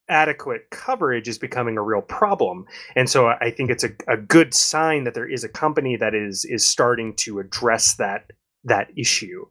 adequate 0.09 0.69
coverage 0.69 1.27
is 1.27 1.37
becoming 1.37 1.77
a 1.77 1.81
real 1.81 2.01
problem. 2.01 2.65
And 2.95 3.09
so 3.09 3.27
i 3.27 3.49
think 3.49 3.69
it's 3.69 3.83
a, 3.83 3.91
a 4.07 4.17
good 4.17 4.53
sign 4.53 5.05
that 5.05 5.13
there 5.13 5.29
is 5.29 5.43
a 5.43 5.49
company 5.49 5.95
that 5.97 6.13
is 6.13 6.45
is 6.45 6.65
starting 6.65 7.15
to 7.17 7.39
address 7.39 7.95
that 7.95 8.31
that 8.63 8.89
issue. 8.95 9.45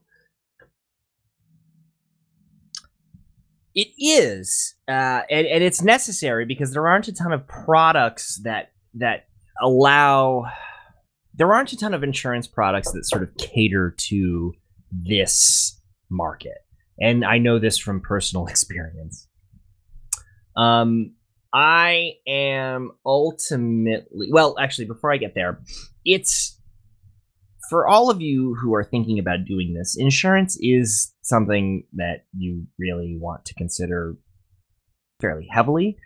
It 3.74 3.88
is, 3.96 4.74
uh, 4.86 5.22
and, 5.30 5.46
and 5.46 5.64
it's 5.64 5.80
necessary 5.80 6.44
because 6.44 6.72
there 6.72 6.86
aren't 6.86 7.08
a 7.08 7.12
ton 7.12 7.32
of 7.32 7.46
products 7.46 8.40
that 8.44 8.72
that 8.94 9.28
allow. 9.62 10.46
There 11.34 11.52
aren't 11.54 11.72
a 11.72 11.76
ton 11.78 11.94
of 11.94 12.02
insurance 12.02 12.46
products 12.46 12.92
that 12.92 13.04
sort 13.04 13.22
of 13.22 13.34
cater 13.38 13.94
to 14.08 14.52
this 14.90 15.80
market, 16.10 16.58
and 17.00 17.24
I 17.24 17.38
know 17.38 17.58
this 17.58 17.78
from 17.78 18.00
personal 18.00 18.46
experience. 18.48 19.28
Um, 20.56 21.14
I 21.54 22.14
am 22.26 22.92
ultimately 23.06 24.28
well. 24.30 24.56
Actually, 24.58 24.86
before 24.86 25.12
I 25.12 25.16
get 25.16 25.34
there, 25.34 25.60
it's 26.04 26.58
for 27.72 27.86
all 27.86 28.10
of 28.10 28.20
you 28.20 28.54
who 28.54 28.74
are 28.74 28.84
thinking 28.84 29.18
about 29.18 29.46
doing 29.46 29.72
this, 29.72 29.96
insurance 29.98 30.58
is 30.60 31.14
something 31.22 31.84
that 31.94 32.26
you 32.36 32.66
really 32.78 33.16
want 33.18 33.46
to 33.46 33.54
consider 33.54 34.16
fairly 35.22 35.46
heavily. 35.50 35.96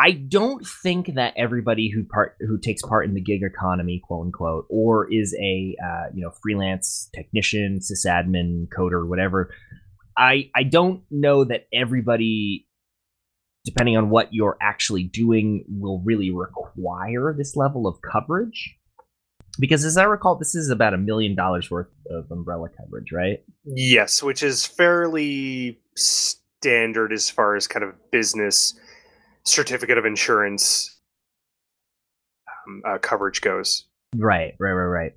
I 0.00 0.12
don't 0.12 0.66
think 0.66 1.14
that 1.16 1.34
everybody 1.36 1.90
who 1.90 2.04
part 2.04 2.36
who 2.40 2.58
takes 2.58 2.80
part 2.80 3.04
in 3.04 3.12
the 3.12 3.20
gig 3.20 3.42
economy, 3.42 4.00
quote 4.02 4.26
unquote, 4.26 4.66
or 4.70 5.12
is 5.12 5.34
a 5.34 5.76
uh, 5.84 6.06
you 6.14 6.22
know 6.22 6.30
freelance 6.42 7.10
technician, 7.14 7.80
sysadmin, 7.80 8.68
coder, 8.68 9.06
whatever. 9.06 9.52
I 10.16 10.50
I 10.54 10.62
don't 10.62 11.02
know 11.10 11.44
that 11.44 11.66
everybody, 11.70 12.66
depending 13.66 13.98
on 13.98 14.08
what 14.08 14.32
you're 14.32 14.56
actually 14.62 15.04
doing, 15.04 15.64
will 15.68 16.00
really 16.02 16.30
require 16.30 17.34
this 17.36 17.54
level 17.54 17.86
of 17.86 17.98
coverage 18.00 18.76
because 19.58 19.84
as 19.84 19.98
I 19.98 20.04
recall, 20.04 20.36
this 20.36 20.54
is 20.54 20.70
about 20.70 20.94
a 20.94 20.98
million 20.98 21.36
dollars 21.36 21.70
worth 21.70 21.88
of 22.10 22.30
umbrella 22.30 22.68
coverage, 22.70 23.12
right? 23.12 23.44
Yes, 23.64 24.22
which 24.22 24.42
is 24.42 24.64
fairly 24.64 25.78
standard 25.96 27.12
as 27.12 27.28
far 27.28 27.54
as 27.54 27.66
kind 27.66 27.84
of 27.84 27.94
business 28.10 28.78
certificate 29.44 29.98
of 29.98 30.04
insurance 30.04 31.00
um, 32.66 32.82
uh, 32.86 32.98
coverage 32.98 33.40
goes. 33.40 33.86
Right, 34.16 34.54
right, 34.58 34.72
right, 34.72 34.84
right. 34.84 35.12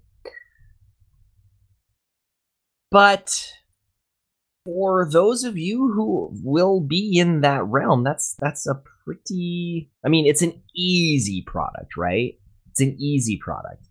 But 2.91 3.53
for 4.65 5.09
those 5.09 5.43
of 5.43 5.57
you 5.57 5.91
who 5.93 6.29
will 6.43 6.79
be 6.79 7.17
in 7.17 7.41
that 7.41 7.65
realm, 7.65 8.03
that's 8.03 8.35
that's 8.39 8.67
a 8.67 8.81
pretty 9.03 9.91
I 10.05 10.09
mean, 10.09 10.25
it's 10.27 10.41
an 10.41 10.61
easy 10.75 11.43
product, 11.45 11.97
right? 11.97 12.35
It's 12.69 12.81
an 12.81 12.95
easy 12.99 13.37
product. 13.37 13.87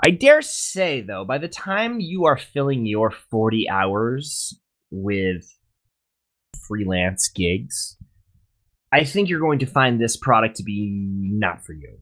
I 0.00 0.10
dare 0.10 0.42
say 0.42 1.00
though, 1.00 1.24
by 1.24 1.38
the 1.38 1.48
time 1.48 2.00
you 2.00 2.26
are 2.26 2.36
filling 2.36 2.86
your 2.86 3.10
40 3.10 3.68
hours 3.68 4.58
with 4.90 5.44
freelance 6.68 7.28
gigs, 7.28 7.95
I 8.92 9.04
think 9.04 9.28
you're 9.28 9.40
going 9.40 9.58
to 9.60 9.66
find 9.66 10.00
this 10.00 10.16
product 10.16 10.56
to 10.56 10.62
be 10.62 10.90
not 10.92 11.64
for 11.64 11.72
you. 11.72 11.98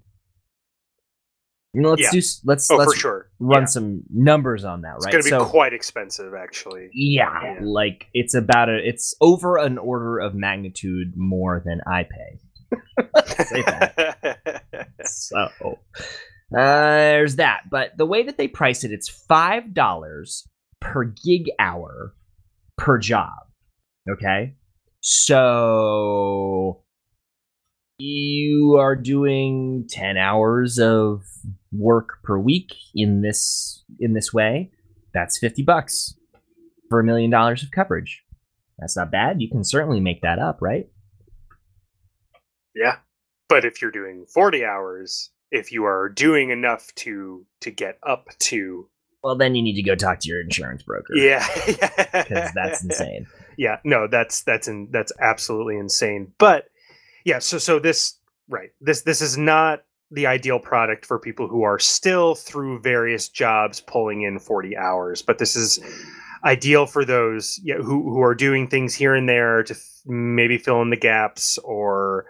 You 1.73 1.83
know, 1.83 1.91
let's 1.91 2.03
Yeah. 2.03 2.11
do 2.13 2.21
let's 2.45 2.71
Oh, 2.71 2.77
let's 2.77 2.97
sure. 2.97 3.31
run 3.41 3.63
Yeah. 3.63 3.67
some 3.67 4.03
numbers 4.11 4.65
on 4.65 4.83
that, 4.83 4.95
It's 4.97 5.07
right? 5.07 5.13
going 5.13 5.25
to 5.25 5.27
be 5.27 5.31
so 5.31 5.45
quite 5.47 5.73
expensive, 5.73 6.33
actually. 6.35 6.89
yeah, 6.93 7.43
Yeah. 7.55 7.59
like 7.63 8.07
it's 8.15 8.35
about 8.35 8.69
a 8.69 8.77
it's 8.87 9.15
over 9.21 9.57
an 9.57 9.79
order 9.79 10.19
of 10.19 10.35
magnitude 10.35 11.15
more 11.17 11.61
than 11.65 11.81
I 11.87 12.05
pay. 12.05 12.39
So 15.07 15.37
uh, 15.67 15.75
there's 16.51 17.37
that. 17.37 17.63
But 17.71 17.97
the 17.99 18.07
way 18.07 18.23
that 18.23 18.37
they 18.39 18.49
price 18.49 18.85
it, 18.85 18.91
it's 18.93 19.09
five 19.09 19.75
dollars 19.75 20.47
per 20.81 21.05
gig 21.05 21.51
hour 21.59 22.15
per 22.79 22.99
job. 22.99 23.33
Okay? 24.09 24.55
So 25.07 26.81
you 27.99 28.79
are 28.81 28.97
doing 28.97 29.87
10 29.91 30.17
hours 30.17 30.79
of 30.79 31.25
work 31.73 32.23
per 32.23 32.39
week 32.39 32.75
in 32.95 33.21
this 33.21 33.85
in 34.01 34.15
this 34.15 34.33
way. 34.33 34.71
That's 35.13 35.39
50 35.39 35.63
bucks 35.63 36.15
for 36.89 37.01
a 37.01 37.05
million 37.05 37.31
dollars 37.31 37.63
of 37.63 37.71
coverage. 37.71 38.25
That's 38.79 38.97
not 38.97 39.13
bad. 39.13 39.43
You 39.43 39.51
can 39.51 39.63
certainly 39.63 40.01
make 40.01 40.23
that 40.23 40.39
up, 40.39 40.63
right? 40.63 40.89
Yeah. 42.75 42.97
But 43.51 43.67
if 43.67 43.83
you're 43.83 43.91
doing 43.91 44.25
40 44.33 44.65
hours, 44.65 45.31
if 45.51 45.71
you 45.71 45.85
are 45.85 46.09
doing 46.09 46.49
enough 46.49 46.95
to 46.97 47.45
to 47.61 47.71
get 47.71 47.99
up 48.03 48.29
to 48.39 48.89
well 49.23 49.37
then 49.37 49.55
you 49.55 49.63
need 49.63 49.77
to 49.77 49.83
go 49.83 49.95
talk 49.95 50.21
to 50.21 50.29
your 50.31 50.41
insurance 50.41 50.83
broker. 50.83 51.15
Yeah. 51.15 51.47
Because 52.25 52.53
that's 52.55 52.83
insane. 52.83 53.27
Yeah, 53.57 53.79
no, 53.85 54.07
that's 54.07 54.43
that's 54.43 54.69
in 54.69 54.89
that's 54.91 55.13
absolutely 55.21 55.77
insane. 55.77 56.33
But 56.39 56.67
yeah, 57.25 57.39
so 57.39 57.59
so 57.59 57.79
this 57.79 58.19
right. 58.49 58.71
This 58.81 59.03
this 59.03 59.21
is 59.21 59.37
not 59.39 59.85
the 60.11 60.27
ideal 60.27 60.59
product 60.59 61.07
for 61.07 61.19
people 61.19 61.49
who 61.49 61.63
are 61.63 61.79
still 61.79 62.35
through 62.35 62.81
various 62.81 63.29
jobs 63.29 63.81
pulling 63.81 64.23
in 64.23 64.39
40 64.39 64.77
hours, 64.77 65.23
but 65.23 65.39
this 65.39 65.57
is 65.57 65.81
ideal 66.45 66.87
for 66.87 67.05
those 67.05 67.59
yeah, 67.65 67.77
who 67.77 68.03
who 68.03 68.21
are 68.23 68.35
doing 68.35 68.69
things 68.69 68.95
here 68.95 69.15
and 69.15 69.29
there 69.29 69.63
to 69.63 69.75
f- 69.75 70.01
maybe 70.07 70.59
fill 70.59 70.83
in 70.83 70.91
the 70.91 70.97
gaps 70.97 71.59
or 71.59 72.27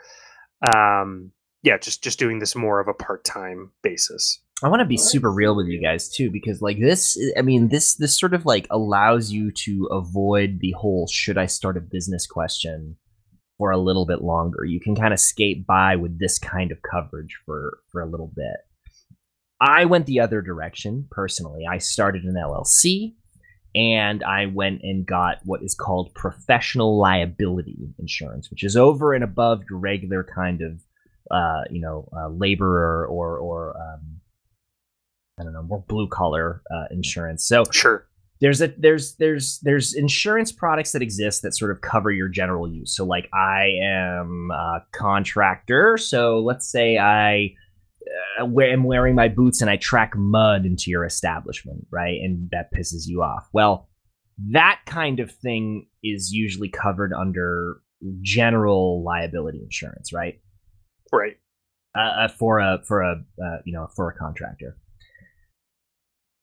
um 0.62 1.32
yeah, 1.62 1.78
just 1.78 2.04
just 2.04 2.18
doing 2.18 2.38
this 2.38 2.54
more 2.54 2.78
of 2.80 2.88
a 2.88 2.94
part-time 2.94 3.70
basis. 3.82 4.40
I 4.62 4.68
want 4.68 4.80
to 4.80 4.86
be 4.86 4.96
super 4.96 5.32
real 5.32 5.56
with 5.56 5.66
you 5.66 5.80
guys 5.82 6.08
too, 6.08 6.30
because 6.30 6.62
like 6.62 6.78
this, 6.78 7.18
I 7.36 7.42
mean, 7.42 7.68
this 7.68 7.96
this 7.96 8.18
sort 8.18 8.34
of 8.34 8.46
like 8.46 8.66
allows 8.70 9.32
you 9.32 9.50
to 9.50 9.88
avoid 9.90 10.60
the 10.60 10.72
whole 10.78 11.08
"should 11.08 11.38
I 11.38 11.46
start 11.46 11.76
a 11.76 11.80
business?" 11.80 12.26
question 12.26 12.96
for 13.58 13.70
a 13.70 13.78
little 13.78 14.06
bit 14.06 14.22
longer. 14.22 14.64
You 14.64 14.80
can 14.80 14.94
kind 14.94 15.12
of 15.12 15.20
skate 15.20 15.66
by 15.66 15.96
with 15.96 16.18
this 16.18 16.38
kind 16.38 16.70
of 16.70 16.78
coverage 16.82 17.36
for 17.44 17.78
for 17.90 18.00
a 18.00 18.06
little 18.06 18.32
bit. 18.34 18.56
I 19.60 19.86
went 19.86 20.06
the 20.06 20.20
other 20.20 20.40
direction 20.40 21.08
personally. 21.10 21.64
I 21.68 21.78
started 21.78 22.24
an 22.24 22.34
LLC 22.34 23.14
and 23.74 24.22
I 24.22 24.46
went 24.46 24.82
and 24.82 25.06
got 25.06 25.38
what 25.44 25.62
is 25.62 25.74
called 25.74 26.14
professional 26.14 26.98
liability 26.98 27.78
insurance, 27.98 28.50
which 28.50 28.62
is 28.62 28.76
over 28.76 29.14
and 29.14 29.24
above 29.24 29.62
your 29.68 29.78
regular 29.78 30.24
kind 30.24 30.60
of, 30.62 30.80
uh, 31.30 31.62
you 31.70 31.80
know, 31.80 32.08
uh, 32.16 32.28
laborer 32.28 33.06
or 33.06 33.38
or 33.38 33.76
um, 33.80 34.13
I 35.38 35.42
don't 35.42 35.52
know, 35.52 35.62
more 35.62 35.84
blue 35.88 36.08
collar 36.08 36.62
uh, 36.74 36.84
insurance. 36.90 37.46
So 37.46 37.64
Sure. 37.72 38.06
there's 38.40 38.60
a 38.60 38.68
there's 38.78 39.16
there's 39.16 39.58
there's 39.60 39.94
insurance 39.94 40.52
products 40.52 40.92
that 40.92 41.02
exist 41.02 41.42
that 41.42 41.56
sort 41.56 41.70
of 41.70 41.80
cover 41.80 42.10
your 42.10 42.28
general 42.28 42.68
use. 42.68 42.94
So 42.94 43.04
like 43.04 43.28
I 43.32 43.72
am 43.82 44.50
a 44.52 44.84
contractor, 44.92 45.96
so 45.98 46.40
let's 46.40 46.70
say 46.70 46.98
I 46.98 47.54
uh, 48.40 48.44
am 48.44 48.84
wearing 48.84 49.14
my 49.14 49.28
boots 49.28 49.60
and 49.60 49.70
I 49.70 49.76
track 49.76 50.14
mud 50.16 50.66
into 50.66 50.90
your 50.90 51.04
establishment, 51.04 51.86
right? 51.90 52.20
And 52.22 52.48
that 52.52 52.72
pisses 52.72 53.06
you 53.06 53.22
off. 53.22 53.48
Well, 53.52 53.88
that 54.52 54.80
kind 54.86 55.20
of 55.20 55.32
thing 55.32 55.86
is 56.02 56.32
usually 56.32 56.68
covered 56.68 57.12
under 57.12 57.80
general 58.20 59.02
liability 59.02 59.60
insurance, 59.62 60.12
right? 60.12 60.40
Right. 61.12 61.38
Uh, 61.96 62.24
uh, 62.24 62.28
for 62.28 62.58
a 62.58 62.80
for 62.86 63.02
a 63.02 63.24
uh, 63.42 63.58
you 63.64 63.72
know 63.72 63.88
for 63.96 64.08
a 64.10 64.14
contractor. 64.16 64.76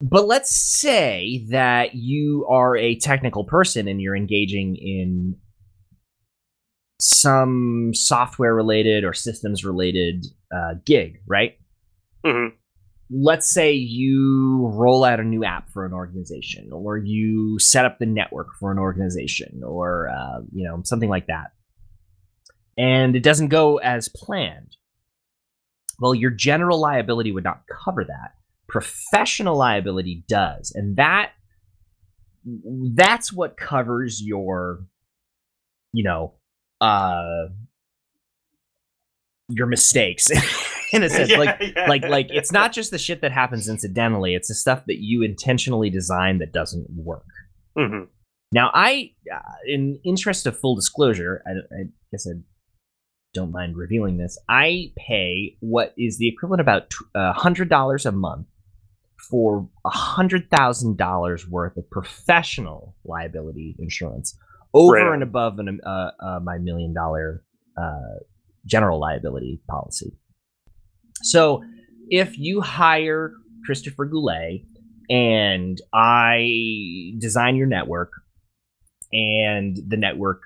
But 0.01 0.25
let's 0.25 0.55
say 0.55 1.45
that 1.49 1.95
you 1.95 2.47
are 2.49 2.75
a 2.75 2.95
technical 2.95 3.43
person 3.43 3.87
and 3.87 4.01
you're 4.01 4.15
engaging 4.15 4.75
in 4.75 5.35
some 6.99 7.91
software 7.93 8.55
related 8.55 9.03
or 9.03 9.13
systems 9.13 9.63
related 9.63 10.25
uh, 10.53 10.75
gig, 10.85 11.21
right? 11.27 11.57
hmm 12.25 12.47
let's 13.11 13.51
say 13.51 13.73
you 13.73 14.67
roll 14.73 15.03
out 15.03 15.19
a 15.19 15.23
new 15.23 15.43
app 15.43 15.69
for 15.69 15.85
an 15.85 15.91
organization 15.91 16.69
or 16.71 16.97
you 16.97 17.59
set 17.59 17.85
up 17.85 17.99
the 17.99 18.05
network 18.05 18.47
for 18.57 18.71
an 18.71 18.79
organization 18.79 19.61
or 19.65 20.09
uh, 20.09 20.39
you 20.53 20.63
know 20.63 20.81
something 20.85 21.09
like 21.09 21.27
that. 21.27 21.51
And 22.77 23.15
it 23.15 23.23
doesn't 23.23 23.49
go 23.49 23.77
as 23.77 24.07
planned. 24.07 24.77
Well 25.99 26.15
your 26.15 26.31
general 26.31 26.79
liability 26.79 27.31
would 27.31 27.43
not 27.43 27.63
cover 27.83 28.05
that 28.05 28.31
professional 28.71 29.55
liability 29.55 30.23
does. 30.27 30.71
And 30.73 30.95
that 30.95 31.33
that's 32.95 33.31
what 33.31 33.55
covers 33.55 34.19
your 34.19 34.83
you 35.93 36.03
know 36.03 36.33
uh 36.79 37.45
your 39.49 39.67
mistakes 39.67 40.31
in 40.93 41.03
a 41.03 41.09
sense. 41.09 41.29
Yeah, 41.29 41.37
like 41.37 41.57
yeah. 41.75 41.87
like 41.87 42.03
like 42.03 42.27
it's 42.31 42.51
not 42.51 42.71
just 42.71 42.89
the 42.89 42.97
shit 42.97 43.21
that 43.21 43.31
happens 43.31 43.69
incidentally 43.69 44.33
it's 44.33 44.47
the 44.47 44.55
stuff 44.55 44.85
that 44.87 44.97
you 44.97 45.21
intentionally 45.21 45.91
design 45.91 46.39
that 46.39 46.51
doesn't 46.51 46.87
work. 46.89 47.27
Hmm 47.77 48.05
now 48.51 48.69
i 48.73 49.11
uh, 49.33 49.39
in 49.65 49.99
interest 50.03 50.45
of 50.45 50.59
full 50.59 50.75
disclosure 50.75 51.41
I, 51.45 51.51
I 51.51 51.83
guess 52.11 52.27
i 52.27 52.37
don't 53.33 53.51
mind 53.51 53.77
revealing 53.77 54.17
this 54.17 54.37
i 54.49 54.91
pay 54.97 55.57
what 55.61 55.93
is 55.97 56.17
the 56.17 56.27
equivalent 56.27 56.61
about 56.61 56.93
a 57.15 57.33
hundred 57.33 57.69
dollars 57.69 58.05
a 58.05 58.11
month 58.11 58.47
for 59.29 59.69
a 59.85 59.89
hundred 59.89 60.49
thousand 60.49 60.97
dollars 60.97 61.47
worth 61.47 61.77
of 61.77 61.89
professional 61.89 62.95
liability 63.05 63.75
insurance 63.79 64.37
over 64.73 64.93
Right 64.93 65.13
and 65.13 65.23
above 65.23 65.59
an, 65.59 65.79
uh, 65.85 66.11
uh, 66.19 66.39
my 66.41 66.57
million 66.57 66.93
dollar 66.93 67.43
uh, 67.77 68.19
general 68.65 68.99
liability 68.99 69.61
policy 69.69 70.13
so 71.23 71.63
if 72.09 72.37
you 72.37 72.61
hire 72.61 73.33
Christopher 73.65 74.05
Goulet 74.05 74.61
and 75.09 75.79
I 75.93 77.13
design 77.17 77.55
your 77.55 77.67
network 77.67 78.11
and 79.11 79.77
the 79.87 79.97
network 79.97 80.41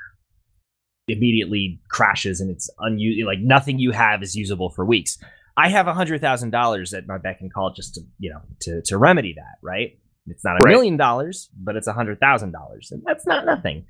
immediately 1.07 1.80
crashes 1.89 2.41
and 2.41 2.49
it's 2.49 2.69
unused 2.80 3.26
like 3.26 3.39
nothing 3.39 3.80
you 3.80 3.91
have 3.91 4.23
is 4.23 4.36
usable 4.36 4.69
for 4.69 4.86
weeks. 4.86 5.17
I 5.58 5.70
have 5.70 5.88
a 5.88 5.93
hundred 5.93 6.22
thousand 6.22 6.49
dollars 6.51 6.93
at 6.93 7.08
my 7.08 7.18
beck 7.18 7.39
and 7.41 7.51
call 7.53 7.72
just 7.74 7.95
to 7.95 8.01
you 8.20 8.32
know 8.32 8.41
to 8.62 8.82
to 8.86 8.97
remedy 8.97 9.34
that, 9.38 9.56
right? 9.62 9.97
It's 10.28 10.43
not 10.43 10.60
a 10.60 10.64
Right. 10.64 10.72
million 10.72 10.97
dollars, 10.97 11.49
but 11.58 11.76
it's 11.76 11.88
a 11.88 11.93
hundred 11.93 12.20
thousand 12.20 12.51
dollars, 12.51 12.89
and 12.91 13.01
that's 13.06 13.26
not 13.28 13.45
nothing. 13.45 13.86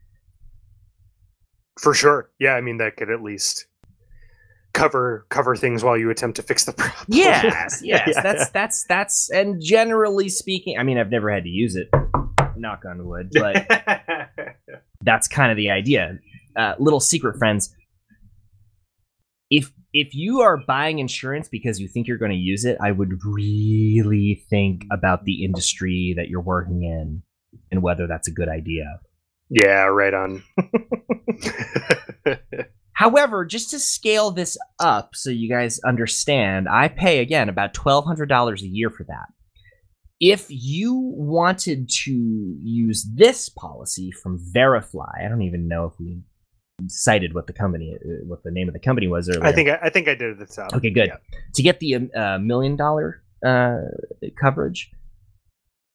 For 1.81 1.93
sure. 1.93 2.29
Yeah, 2.39 2.53
I 2.53 2.61
mean 2.61 2.77
that 2.77 2.97
could 2.97 3.09
at 3.09 3.21
least 3.21 3.65
cover 4.73 5.25
cover 5.29 5.55
things 5.55 5.83
while 5.83 5.97
you 5.97 6.09
attempt 6.09 6.35
to 6.35 6.43
fix 6.43 6.65
the 6.65 6.73
problem. 6.77 7.05
Yes, 7.07 7.81
yes. 7.83 8.11
Yeah. 8.15 8.21
That's 8.21 8.49
that's 8.51 8.85
that's 8.87 9.29
and 9.31 9.61
generally 9.61 10.29
speaking, 10.29 10.77
I 10.77 10.83
mean 10.83 10.97
I've 10.97 11.09
never 11.11 11.31
had 11.31 11.43
to 11.43 11.49
use 11.49 11.75
it. 11.75 11.89
Knock 12.57 12.83
on 12.89 13.05
wood, 13.05 13.31
but 13.33 13.65
that's 15.01 15.27
kind 15.27 15.51
of 15.51 15.57
the 15.57 15.71
idea. 15.71 16.19
Uh, 16.55 16.73
little 16.79 17.01
secret 17.01 17.37
friends. 17.37 17.73
If 19.49 19.71
if 19.95 20.13
you 20.13 20.41
are 20.41 20.57
buying 20.57 20.99
insurance 20.99 21.47
because 21.47 21.79
you 21.79 21.87
think 21.87 22.05
you're 22.05 22.17
going 22.17 22.31
to 22.31 22.37
use 22.37 22.65
it, 22.65 22.77
I 22.83 22.91
would 22.91 23.13
really 23.23 24.43
think 24.49 24.85
about 24.91 25.23
the 25.23 25.45
industry 25.45 26.13
that 26.17 26.27
you're 26.27 26.41
working 26.41 26.83
in 26.83 27.23
and 27.71 27.81
whether 27.81 28.05
that's 28.05 28.27
a 28.27 28.31
good 28.31 28.49
idea. 28.49 28.99
yeah, 29.49 29.85
right 29.85 30.13
on. 30.13 30.43
However, 32.91 33.45
just 33.45 33.69
to 33.69 33.79
scale 33.79 34.31
this 34.31 34.57
up 34.81 35.15
so 35.15 35.29
you 35.29 35.47
guys 35.47 35.79
understand, 35.85 36.67
I 36.67 36.89
pay 36.89 37.19
again 37.19 37.47
about 37.47 37.73
$1,200 37.73 38.61
a 38.61 38.67
year 38.67 38.89
for 38.89 39.05
that. 39.05 39.27
If 40.19 40.47
you 40.49 40.93
wanted 40.93 41.89
to 42.03 42.11
use 42.61 43.07
this 43.13 43.47
policy 43.47 44.11
from 44.11 44.39
Verifly, 44.41 45.23
I 45.23 45.29
don't 45.29 45.43
even 45.43 45.69
know 45.69 45.85
if 45.85 45.93
we 45.99 46.19
cited 46.87 47.33
what 47.33 47.47
the 47.47 47.53
company, 47.53 47.95
uh, 47.95 48.25
what 48.25 48.43
the 48.43 48.51
name 48.51 48.67
of 48.67 48.73
the 48.73 48.79
company 48.79 49.07
was 49.07 49.29
earlier. 49.29 49.45
I 49.45 49.51
think 49.51 49.69
I, 49.69 49.79
I 49.83 49.89
think 49.89 50.07
I 50.07 50.15
did 50.15 50.37
it 50.37 50.41
at 50.41 50.49
the. 50.49 50.75
Okay, 50.75 50.89
good. 50.89 51.07
Yeah. 51.07 51.17
To 51.53 51.63
get 51.63 51.79
the 51.79 51.95
um, 51.95 52.09
uh, 52.15 52.37
million 52.39 52.75
dollar 52.75 53.21
uh, 53.45 53.77
coverage, 54.39 54.91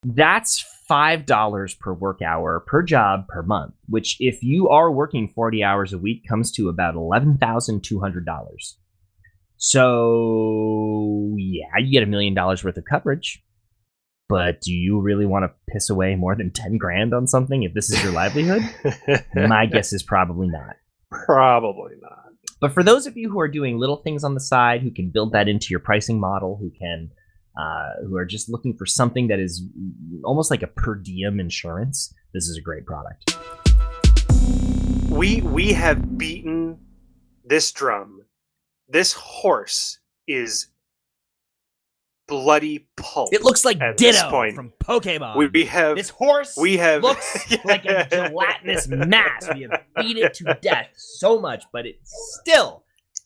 that's 0.04 0.64
five 0.88 1.26
dollars 1.26 1.74
per 1.74 1.92
work 1.92 2.22
hour 2.22 2.60
per 2.66 2.82
job 2.82 3.26
per 3.28 3.42
month. 3.42 3.74
Which, 3.88 4.16
if 4.20 4.42
you 4.42 4.68
are 4.68 4.90
working 4.90 5.28
forty 5.28 5.62
hours 5.62 5.92
a 5.92 5.98
week, 5.98 6.26
comes 6.28 6.50
to 6.52 6.68
about 6.68 6.94
eleven 6.94 7.36
thousand 7.38 7.84
two 7.84 8.00
hundred 8.00 8.24
dollars. 8.24 8.76
So 9.58 11.34
yeah, 11.36 11.66
you 11.78 11.92
get 11.92 12.02
a 12.02 12.06
million 12.06 12.34
dollars 12.34 12.64
worth 12.64 12.78
of 12.78 12.84
coverage. 12.84 13.42
But 14.30 14.60
do 14.60 14.72
you 14.72 15.00
really 15.00 15.26
want 15.26 15.44
to 15.44 15.72
piss 15.72 15.90
away 15.90 16.14
more 16.14 16.36
than 16.36 16.52
ten 16.52 16.78
grand 16.78 17.12
on 17.12 17.26
something 17.26 17.64
if 17.64 17.74
this 17.74 17.90
is 17.90 18.00
your 18.00 18.12
livelihood? 18.12 18.62
My 19.34 19.66
guess 19.66 19.92
is 19.92 20.04
probably 20.04 20.46
not. 20.46 20.76
Probably 21.10 21.94
not. 22.00 22.26
But 22.60 22.72
for 22.72 22.84
those 22.84 23.08
of 23.08 23.16
you 23.16 23.28
who 23.28 23.40
are 23.40 23.48
doing 23.48 23.76
little 23.76 23.96
things 23.96 24.22
on 24.22 24.34
the 24.34 24.40
side, 24.40 24.82
who 24.82 24.92
can 24.92 25.10
build 25.10 25.32
that 25.32 25.48
into 25.48 25.66
your 25.70 25.80
pricing 25.80 26.20
model, 26.20 26.56
who 26.60 26.70
can 26.70 27.10
uh, 27.60 28.04
who 28.06 28.16
are 28.16 28.24
just 28.24 28.48
looking 28.48 28.76
for 28.76 28.86
something 28.86 29.26
that 29.26 29.40
is 29.40 29.64
almost 30.22 30.48
like 30.48 30.62
a 30.62 30.68
per 30.68 30.94
diem 30.94 31.40
insurance, 31.40 32.14
this 32.32 32.44
is 32.44 32.56
a 32.56 32.62
great 32.62 32.86
product. 32.86 33.36
We 35.10 35.40
we 35.40 35.72
have 35.72 36.16
beaten 36.16 36.78
this 37.44 37.72
drum. 37.72 38.22
This 38.88 39.12
horse 39.12 39.98
is 40.28 40.68
bloody 42.30 42.88
pulp. 42.96 43.34
It 43.34 43.42
looks 43.42 43.64
like 43.64 43.78
Ditto 43.96 44.30
point, 44.30 44.54
from 44.54 44.72
Pokemon. 44.78 45.36
we, 45.36 45.48
we 45.48 45.64
have 45.66 45.96
this 45.96 46.08
horse 46.08 46.56
we 46.56 46.76
have 46.78 47.02
looks 47.02 47.50
like 47.64 47.84
a 47.84 48.06
gelatinous 48.08 48.88
mass. 48.88 49.48
We 49.52 49.62
have 49.62 49.82
beat 49.96 50.16
it 50.16 50.32
to 50.34 50.56
death 50.62 50.86
so 50.96 51.38
much, 51.40 51.64
but 51.72 51.86
it 51.86 51.96
still, 52.04 52.84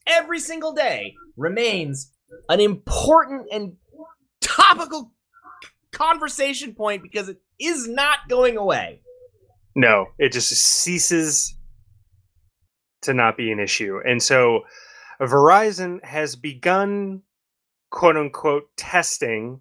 every 0.09 0.41
single 0.41 0.73
day, 0.73 1.15
remains 1.37 2.11
an 2.49 2.61
important 2.61 3.47
and 3.53 3.75
topical 4.41 5.13
conversation 5.93 6.75
point 6.75 7.03
because 7.03 7.29
it 7.29 7.39
is 7.61 7.87
not 7.87 8.21
going 8.29 8.57
away. 8.57 9.01
No, 9.77 10.07
it 10.19 10.33
just 10.33 10.51
ceases 10.51 11.55
to 13.03 13.13
not 13.13 13.37
be 13.37 13.53
an 13.53 13.61
issue. 13.61 14.01
And 14.05 14.23
so 14.23 14.63
Verizon 15.21 16.03
has 16.05 16.37
begun 16.37 17.23
quote 17.95 18.17
unquote 18.17 18.77
testing 18.77 19.61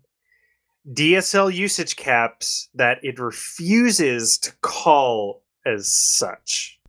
DSL 0.91 1.53
usage 1.53 1.95
caps 1.95 2.67
that 2.73 2.97
it 3.03 3.19
refuses 3.19 4.39
to 4.39 4.51
call 4.61 5.43
as 5.67 5.93
such. 5.93 6.79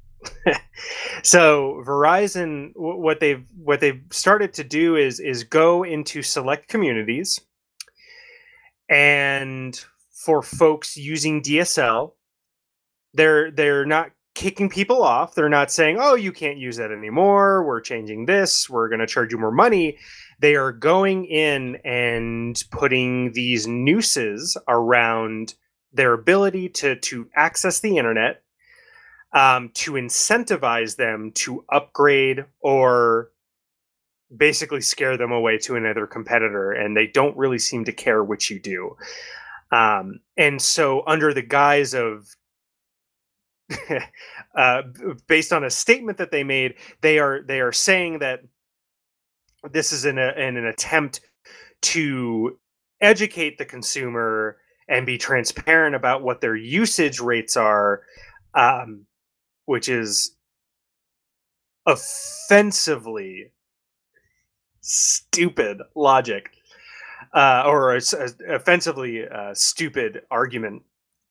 so 1.23 1.83
Verizon 1.87 2.71
what 2.77 3.21
they've 3.21 3.45
what 3.63 3.81
they've 3.81 4.03
started 4.11 4.55
to 4.55 4.65
do 4.65 4.97
is 4.97 5.21
is 5.21 5.45
go 5.45 5.83
into 5.83 6.23
select 6.23 6.67
communities 6.69 7.39
and 8.89 9.85
for 10.15 10.41
folks 10.41 10.97
using 10.97 11.43
DSL 11.43 12.13
they're 13.13 13.51
they're 13.51 13.85
not 13.85 14.13
kicking 14.35 14.69
people 14.69 15.03
off. 15.03 15.35
They're 15.35 15.51
not 15.51 15.71
saying 15.71 15.99
oh 16.01 16.15
you 16.15 16.33
can't 16.33 16.57
use 16.57 16.79
that 16.79 16.91
anymore. 16.91 17.65
We're 17.65 17.83
changing 17.83 18.25
this. 18.25 18.71
We're 18.71 18.89
going 18.89 19.01
to 19.01 19.07
charge 19.07 19.31
you 19.31 19.39
more 19.39 19.53
money 19.53 19.99
they 20.45 20.57
are 20.57 20.73
going 20.73 21.25
in 21.25 21.77
and 21.87 22.63
putting 22.71 23.33
these 23.33 23.67
nooses 23.67 24.59
around 24.69 25.55
their 25.91 26.13
ability 26.13 26.69
to 26.69 26.97
to 26.97 27.27
access 27.35 27.81
the 27.81 27.97
internet 27.97 28.43
um, 29.33 29.71
to 29.73 29.93
incentivize 29.93 30.97
them 30.97 31.33
to 31.33 31.65
upgrade 31.73 32.45
or 32.61 33.31
basically 34.37 34.83
scare 34.83 35.17
them 35.17 35.33
away 35.33 35.57
to 35.57 35.77
another 35.77 36.07
competitor 36.07 36.73
and 36.73 36.95
they 36.95 37.07
don't 37.07 37.35
really 37.39 37.59
seem 37.59 37.83
to 37.83 37.93
care 37.93 38.23
what 38.23 38.51
you 38.51 38.61
do. 38.61 38.95
Um, 39.73 40.21
and 40.37 40.61
so 40.61 41.05
under 41.07 41.33
the 41.33 41.41
guise 41.41 41.95
of 41.95 42.29
uh, 44.55 44.83
based 45.27 45.55
on 45.55 45.65
a 45.65 45.71
statement 45.71 46.19
that 46.19 46.31
they 46.31 46.45
made, 46.45 46.75
they 47.01 47.19
are 47.19 47.41
they 47.41 47.63
are 47.63 47.73
saying 47.73 48.19
that 48.19 48.43
this 49.73 49.93
is 49.93 50.05
in, 50.05 50.19
a, 50.19 50.33
in 50.33 50.57
an 50.57 50.67
attempt 50.67 51.21
to 51.83 52.59
educate 53.01 53.59
the 53.59 53.65
consumer 53.65 54.59
and 54.89 55.07
be 55.07 55.19
transparent 55.19 55.95
about 55.95 56.23
what 56.23 56.41
their 56.41 56.57
usage 56.57 57.21
rates 57.21 57.57
are, 57.57 58.03
um, 58.55 59.07
which 59.67 59.89
is 59.89 60.37
offensively 61.87 63.53
stupid 64.81 65.81
logic 65.95 66.51
uh, 67.35 67.63
or 67.67 67.97
a, 67.97 68.01
a 68.01 68.55
offensively 68.55 69.27
uh, 69.27 69.55
stupid 69.55 70.23
argument 70.31 70.83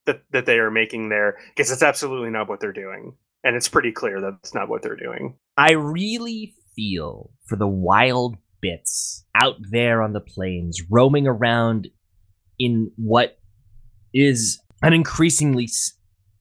that 0.05 0.23
that 0.31 0.45
they 0.45 0.57
are 0.57 0.71
making 0.71 1.09
there 1.09 1.37
because 1.49 1.71
it's 1.71 1.83
absolutely 1.83 2.29
not 2.29 2.49
what 2.49 2.59
they're 2.59 2.73
doing 2.73 3.15
and 3.43 3.55
it's 3.55 3.69
pretty 3.69 3.91
clear 3.91 4.21
that 4.21 4.37
it's 4.39 4.53
not 4.53 4.69
what 4.69 4.81
they're 4.81 4.95
doing. 4.95 5.35
I 5.57 5.71
really 5.71 6.55
feel 6.75 7.31
for 7.45 7.55
the 7.55 7.67
wild 7.67 8.37
bits 8.61 9.25
out 9.35 9.55
there 9.71 10.01
on 10.01 10.13
the 10.13 10.19
plains, 10.19 10.81
roaming 10.89 11.27
around 11.27 11.89
in 12.59 12.91
what 12.95 13.37
is 14.13 14.59
an 14.81 14.93
increasingly 14.93 15.65
s- 15.65 15.93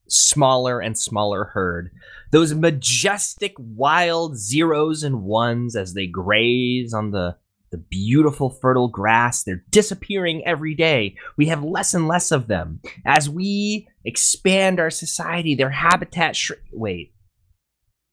smaller 0.09 0.81
and 0.81 0.97
smaller 0.97 1.45
herd. 1.53 1.91
Those 2.31 2.55
majestic 2.55 3.55
wild 3.59 4.39
zeros 4.39 5.03
and 5.03 5.23
ones 5.23 5.77
as 5.77 5.95
they 5.95 6.07
graze 6.07 6.95
on 6.95 7.11
the 7.11 7.37
the 7.73 7.79
beautiful 7.79 8.51
fertile 8.51 8.89
grass. 8.89 9.43
They're 9.43 9.65
disappearing 9.71 10.43
every 10.45 10.75
day. 10.75 11.17
We 11.39 11.47
have 11.47 11.65
less 11.65 11.95
and 11.95 12.07
less 12.07 12.31
of 12.31 12.47
them. 12.47 12.81
As 13.07 13.31
we 13.31 13.89
expand 14.05 14.79
our 14.79 14.91
society, 14.91 15.55
their 15.55 15.71
habitat 15.71 16.37
wait. 16.71 17.15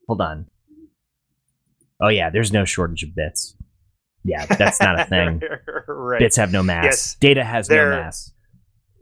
Hold 0.08 0.22
on. 0.22 0.48
Oh 2.02 2.08
yeah, 2.10 2.30
there's 2.30 2.52
no 2.52 2.66
shortage 2.66 3.04
of 3.04 3.16
bits. 3.16 3.56
Yeah, 4.24 4.46
that's 4.46 4.80
not 4.80 5.00
a 5.00 5.06
thing. 5.06 5.42
right 5.88 6.20
Bits 6.20 6.36
have 6.38 6.52
no 6.52 6.62
mass. 6.64 6.84
Yes. 6.86 7.16
Data 7.20 7.44
has 7.44 7.70
no 7.70 7.90
mass. 7.90 8.32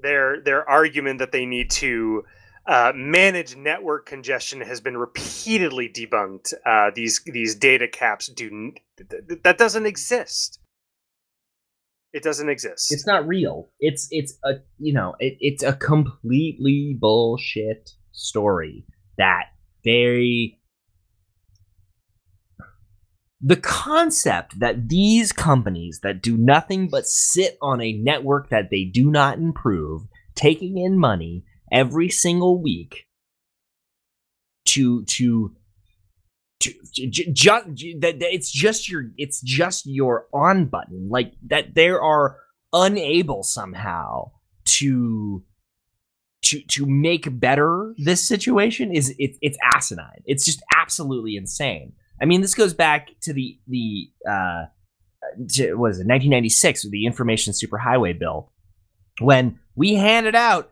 their 0.02 0.41
their 0.41 0.68
argument 0.70 1.20
that 1.20 1.32
they 1.32 1.45
need 1.45 1.70
to 1.72 2.24
uh, 2.68 2.91
manage 2.95 3.56
network 3.56 4.06
congestion 4.06 4.62
has 4.62 4.82
been 4.82 4.98
repeatedly 4.98 5.89
debunked. 5.89 6.54
Uh, 6.66 6.91
these 6.93 7.22
these 7.26 7.56
data 7.56 7.88
caps 7.88 8.28
do 8.28 8.48
n- 8.48 8.76
th- 8.98 9.10
th- 9.28 9.41
that 9.43 9.58
doesn't 9.58 9.86
exist. 9.86 10.60
It 12.14 12.24
doesn't 12.24 12.50
exist. 12.50 12.91
It's 12.91 13.06
not 13.08 13.28
real. 13.28 13.70
It's 13.80 14.08
it's 14.12 14.38
a 14.43 14.56
you 14.80 14.93
know 14.93 15.16
it, 15.20 15.38
it's 15.39 15.64
a 15.64 15.74
completely 15.74 16.98
bullshit 17.00 17.91
story 18.12 18.86
that 19.18 19.45
very 19.84 20.60
the 23.40 23.56
concept 23.56 24.60
that 24.60 24.90
these 24.90 25.32
companies 25.32 26.00
that 26.02 26.22
do 26.22 26.38
nothing 26.38 26.90
but 26.90 27.06
sit 27.06 27.58
on 27.62 27.82
a 27.82 27.94
network 27.94 28.50
that 28.50 28.70
they 28.72 28.84
do 28.84 29.12
not 29.12 29.38
improve, 29.38 30.04
taking 30.36 30.78
in 30.78 30.98
money 30.98 31.44
every 31.72 32.10
single 32.10 32.62
week 32.62 33.06
to 34.66 35.04
to 35.06 35.56
to 36.60 36.74
just 36.90 37.66
that 38.00 38.18
it's 38.20 38.52
just 38.52 38.90
your 38.90 39.12
it's 39.18 39.40
just 39.42 39.86
your 39.86 40.28
on 40.34 40.66
button. 40.66 41.08
Like 41.10 41.34
that 41.48 41.76
there 41.76 42.02
are 42.02 42.38
unable 42.74 43.44
somehow 43.44 44.32
to 44.66 45.44
to 46.42 46.62
to 46.62 46.86
make 46.88 47.40
better 47.40 47.94
this 47.98 48.28
situation 48.28 48.92
is 48.92 49.14
it, 49.20 49.38
it's 49.42 49.58
asinine. 49.64 50.24
It's 50.26 50.46
just 50.46 50.64
absolutely 50.76 51.36
insane 51.36 51.94
i 52.22 52.26
mean 52.26 52.41
this 52.41 52.55
goes 52.55 52.74
back 52.74 53.09
to 53.22 53.34
the 53.34 53.57
the 53.68 54.09
uh 54.30 54.65
to, 55.49 55.74
what 55.76 55.91
is 55.91 55.97
it 55.97 56.07
1996 56.07 56.84
with 56.86 56.91
the 56.91 57.05
information 57.05 57.53
superhighway 57.53 58.18
bill 58.18 58.51
when 59.20 59.59
we 59.76 59.95
handed 59.95 60.36
out 60.36 60.72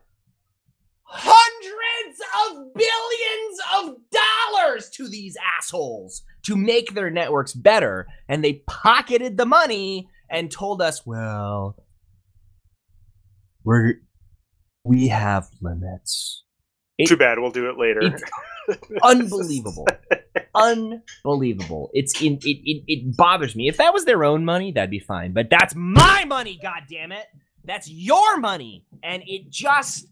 hundreds 1.02 2.20
of 2.48 2.74
billions 2.74 3.60
of 3.76 3.96
dollars 4.10 4.90
to 4.90 5.08
these 5.08 5.36
assholes 5.58 6.22
to 6.44 6.56
make 6.56 6.94
their 6.94 7.10
networks 7.10 7.52
better 7.52 8.06
and 8.28 8.42
they 8.44 8.62
pocketed 8.66 9.36
the 9.36 9.46
money 9.46 10.08
and 10.30 10.50
told 10.50 10.80
us 10.82 11.04
well 11.06 11.76
we're 13.64 13.94
we 14.84 15.08
have 15.08 15.48
limits 15.60 16.44
it- 16.98 17.08
Too 17.08 17.16
bad. 17.18 17.38
We'll 17.38 17.50
do 17.50 17.68
it 17.68 17.76
later. 17.76 18.18
unbelievable 19.02 19.86
unbelievable. 20.56 21.90
It's 21.92 22.20
in 22.20 22.34
it, 22.42 22.60
it 22.64 22.84
it 22.86 23.16
bothers 23.16 23.54
me. 23.54 23.68
If 23.68 23.76
that 23.76 23.92
was 23.92 24.04
their 24.04 24.24
own 24.24 24.44
money 24.44 24.72
that'd 24.72 24.90
be 24.90 24.98
fine. 24.98 25.32
But 25.32 25.50
that's 25.50 25.74
my 25.74 26.24
money 26.24 26.58
god 26.60 26.82
damn 26.90 27.12
it 27.12 27.26
that's 27.64 27.90
your 27.90 28.38
money. 28.38 28.84
And 29.02 29.22
it 29.26 29.50
just 29.50 30.06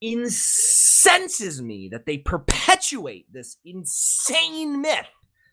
incenses 0.00 1.60
me 1.60 1.88
that 1.92 2.06
they 2.06 2.18
perpetuate 2.18 3.30
this 3.32 3.56
insane 3.64 4.80
myth 4.80 5.06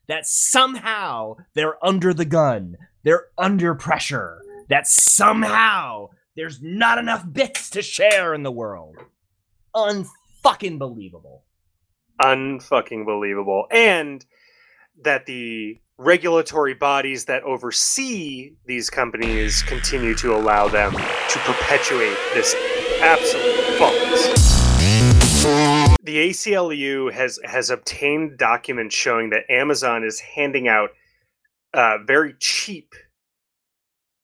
that 0.08 0.26
somehow 0.26 1.36
they're 1.54 1.84
under 1.86 2.14
the 2.14 2.24
gun 2.24 2.78
they're 3.04 3.28
under 3.38 3.74
pressure 3.74 4.42
that 4.70 4.88
somehow 4.88 6.10
there's 6.36 6.62
not 6.62 6.98
enough 6.98 7.26
bits 7.32 7.70
to 7.70 7.82
share 7.82 8.34
in 8.34 8.44
the 8.44 8.52
world. 8.52 8.98
Unfucking 9.74 10.78
believable 10.78 11.44
unfucking 12.20 13.06
believable 13.06 13.68
and 13.72 14.26
that 15.04 15.26
the 15.26 15.80
regulatory 15.98 16.74
bodies 16.74 17.26
that 17.26 17.44
oversee 17.44 18.54
these 18.66 18.90
companies 18.90 19.64
continue 19.64 20.14
to 20.16 20.36
allow 20.36 20.68
them 20.68 20.92
to 20.94 21.40
perpetuate 21.40 22.16
this 22.34 22.56
absolute 23.02 23.80
bollocks. 23.80 24.58
The 26.04 26.30
ACLU 26.30 27.12
has 27.12 27.40
has 27.44 27.70
obtained 27.70 28.38
documents 28.38 28.96
showing 28.96 29.32
that 29.32 29.50
Amazon 29.50 30.04
is 30.04 30.20
handing 30.20 30.68
out 30.68 30.92
uh, 31.74 31.98
very 32.06 32.36
cheap 32.40 32.94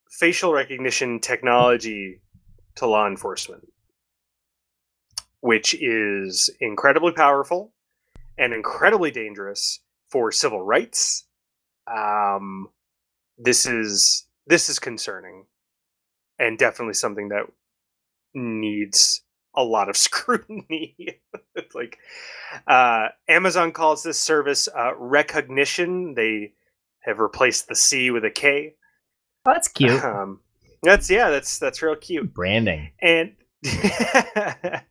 facial 0.10 0.54
recognition 0.54 1.20
technology 1.20 2.22
to 2.76 2.88
law 2.88 3.08
enforcement, 3.08 3.68
which 5.42 5.74
is 5.74 6.50
incredibly 6.62 7.12
powerful 7.12 7.73
and 8.38 8.54
incredibly 8.54 9.12
dangerous 9.12 9.80
for 10.10 10.32
civil 10.32 10.62
rights. 10.62 11.26
Um, 11.88 12.70
this 13.38 13.66
is 13.66 14.28
this 14.48 14.70
is 14.70 14.80
concerning, 14.80 15.46
and 16.40 16.58
definitely 16.58 16.94
something 16.94 17.30
that 17.30 17.46
needs 18.34 19.24
a 19.56 19.64
lot 19.64 19.90
of 19.90 19.98
scrutiny. 19.98 20.96
it's 21.56 21.76
like 21.76 21.98
uh, 22.68 23.08
Amazon 23.28 23.72
calls 23.72 24.04
this 24.04 24.20
service 24.20 24.68
uh, 24.68 24.94
Rekognition. 25.00 26.16
They 26.16 26.54
have 27.02 27.20
replaced 27.20 27.68
the 27.68 27.76
C 27.76 28.12
with 28.12 28.26
a 28.26 28.32
K. 28.32 28.76
Oh, 29.46 29.52
that's 29.54 29.68
cute. 29.68 30.04
Um, 30.04 30.40
that's 30.84 31.10
yeah, 31.10 31.30
that's 31.30 31.60
that's 31.60 31.82
real 31.82 31.96
cute. 31.96 32.34
Branding. 32.34 32.92
And 33.02 33.36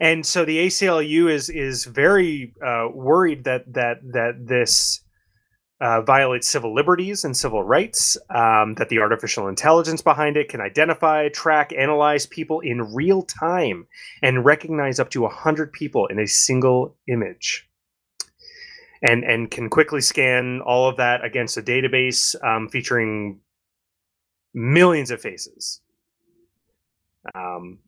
and 0.00 0.24
so 0.26 0.44
the 0.44 0.66
ACLU 0.66 1.30
is 1.30 1.48
is 1.48 1.84
very 1.84 2.54
uh, 2.64 2.88
worried 2.92 3.44
that 3.44 3.72
that 3.72 4.00
that 4.12 4.46
this 4.46 5.00
uh, 5.80 6.02
violates 6.02 6.48
civil 6.48 6.74
liberties 6.74 7.24
and 7.24 7.36
civil 7.36 7.62
rights. 7.62 8.16
Um, 8.30 8.74
that 8.74 8.88
the 8.88 8.98
artificial 8.98 9.48
intelligence 9.48 10.02
behind 10.02 10.36
it 10.36 10.48
can 10.48 10.60
identify, 10.60 11.28
track, 11.28 11.72
analyze 11.72 12.26
people 12.26 12.60
in 12.60 12.94
real 12.94 13.22
time, 13.22 13.86
and 14.22 14.44
recognize 14.44 15.00
up 15.00 15.10
to 15.10 15.26
hundred 15.26 15.72
people 15.72 16.06
in 16.06 16.18
a 16.18 16.26
single 16.26 16.96
image. 17.06 17.68
And 19.00 19.24
and 19.24 19.50
can 19.50 19.70
quickly 19.70 20.00
scan 20.00 20.60
all 20.60 20.88
of 20.88 20.96
that 20.96 21.24
against 21.24 21.56
a 21.56 21.62
database 21.62 22.34
um, 22.44 22.68
featuring 22.68 23.40
millions 24.52 25.10
of 25.10 25.20
faces. 25.20 25.80
Um, 27.34 27.78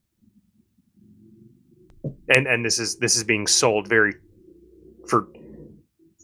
and 2.29 2.47
and 2.47 2.65
this 2.65 2.79
is 2.79 2.99
this 2.99 3.17
is 3.17 3.25
being 3.25 3.47
sold 3.47 3.89
very 3.89 4.15
for 5.09 5.29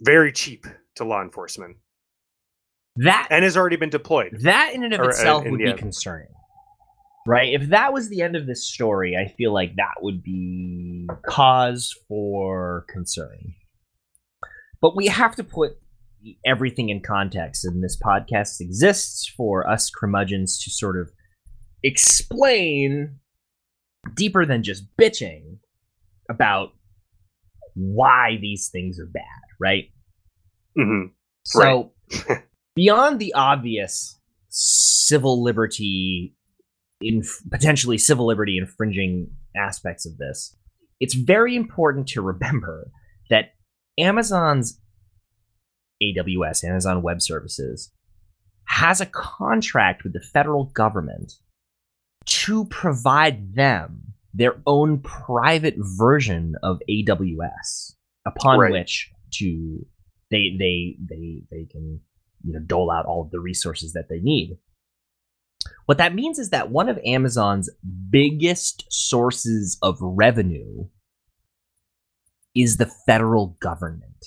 very 0.03 0.33
cheap 0.33 0.67
to 0.95 1.05
law 1.05 1.23
enforcement 1.23 1.77
That 2.97 3.29
and 3.31 3.45
has 3.45 3.57
already 3.57 3.77
been 3.77 3.91
deployed. 3.91 4.39
that 4.43 4.73
in 4.75 4.85
and 4.85 4.93
of 4.95 5.01
Or, 5.01 5.05
uh, 5.05 5.09
itself 5.09 5.45
would 5.47 5.59
be 5.59 5.73
concerning. 5.75 6.29
Right? 7.27 7.53
If 7.61 7.71
that 7.71 7.93
was 7.93 8.09
the 8.09 8.23
end 8.23 8.37
of 8.37 8.47
this 8.47 8.65
story, 8.65 9.17
I 9.17 9.27
feel 9.37 9.53
like 9.53 9.75
that 9.77 9.95
would 10.01 10.23
be 10.23 11.09
cause 11.27 11.93
for 12.07 12.85
concern. 12.89 13.55
But 14.81 14.95
we 14.95 15.09
have 15.09 15.35
to 15.37 15.43
put 15.45 15.73
everything 16.45 16.89
in 16.89 17.01
context, 17.01 17.65
and 17.65 17.83
this 17.83 17.99
podcast 18.01 18.61
exists 18.61 19.27
for 19.37 19.69
us 19.69 19.91
curmudgeons 19.91 20.63
to 20.65 20.71
sort 20.71 20.97
of 21.01 21.11
explain 21.83 23.19
deeper 24.15 24.47
than 24.47 24.63
just 24.63 24.85
bitching 24.97 25.59
about 26.29 26.71
why 27.75 28.39
these 28.41 28.69
things 28.69 28.99
are 28.99 29.07
bad, 29.07 29.23
right? 29.61 29.91
Mhm. 30.79 31.13
So, 31.45 31.93
beyond 32.75 33.21
the 33.21 33.35
obvious 33.35 34.19
civil 34.49 35.43
liberty, 35.43 36.35
in 37.01 37.23
potentially 37.51 37.99
civil 37.99 38.27
liberty 38.27 38.59
infringing 38.59 39.31
aspects 39.57 40.07
of 40.07 40.17
this, 40.19 40.57
it's 41.01 41.15
very 41.15 41.55
important 41.57 42.09
to 42.09 42.23
remember 42.23 42.91
that 43.31 43.55
Amazon's 43.99 44.81
AWS, 46.03 46.65
Amazon 46.65 47.03
Web 47.03 47.21
Services, 47.23 47.93
has 48.65 49.01
a 49.01 49.07
contract 49.07 50.03
with 50.03 50.13
the 50.13 50.21
federal 50.21 50.65
government 50.65 51.35
to 52.27 52.65
provide 52.67 53.55
them 53.55 54.06
their 54.37 54.61
own 54.67 55.01
private 55.01 55.75
version 55.79 56.55
of 56.63 56.81
AWS, 56.91 57.95
upon 58.27 58.59
Right. 58.59 58.73
which 58.73 59.11
to 59.35 59.87
they 60.31 60.57
they 60.59 60.97
they 61.01 61.43
they 61.51 61.65
can 61.65 62.01
you 62.45 62.53
know 62.53 62.61
dole 62.61 62.91
out 62.91 63.07
all 63.07 63.23
of 63.23 63.31
the 63.31 63.41
resources 63.41 63.93
that 63.95 64.09
they 64.09 64.21
need. 64.21 64.59
What 65.87 65.99
that 65.99 66.15
means 66.15 66.39
is 66.39 66.51
that 66.51 66.71
one 66.71 66.89
of 66.89 66.99
Amazon's 67.05 67.71
biggest 68.11 68.85
sources 68.91 69.79
of 69.83 69.97
revenue 70.01 70.89
is 72.55 72.77
the 72.77 72.91
federal 73.07 73.57
government. 73.61 74.27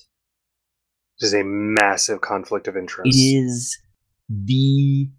This 1.19 1.29
is 1.29 1.33
a 1.33 1.43
massive 1.43 2.21
conflict 2.21 2.67
of 2.67 2.77
interest. 2.77 3.07
It 3.07 3.19
is 3.19 3.77
the 4.29 5.09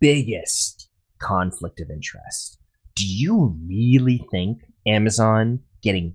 biggest 0.00 0.88
conflict 1.20 1.80
of 1.80 1.90
interest. 1.90 2.58
Do 2.94 3.06
you 3.06 3.56
really 3.66 4.24
think 4.30 4.62
Amazon 4.86 5.60
getting 5.82 6.14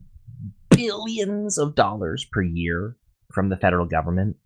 billions 0.70 1.58
of 1.58 1.76
dollars 1.76 2.26
per 2.32 2.42
year 2.42 2.98
from 3.34 3.50
the 3.50 3.58
federal 3.58 3.86
government 3.86 4.38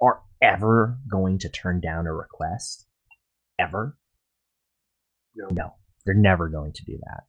are 0.00 0.22
ever 0.40 0.98
going 1.10 1.38
to 1.40 1.48
turn 1.48 1.80
down 1.80 2.06
a 2.06 2.12
request? 2.12 2.86
Ever? 3.58 3.96
No. 5.34 5.48
No, 5.50 5.74
they're 6.04 6.14
never 6.14 6.48
going 6.48 6.72
to 6.72 6.84
do 6.84 6.98
that. 7.04 7.24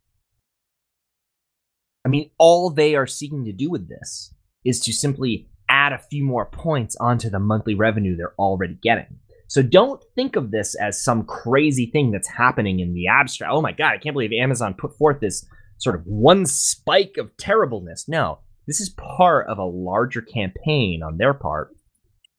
I 2.06 2.10
mean, 2.10 2.32
all 2.38 2.70
they 2.70 2.96
are 2.96 3.08
seeking 3.08 3.46
to 3.46 3.54
do 3.54 3.70
with 3.70 3.88
this 3.88 4.34
is 4.66 4.80
to 4.82 4.94
simply 4.94 5.50
add 5.70 5.94
a 5.94 5.98
few 5.98 6.24
more 6.24 6.46
points 6.46 6.96
onto 6.98 7.30
the 7.30 7.40
monthly 7.40 7.76
revenue 7.76 8.16
they're 8.16 8.36
already 8.38 8.78
getting. 8.82 9.20
So 9.54 9.62
don't 9.62 10.04
think 10.16 10.36
of 10.36 10.50
this 10.50 10.74
as 10.74 11.04
some 11.04 11.26
crazy 11.26 11.86
thing 11.86 12.10
that's 12.10 12.28
happening 12.28 12.80
in 12.80 12.96
the 12.96 13.06
abstract. 13.06 13.54
Oh 13.54 13.62
my 13.62 13.72
god, 13.72 13.94
I 13.94 14.00
can't 14.00 14.16
believe 14.16 14.32
Amazon 14.32 14.74
put 14.74 14.98
forth 14.98 15.20
this 15.20 15.46
sort 15.78 15.96
of 15.96 16.02
one 16.08 16.48
spike 16.48 17.18
of 17.20 17.38
terribleness. 17.38 18.06
No, 18.08 18.40
this 18.66 18.82
is 18.82 18.90
part 18.98 19.46
of 19.48 19.60
a 19.60 19.64
larger 19.64 20.24
campaign 20.24 21.04
on 21.04 21.18
their 21.18 21.36
part 21.36 21.70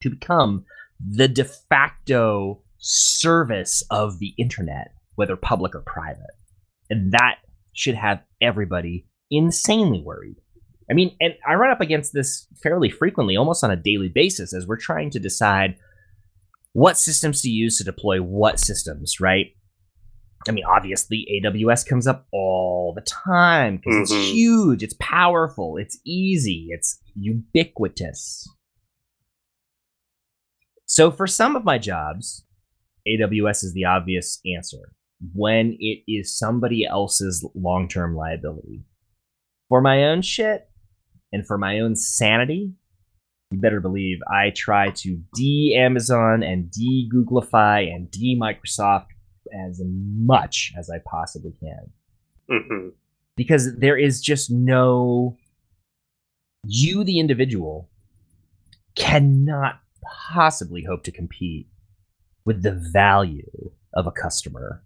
to 0.02 0.10
become 0.10 0.64
the 0.98 1.28
de 1.28 1.44
facto 1.44 2.64
service 2.78 3.84
of 3.92 4.18
the 4.18 4.34
internet, 4.36 4.88
whether 5.14 5.36
public 5.36 5.76
or 5.76 5.82
private. 5.86 6.34
And 6.90 7.12
that 7.12 7.36
should 7.74 7.94
have 7.94 8.24
everybody 8.40 9.06
insanely 9.30 10.02
worried. 10.04 10.38
I 10.90 10.94
mean, 10.94 11.14
and 11.20 11.34
I 11.46 11.54
run 11.54 11.70
up 11.70 11.80
against 11.80 12.12
this 12.12 12.48
fairly 12.60 12.90
frequently, 12.90 13.36
almost 13.36 13.62
on 13.62 13.70
a 13.70 13.76
daily 13.76 14.08
basis, 14.08 14.52
as 14.52 14.66
we're 14.66 14.78
trying 14.78 15.10
to 15.10 15.20
decide 15.20 15.76
what 16.74 16.98
systems 16.98 17.40
to 17.42 17.48
use 17.48 17.78
to 17.78 17.84
deploy 17.84 18.18
what 18.20 18.60
systems, 18.60 19.20
right? 19.20 19.46
I 20.46 20.52
mean, 20.52 20.64
obviously, 20.68 21.26
AWS 21.42 21.88
comes 21.88 22.06
up 22.06 22.26
all 22.32 22.92
the 22.94 23.00
time 23.00 23.76
because 23.78 23.96
Mhm. 23.96 24.02
it's 24.02 24.30
huge, 24.32 24.82
it's 24.82 24.96
powerful, 25.00 25.78
it's 25.78 25.98
easy, 26.04 26.66
it's 26.70 27.00
ubiquitous. 27.14 28.46
So, 30.84 31.10
for 31.10 31.26
some 31.26 31.56
of 31.56 31.64
my 31.64 31.78
jobs, 31.78 32.44
AWS 33.06 33.64
is 33.64 33.72
the 33.72 33.84
obvious 33.86 34.40
answer 34.54 34.92
when 35.32 35.76
it 35.80 36.02
is 36.06 36.36
somebody 36.36 36.84
else's 36.84 37.46
long 37.54 37.88
term 37.88 38.14
liability. 38.14 38.84
For 39.68 39.80
my 39.80 40.04
own 40.04 40.20
shit 40.22 40.68
and 41.32 41.46
for 41.46 41.56
my 41.56 41.80
own 41.80 41.96
sanity, 41.96 42.74
you 43.50 43.58
better 43.60 43.80
believe 43.80 44.18
I 44.28 44.50
try 44.50 44.90
to 44.90 45.20
de 45.34 45.76
Amazon 45.76 46.42
and 46.42 46.70
de 46.70 47.08
Googlify 47.12 47.92
and 47.92 48.10
de 48.10 48.36
Microsoft 48.38 49.06
as 49.66 49.80
much 49.84 50.72
as 50.78 50.90
I 50.90 50.98
possibly 51.06 51.52
can 51.60 51.90
Mhm. 52.50 52.92
because 53.36 53.76
there 53.76 53.96
is 53.96 54.20
just 54.20 54.50
no 54.50 55.36
you 56.66 57.04
the 57.04 57.18
individual 57.18 57.90
cannot 58.96 59.80
possibly 60.32 60.82
hope 60.84 61.02
to 61.04 61.12
compete 61.12 61.68
with 62.44 62.62
the 62.62 62.72
value 62.92 63.70
of 63.94 64.06
a 64.06 64.10
customer 64.10 64.82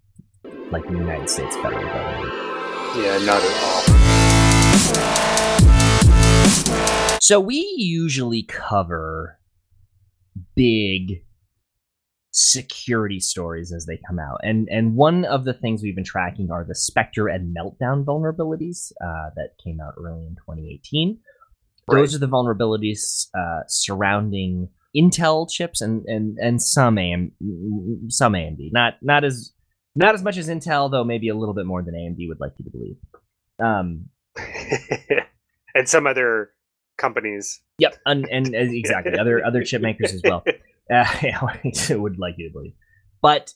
like 0.70 0.84
the 0.86 0.92
United 0.96 1.28
States 1.30 1.56
federal 1.56 1.82
government. 1.82 2.32
Yeah, 2.96 3.18
not 3.24 3.40
at 3.42 3.62
all. 3.62 4.88
So 7.20 7.40
we 7.40 7.74
usually 7.76 8.42
cover 8.42 9.38
big 10.54 11.24
security 12.30 13.18
stories 13.18 13.72
as 13.72 13.86
they 13.86 13.98
come 14.06 14.18
out, 14.18 14.40
and 14.42 14.68
and 14.70 14.94
one 14.94 15.24
of 15.24 15.44
the 15.44 15.54
things 15.54 15.82
we've 15.82 15.96
been 15.96 16.04
tracking 16.04 16.50
are 16.50 16.64
the 16.64 16.74
Spectre 16.74 17.28
and 17.28 17.54
Meltdown 17.56 18.04
vulnerabilities 18.04 18.92
uh, 19.02 19.30
that 19.36 19.50
came 19.62 19.80
out 19.80 19.94
early 19.98 20.26
in 20.26 20.36
2018. 20.36 21.18
Those 21.90 22.14
are 22.14 22.18
the 22.18 22.28
vulnerabilities 22.28 23.28
uh, 23.34 23.62
surrounding 23.66 24.68
Intel 24.96 25.50
chips 25.50 25.80
and 25.80 26.04
and 26.06 26.38
and 26.38 26.62
some 26.62 26.98
AM 26.98 27.32
some 28.08 28.34
AMD, 28.34 28.72
not 28.72 28.94
not 29.02 29.24
as 29.24 29.52
not 29.94 30.14
as 30.14 30.22
much 30.22 30.36
as 30.36 30.48
Intel, 30.48 30.90
though 30.90 31.04
maybe 31.04 31.28
a 31.28 31.34
little 31.34 31.54
bit 31.54 31.66
more 31.66 31.82
than 31.82 31.94
AMD 31.94 32.28
would 32.28 32.40
like 32.40 32.52
you 32.58 32.64
to 32.64 32.70
believe. 32.70 32.96
Um, 33.58 34.10
and 35.74 35.88
some 35.88 36.06
other 36.06 36.50
companies. 36.99 37.61
Yep, 37.78 37.96
and, 38.07 38.28
and 38.30 38.55
uh, 38.55 38.59
exactly 38.59 39.18
other 39.18 39.44
other 39.44 39.62
chip 39.64 39.82
makers 39.82 40.12
as 40.12 40.20
well. 40.24 40.42
Uh, 40.46 40.53
yeah, 41.22 41.40
I 41.40 41.94
would 41.94 42.18
like 42.18 42.34
you 42.36 42.49
to 42.49 42.53
believe, 42.53 42.74
but 43.22 43.53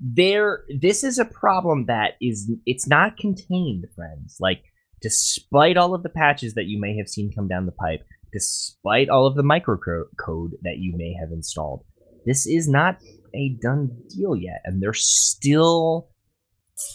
there 0.00 0.64
this 0.80 1.04
is 1.04 1.18
a 1.18 1.24
problem 1.24 1.84
that 1.86 2.14
is 2.22 2.50
it's 2.64 2.88
not 2.88 3.18
contained 3.18 3.84
friends 3.94 4.38
like 4.40 4.62
despite 5.02 5.76
all 5.76 5.94
of 5.94 6.02
the 6.02 6.08
patches 6.08 6.54
that 6.54 6.64
you 6.64 6.80
may 6.80 6.96
have 6.96 7.06
seen 7.06 7.30
come 7.34 7.46
down 7.46 7.66
the 7.66 7.72
pipe 7.72 8.00
despite 8.32 9.10
all 9.10 9.26
of 9.26 9.34
the 9.34 9.42
microcode 9.42 10.52
that 10.62 10.78
you 10.78 10.94
may 10.96 11.14
have 11.20 11.30
installed 11.32 11.84
this 12.24 12.46
is 12.46 12.66
not 12.66 12.96
a 13.34 13.50
done 13.60 13.90
deal 14.08 14.34
yet 14.34 14.62
and 14.64 14.82
they're 14.82 14.94
still 14.94 16.08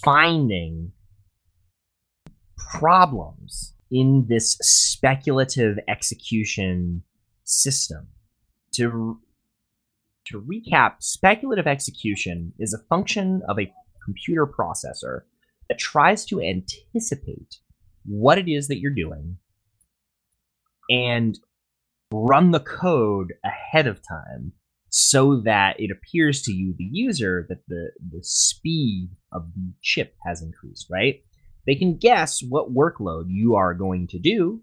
finding 0.03 0.91
problems 2.57 3.74
in 3.91 4.25
this 4.27 4.57
speculative 4.61 5.77
execution 5.87 7.03
system 7.43 8.07
to 8.73 9.19
to 10.25 10.41
recap, 10.41 10.95
speculative 10.99 11.67
execution 11.67 12.51
is 12.57 12.73
a 12.73 12.83
function 12.89 13.43
of 13.47 13.59
a 13.59 13.71
computer 14.03 14.47
processor 14.47 15.21
that 15.69 15.77
tries 15.77 16.25
to 16.25 16.41
anticipate 16.41 17.57
what 18.05 18.37
it 18.37 18.49
is 18.49 18.67
that 18.67 18.79
you're 18.79 18.91
doing 18.91 19.37
and 20.89 21.39
run 22.11 22.51
the 22.51 22.59
code 22.59 23.33
ahead 23.43 23.87
of 23.87 24.01
time 24.07 24.51
so 24.89 25.41
that 25.41 25.79
it 25.79 25.91
appears 25.91 26.41
to 26.43 26.53
you, 26.53 26.73
the 26.77 26.87
user, 26.91 27.45
that 27.49 27.67
the, 27.67 27.91
the 28.11 28.23
speed 28.23 29.09
of 29.31 29.53
the 29.53 29.73
chip 29.81 30.15
has 30.25 30.41
increased, 30.41 30.87
right? 30.89 31.23
They 31.65 31.75
can 31.75 31.97
guess 31.97 32.41
what 32.41 32.73
workload 32.73 33.25
you 33.27 33.55
are 33.55 33.73
going 33.73 34.07
to 34.07 34.19
do. 34.19 34.61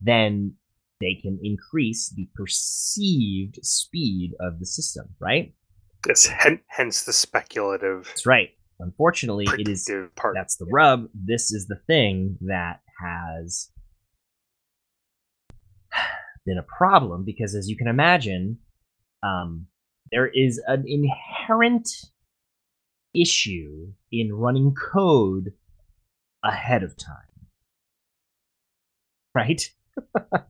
Then 0.00 0.54
they 1.00 1.14
can 1.14 1.38
increase 1.42 2.08
the 2.08 2.28
perceived 2.34 3.58
speed 3.62 4.34
of 4.40 4.58
the 4.58 4.66
system, 4.66 5.08
right? 5.20 5.54
Yes, 6.06 6.30
hence 6.68 7.02
the 7.02 7.12
speculative. 7.12 8.04
That's 8.06 8.26
right. 8.26 8.50
Unfortunately, 8.80 9.46
it 9.58 9.68
is 9.68 9.90
part. 10.14 10.34
That's 10.36 10.56
the 10.56 10.66
rub. 10.70 11.08
This 11.12 11.52
is 11.52 11.66
the 11.66 11.80
thing 11.86 12.38
that 12.42 12.80
has 13.00 13.70
been 16.46 16.58
a 16.58 16.62
problem 16.62 17.24
because, 17.24 17.54
as 17.54 17.68
you 17.68 17.76
can 17.76 17.88
imagine, 17.88 18.58
um, 19.22 19.66
there 20.12 20.28
is 20.28 20.62
an 20.66 20.84
inherent 20.86 21.88
issue 23.14 23.92
in 24.10 24.32
running 24.32 24.74
code 24.74 25.52
ahead 26.42 26.82
of 26.82 26.96
time. 26.96 27.16
Right? 29.34 29.70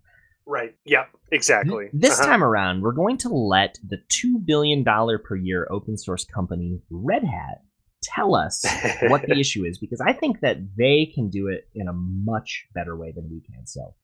Right. 0.49 0.75
Yep. 0.87 1.11
Exactly. 1.31 1.91
This 1.93 2.19
uh-huh. 2.19 2.31
time 2.31 2.43
around, 2.43 2.81
we're 2.81 2.93
going 2.93 3.19
to 3.19 3.29
let 3.29 3.79
the 3.87 3.99
$2 4.09 4.47
billion 4.47 4.83
per 4.83 5.37
year 5.37 5.69
open 5.71 5.99
source 5.99 6.25
company 6.25 6.81
Red 6.89 7.23
Hat 7.23 7.59
tell 8.03 8.35
us 8.35 8.65
what 9.09 9.23
the 9.27 9.39
issue 9.39 9.67
is 9.67 9.77
because 9.79 10.01
I 10.01 10.15
think 10.15 10.41
that 10.41 10.57
they 10.79 11.13
can 11.15 11.29
do 11.29 11.49
it 11.49 11.69
in 11.75 11.87
a 11.87 11.93
much 11.93 12.67
better 12.75 12.97
way 12.97 13.13
than 13.13 13.29
we 13.31 13.43
can. 13.43 13.67
So, 13.67 13.95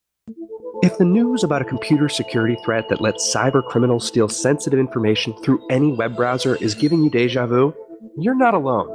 if 0.82 0.98
the 0.98 1.05
news 1.05 1.44
about 1.44 1.62
a 1.62 1.64
computer 1.64 2.11
security 2.11 2.57
threat 2.62 2.90
that 2.90 3.00
lets 3.00 3.34
cyber 3.34 3.66
criminals 3.66 4.07
steal 4.07 4.28
sensitive 4.28 4.78
information 4.78 5.34
through 5.42 5.66
any 5.70 5.92
web 5.92 6.14
browser 6.14 6.57
is 6.57 6.74
giving 6.74 7.02
you 7.02 7.09
deja 7.09 7.46
vu, 7.46 7.74
you're 8.16 8.34
not 8.34 8.54
alone. 8.54 8.94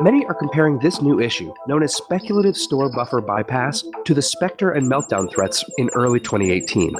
Many 0.00 0.26
are 0.26 0.34
comparing 0.34 0.78
this 0.78 1.00
new 1.00 1.20
issue, 1.20 1.52
known 1.68 1.82
as 1.82 1.94
speculative 1.94 2.56
store 2.56 2.90
buffer 2.90 3.20
bypass, 3.20 3.84
to 4.04 4.14
the 4.14 4.22
Spectre 4.22 4.72
and 4.72 4.90
Meltdown 4.90 5.30
threats 5.30 5.64
in 5.78 5.88
early 5.94 6.18
2018. 6.18 6.94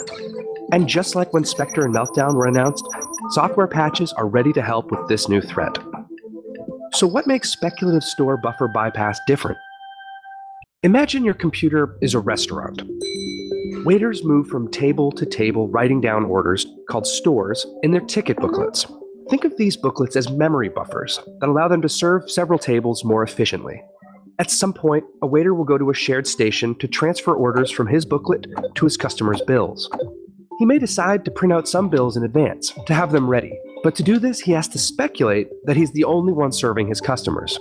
And 0.72 0.88
just 0.88 1.14
like 1.14 1.32
when 1.32 1.44
Spectre 1.44 1.84
and 1.84 1.94
Meltdown 1.94 2.34
were 2.34 2.46
announced, 2.46 2.86
software 3.30 3.66
patches 3.66 4.12
are 4.12 4.28
ready 4.28 4.52
to 4.52 4.62
help 4.62 4.90
with 4.90 5.08
this 5.08 5.28
new 5.28 5.40
threat. 5.40 5.76
So, 6.92 7.06
what 7.06 7.26
makes 7.26 7.50
speculative 7.50 8.04
store 8.04 8.36
buffer 8.36 8.68
bypass 8.68 9.18
different? 9.26 9.58
Imagine 10.84 11.24
your 11.24 11.34
computer 11.34 11.98
is 12.00 12.14
a 12.14 12.20
restaurant. 12.20 12.82
Waiters 13.84 14.22
move 14.22 14.46
from 14.46 14.70
table 14.70 15.10
to 15.12 15.26
table 15.26 15.68
writing 15.68 16.00
down 16.00 16.24
orders, 16.24 16.66
called 16.88 17.06
stores, 17.06 17.66
in 17.82 17.90
their 17.90 18.00
ticket 18.02 18.36
booklets. 18.36 18.86
Think 19.30 19.44
of 19.44 19.56
these 19.56 19.76
booklets 19.76 20.16
as 20.16 20.30
memory 20.30 20.68
buffers 20.68 21.18
that 21.40 21.48
allow 21.48 21.66
them 21.66 21.80
to 21.82 21.88
serve 21.88 22.30
several 22.30 22.58
tables 22.58 23.04
more 23.04 23.22
efficiently. 23.22 23.82
At 24.38 24.50
some 24.50 24.72
point, 24.72 25.04
a 25.22 25.26
waiter 25.26 25.54
will 25.54 25.64
go 25.64 25.78
to 25.78 25.90
a 25.90 25.94
shared 25.94 26.26
station 26.26 26.74
to 26.80 26.88
transfer 26.88 27.34
orders 27.34 27.70
from 27.70 27.86
his 27.86 28.04
booklet 28.04 28.46
to 28.74 28.84
his 28.84 28.96
customers' 28.96 29.40
bills. 29.42 29.88
He 30.58 30.66
may 30.66 30.78
decide 30.78 31.24
to 31.24 31.30
print 31.30 31.52
out 31.52 31.68
some 31.68 31.88
bills 31.88 32.16
in 32.16 32.24
advance 32.24 32.72
to 32.86 32.94
have 32.94 33.12
them 33.12 33.28
ready, 33.28 33.58
but 33.82 33.94
to 33.96 34.02
do 34.02 34.18
this, 34.18 34.40
he 34.40 34.52
has 34.52 34.68
to 34.68 34.78
speculate 34.78 35.48
that 35.64 35.76
he's 35.76 35.92
the 35.92 36.04
only 36.04 36.32
one 36.32 36.52
serving 36.52 36.88
his 36.88 37.00
customers. 37.00 37.58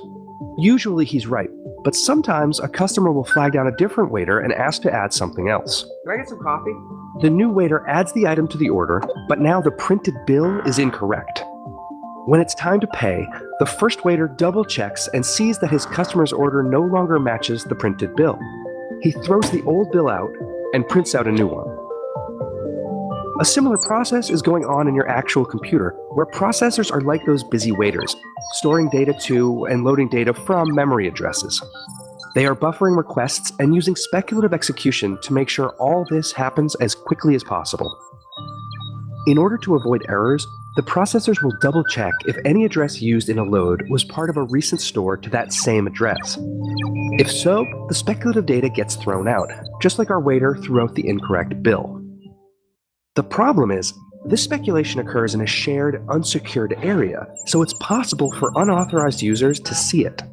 Usually 0.58 1.06
he's 1.06 1.28
right, 1.28 1.50
but 1.84 1.96
sometimes 1.96 2.60
a 2.60 2.68
customer 2.68 3.12
will 3.12 3.24
flag 3.24 3.54
down 3.54 3.68
a 3.68 3.76
different 3.78 4.12
waiter 4.12 4.40
and 4.40 4.52
ask 4.52 4.82
to 4.82 4.92
add 4.92 5.14
something 5.14 5.50
else. 5.50 5.86
Can 6.06 6.14
I 6.14 6.18
get 6.18 6.30
some 6.30 6.40
coffee? 6.40 6.74
The 7.22 7.30
new 7.30 7.50
waiter 7.50 7.88
adds 7.88 8.12
the 8.14 8.28
item 8.28 8.48
to 8.50 8.58
the 8.58 8.70
order, 8.70 9.02
but 9.28 9.40
now 9.40 9.62
the 9.62 9.72
printed 9.72 10.16
bill 10.26 10.60
is 10.62 10.80
incorrect. 10.80 11.44
When 12.26 12.40
it's 12.40 12.56
time 12.56 12.80
to 12.80 12.88
pay, 12.88 13.28
the 13.60 13.66
first 13.66 14.06
waiter 14.06 14.30
double 14.30 14.64
checks 14.64 15.10
and 15.14 15.26
sees 15.26 15.60
that 15.60 15.70
his 15.70 15.86
customer's 15.86 16.32
order 16.32 16.64
no 16.64 16.80
longer 16.80 17.20
matches 17.20 17.66
the 17.66 17.76
printed 17.76 18.16
bill. 18.16 18.40
He 19.02 19.12
throws 19.12 19.52
the 19.52 19.62
old 19.64 19.92
bill 19.92 20.08
out 20.08 20.32
and 20.74 20.88
prints 20.88 21.16
out 21.16 21.28
a 21.28 21.32
new 21.34 21.48
one. 21.48 21.68
A 23.42 23.46
similar 23.46 23.78
process 23.78 24.30
is 24.30 24.42
going 24.42 24.64
on 24.64 24.88
in 24.88 24.96
your 24.96 25.10
actual 25.10 25.44
computer, 25.44 25.90
where 26.12 26.26
processors 26.26 26.94
are 26.94 27.02
like 27.02 27.26
those 27.26 27.44
busy 27.44 27.74
waiters, 27.74 28.16
storing 28.54 28.90
data 28.90 29.14
to 29.24 29.66
and 29.66 29.84
loading 29.84 30.08
data 30.08 30.34
from 30.34 30.74
memory 30.74 31.10
addresses. 31.10 31.62
They 32.36 32.46
are 32.46 32.56
buffering 32.56 32.96
requests 32.96 33.52
and 33.60 33.76
using 33.76 33.98
speculative 33.98 34.54
execution 34.54 35.20
to 35.24 35.34
make 35.34 35.50
sure 35.50 35.72
all 35.72 36.06
this 36.10 36.32
happens 36.32 36.76
as 36.76 36.96
quickly 36.96 37.36
as 37.36 37.44
possible. 37.44 37.94
In 39.28 39.38
order 39.38 39.58
to 39.58 39.76
avoid 39.76 40.06
errors, 40.08 40.48
the 40.76 40.82
processors 40.82 41.44
will 41.44 41.54
double 41.62 41.84
check 41.84 42.14
if 42.26 42.36
any 42.46 42.66
address 42.66 43.00
used 43.00 43.30
in 43.30 43.38
a 43.38 43.44
load 43.44 43.88
was 43.90 44.04
part 44.04 44.30
of 44.30 44.38
a 44.38 44.44
recent 44.44 44.82
store 44.82 45.16
to 45.16 45.30
that 45.30 45.54
same 45.54 45.86
address. 45.86 46.38
If 47.20 47.32
so, 47.32 47.66
the 47.90 47.96
speculative 47.96 48.48
data 48.48 48.70
gets 48.70 48.96
thrown 48.96 49.28
out, 49.28 49.52
just 49.82 50.00
like 50.00 50.10
our 50.10 50.20
waiter 50.20 50.56
threw 50.56 50.82
out 50.82 50.96
the 50.96 51.08
incorrect 51.08 51.62
bill. 51.62 52.02
The 53.16 53.24
problem 53.24 53.70
is, 53.70 53.94
this 54.26 54.42
speculation 54.42 55.00
occurs 55.00 55.36
in 55.36 55.42
a 55.42 55.46
shared, 55.46 56.04
unsecured 56.10 56.76
area, 56.82 57.28
so 57.46 57.62
it's 57.62 57.76
possible 57.76 58.32
for 58.32 58.52
unauthorized 58.56 59.22
users 59.22 59.60
to 59.60 59.76
see 59.76 60.06
it. 60.06 60.24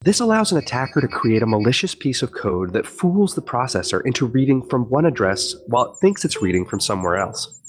This 0.00 0.20
allows 0.20 0.50
an 0.50 0.58
attacker 0.58 1.00
to 1.00 1.08
create 1.08 1.42
a 1.42 1.46
malicious 1.46 1.94
piece 1.94 2.22
of 2.22 2.32
code 2.32 2.72
that 2.72 2.86
fools 2.86 3.34
the 3.34 3.42
processor 3.42 4.04
into 4.04 4.26
reading 4.26 4.66
from 4.68 4.90
one 4.90 5.06
address 5.06 5.54
while 5.68 5.92
it 5.92 5.96
thinks 6.00 6.24
it's 6.24 6.42
reading 6.42 6.66
from 6.66 6.80
somewhere 6.80 7.16
else. 7.16 7.60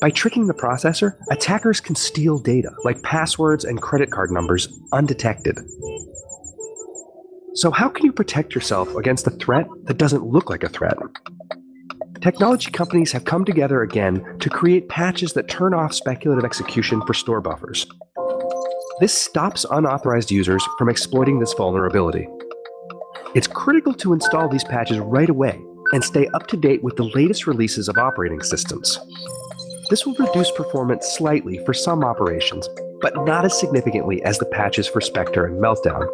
By 0.00 0.10
tricking 0.10 0.46
the 0.46 0.54
processor, 0.54 1.16
attackers 1.30 1.80
can 1.80 1.96
steal 1.96 2.38
data, 2.38 2.70
like 2.84 3.02
passwords 3.02 3.64
and 3.64 3.82
credit 3.82 4.12
card 4.12 4.30
numbers, 4.30 4.68
undetected. 4.92 5.58
So, 7.54 7.72
how 7.72 7.88
can 7.88 8.06
you 8.06 8.12
protect 8.12 8.54
yourself 8.54 8.94
against 8.94 9.26
a 9.26 9.30
threat 9.30 9.66
that 9.84 9.98
doesn't 9.98 10.24
look 10.24 10.50
like 10.50 10.62
a 10.62 10.68
threat? 10.68 10.96
Technology 12.20 12.70
companies 12.70 13.10
have 13.10 13.24
come 13.24 13.44
together 13.44 13.82
again 13.82 14.38
to 14.38 14.48
create 14.48 14.88
patches 14.88 15.32
that 15.32 15.48
turn 15.48 15.74
off 15.74 15.92
speculative 15.92 16.44
execution 16.44 17.02
for 17.04 17.14
store 17.14 17.40
buffers. 17.40 17.84
This 19.00 19.12
stops 19.12 19.66
unauthorized 19.68 20.30
users 20.30 20.64
from 20.78 20.88
exploiting 20.88 21.40
this 21.40 21.54
vulnerability. 21.54 22.28
It's 23.34 23.46
critical 23.48 23.94
to 23.94 24.12
install 24.12 24.48
these 24.48 24.64
patches 24.64 24.98
right 24.98 25.28
away 25.28 25.60
and 25.92 26.04
stay 26.04 26.28
up 26.34 26.46
to 26.48 26.56
date 26.56 26.84
with 26.84 26.96
the 26.96 27.10
latest 27.14 27.46
releases 27.46 27.88
of 27.88 27.98
operating 27.98 28.42
systems. 28.42 29.00
This 29.90 30.04
will 30.04 30.14
reduce 30.14 30.50
performance 30.50 31.16
slightly 31.16 31.64
for 31.64 31.72
some 31.72 32.04
operations, 32.04 32.68
but 33.00 33.24
not 33.24 33.46
as 33.46 33.58
significantly 33.58 34.22
as 34.22 34.38
the 34.38 34.44
patches 34.44 34.86
for 34.86 35.00
Spectre 35.00 35.46
and 35.46 35.62
Meltdown. 35.62 36.06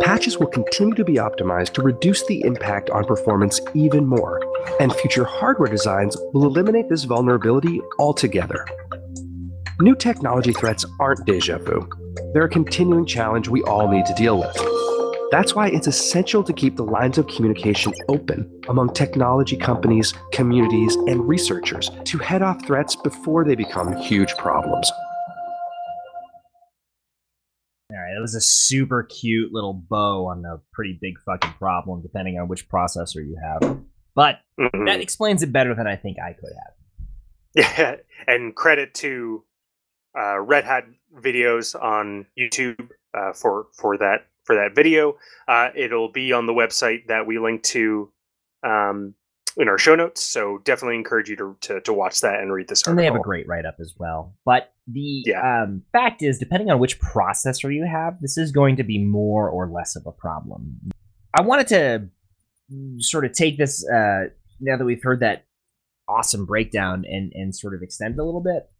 Patches 0.00 0.38
will 0.38 0.46
continue 0.46 0.94
to 0.94 1.04
be 1.04 1.16
optimized 1.16 1.74
to 1.74 1.82
reduce 1.82 2.24
the 2.26 2.40
impact 2.40 2.88
on 2.88 3.04
performance 3.04 3.60
even 3.74 4.06
more, 4.06 4.40
and 4.80 4.94
future 4.94 5.24
hardware 5.24 5.68
designs 5.68 6.16
will 6.32 6.46
eliminate 6.46 6.88
this 6.88 7.04
vulnerability 7.04 7.82
altogether. 7.98 8.66
New 9.80 9.94
technology 9.94 10.54
threats 10.54 10.86
aren't 10.98 11.26
deja 11.26 11.58
vu. 11.58 11.86
They're 12.32 12.44
a 12.44 12.48
continuing 12.48 13.04
challenge 13.04 13.48
we 13.48 13.62
all 13.64 13.88
need 13.88 14.06
to 14.06 14.14
deal 14.14 14.38
with. 14.38 14.77
That's 15.30 15.54
why 15.54 15.68
it's 15.68 15.86
essential 15.86 16.42
to 16.42 16.54
keep 16.54 16.76
the 16.76 16.84
lines 16.84 17.18
of 17.18 17.26
communication 17.26 17.92
open 18.08 18.50
among 18.68 18.94
technology 18.94 19.58
companies, 19.58 20.14
communities, 20.32 20.96
and 21.06 21.28
researchers 21.28 21.90
to 22.04 22.16
head 22.16 22.40
off 22.40 22.64
threats 22.66 22.96
before 22.96 23.44
they 23.44 23.54
become 23.54 23.94
huge 23.96 24.34
problems. 24.38 24.90
All 27.90 27.98
right, 27.98 28.14
that 28.14 28.22
was 28.22 28.34
a 28.34 28.40
super 28.40 29.02
cute 29.02 29.52
little 29.52 29.74
bow 29.74 30.26
on 30.26 30.46
a 30.46 30.60
pretty 30.72 30.98
big 30.98 31.20
fucking 31.20 31.54
problem, 31.58 32.00
depending 32.00 32.38
on 32.38 32.48
which 32.48 32.66
processor 32.68 33.16
you 33.16 33.36
have. 33.42 33.78
But 34.14 34.40
mm-hmm. 34.58 34.86
that 34.86 35.00
explains 35.00 35.42
it 35.42 35.52
better 35.52 35.74
than 35.74 35.86
I 35.86 35.96
think 35.96 36.16
I 36.18 36.32
could 36.32 36.52
have. 36.54 36.74
Yeah, 37.54 37.96
and 38.26 38.54
credit 38.54 38.94
to 38.94 39.44
uh, 40.18 40.38
Red 40.40 40.64
Hat 40.64 40.86
videos 41.14 41.78
on 41.80 42.24
YouTube 42.38 42.88
uh, 43.12 43.34
for 43.34 43.66
for 43.74 43.98
that 43.98 44.27
for 44.48 44.54
that 44.54 44.74
video. 44.74 45.18
Uh, 45.46 45.68
it'll 45.76 46.10
be 46.10 46.32
on 46.32 46.46
the 46.46 46.54
website 46.54 47.06
that 47.08 47.26
we 47.26 47.38
link 47.38 47.62
to 47.62 48.10
um, 48.64 49.14
in 49.58 49.68
our 49.68 49.76
show 49.76 49.94
notes. 49.94 50.22
So 50.24 50.58
definitely 50.64 50.96
encourage 50.96 51.28
you 51.28 51.36
to 51.36 51.56
to, 51.60 51.80
to 51.82 51.92
watch 51.92 52.22
that 52.22 52.40
and 52.40 52.50
read 52.50 52.66
this 52.66 52.80
article. 52.80 52.92
And 52.92 52.98
they 52.98 53.04
have 53.04 53.14
a 53.14 53.22
great 53.22 53.46
write 53.46 53.66
up 53.66 53.76
as 53.78 53.94
well. 53.98 54.34
But 54.46 54.72
the 54.86 55.24
Yeah. 55.26 55.64
um, 55.64 55.82
fact 55.92 56.22
is, 56.22 56.38
depending 56.38 56.70
on 56.70 56.78
which 56.78 56.98
processor 56.98 57.72
you 57.72 57.84
have, 57.84 58.20
this 58.22 58.38
is 58.38 58.50
going 58.50 58.76
to 58.76 58.84
be 58.84 58.98
more 59.04 59.50
or 59.50 59.68
less 59.68 59.94
of 59.96 60.06
a 60.06 60.12
problem. 60.12 60.80
I 61.34 61.42
wanted 61.42 61.66
to 61.68 62.08
mm, 62.72 63.02
sort 63.02 63.26
of 63.26 63.32
take 63.32 63.58
this 63.58 63.86
uh, 63.86 64.28
now 64.60 64.78
that 64.78 64.84
we've 64.86 65.02
heard 65.02 65.20
that 65.20 65.44
awesome 66.08 66.46
breakdown 66.46 67.04
and 67.06 67.32
and 67.34 67.54
sort 67.54 67.74
of 67.74 67.82
extend 67.82 68.14
it 68.14 68.18
a 68.20 68.24
little 68.24 68.40
bit. 68.40 68.70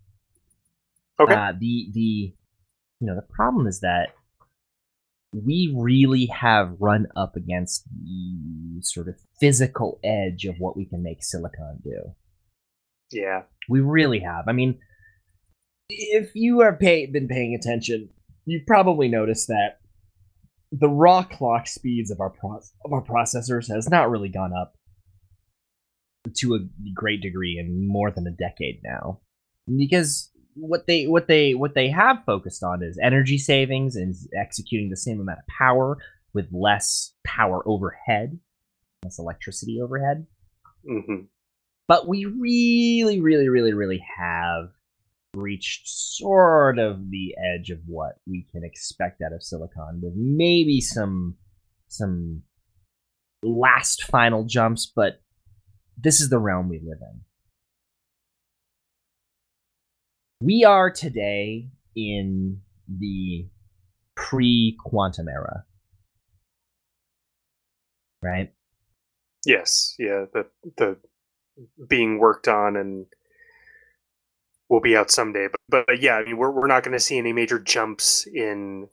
Okay. 1.20 1.34
Uh, 1.34 1.52
the 1.52 1.90
the 1.92 2.34
you 3.00 3.06
know 3.06 3.14
the 3.14 3.26
problem 3.28 3.66
is 3.66 3.80
that 3.80 4.14
we 5.32 5.74
really 5.76 6.26
have 6.26 6.76
run 6.78 7.06
up 7.16 7.36
against 7.36 7.84
the 7.84 8.80
sort 8.82 9.08
of 9.08 9.16
physical 9.40 10.00
edge 10.02 10.44
of 10.44 10.56
what 10.58 10.76
we 10.76 10.86
can 10.86 11.02
make 11.02 11.22
silicon 11.22 11.80
do. 11.84 12.14
yeah. 13.10 13.42
We 13.68 13.80
really 13.80 14.20
have. 14.20 14.48
I 14.48 14.52
mean, 14.52 14.78
if 15.90 16.30
you 16.34 16.60
have 16.60 16.78
pay, 16.78 17.06
been 17.06 17.28
paying 17.28 17.54
attention, 17.54 18.08
you've 18.46 18.66
probably 18.66 19.08
noticed 19.08 19.48
that 19.48 19.78
the 20.72 20.88
raw 20.88 21.22
clock 21.22 21.66
speeds 21.66 22.10
of 22.10 22.20
our 22.20 22.30
pro- 22.30 22.60
of 22.84 22.92
our 22.92 23.02
processors 23.02 23.68
has 23.72 23.88
not 23.90 24.10
really 24.10 24.28
gone 24.28 24.52
up 24.58 24.74
to 26.36 26.54
a 26.54 26.58
great 26.94 27.20
degree 27.22 27.58
in 27.58 27.86
more 27.88 28.10
than 28.10 28.26
a 28.26 28.30
decade 28.30 28.80
now. 28.84 29.20
Because 29.66 30.30
what 30.60 30.86
they 30.86 31.06
what 31.06 31.28
they 31.28 31.54
what 31.54 31.74
they 31.74 31.88
have 31.88 32.24
focused 32.24 32.62
on 32.62 32.82
is 32.82 32.98
energy 33.02 33.38
savings 33.38 33.96
and 33.96 34.14
executing 34.36 34.90
the 34.90 34.96
same 34.96 35.20
amount 35.20 35.38
of 35.38 35.46
power 35.46 35.98
with 36.34 36.48
less 36.52 37.12
power 37.24 37.62
overhead, 37.66 38.38
less 39.04 39.18
electricity 39.18 39.80
overhead. 39.80 40.26
Hmm 40.86 41.24
but 41.88 42.06
we 42.06 42.26
really, 42.26 43.18
really, 43.18 43.48
really, 43.48 43.72
really 43.72 44.04
have 44.16 44.68
reached 45.34 45.88
sort 45.88 46.78
of 46.78 47.10
the 47.10 47.34
edge 47.54 47.70
of 47.70 47.78
what 47.86 48.16
we 48.26 48.46
can 48.52 48.62
expect 48.62 49.22
out 49.22 49.32
of 49.32 49.42
silicon 49.42 50.00
with 50.02 50.14
maybe 50.16 50.80
some 50.80 51.36
some 51.88 52.42
last 53.42 54.02
final 54.04 54.44
jumps 54.44 54.90
but 54.96 55.20
this 55.96 56.20
is 56.20 56.28
the 56.28 56.38
realm 56.38 56.68
we 56.68 56.78
live 56.78 56.98
in 57.00 57.20
we 60.40 60.64
are 60.64 60.90
today 60.90 61.68
in 61.96 62.60
the 62.88 63.46
pre-quantum 64.14 65.28
era 65.28 65.64
right 68.22 68.52
Yes. 69.48 69.94
Yeah. 69.98 70.26
The 70.32 70.46
the 70.76 70.96
being 71.88 72.18
worked 72.18 72.48
on 72.48 72.76
and 72.76 73.06
will 74.68 74.80
be 74.80 74.96
out 74.96 75.10
someday. 75.10 75.48
But 75.50 75.86
but 75.86 76.02
yeah, 76.02 76.16
I 76.16 76.24
mean, 76.24 76.36
we're 76.36 76.50
we're 76.50 76.66
not 76.66 76.82
going 76.82 76.92
to 76.96 77.00
see 77.00 77.18
any 77.18 77.32
major 77.32 77.58
jumps 77.58 78.26
in 78.26 78.88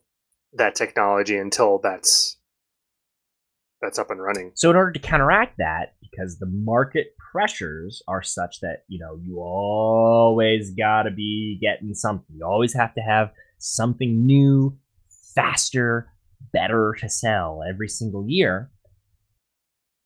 that 0.54 0.74
technology 0.74 1.36
until 1.36 1.78
that's 1.82 2.38
that's 3.82 3.98
up 3.98 4.10
and 4.10 4.22
running. 4.22 4.52
So 4.54 4.70
in 4.70 4.76
order 4.76 4.92
to 4.92 4.98
counteract 4.98 5.58
that, 5.58 5.94
because 6.00 6.38
the 6.38 6.46
market 6.46 7.08
pressures 7.36 8.02
are 8.08 8.22
such 8.22 8.60
that 8.60 8.84
you 8.88 8.98
know 8.98 9.18
you 9.22 9.38
always 9.38 10.70
got 10.70 11.02
to 11.02 11.10
be 11.10 11.58
getting 11.60 11.92
something. 11.92 12.34
You 12.34 12.46
always 12.46 12.72
have 12.72 12.94
to 12.94 13.02
have 13.02 13.30
something 13.58 14.24
new, 14.24 14.78
faster, 15.34 16.10
better 16.54 16.94
to 17.00 17.10
sell 17.10 17.60
every 17.68 17.88
single 17.88 18.24
year. 18.26 18.70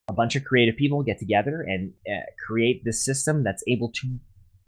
A 0.08 0.12
bunch 0.12 0.34
of 0.34 0.42
creative 0.42 0.74
people 0.74 1.04
get 1.04 1.20
together 1.20 1.60
and 1.60 1.92
uh, 2.04 2.26
create 2.44 2.82
this 2.84 3.04
system 3.04 3.44
that's 3.44 3.62
able 3.68 3.92
to 3.92 4.18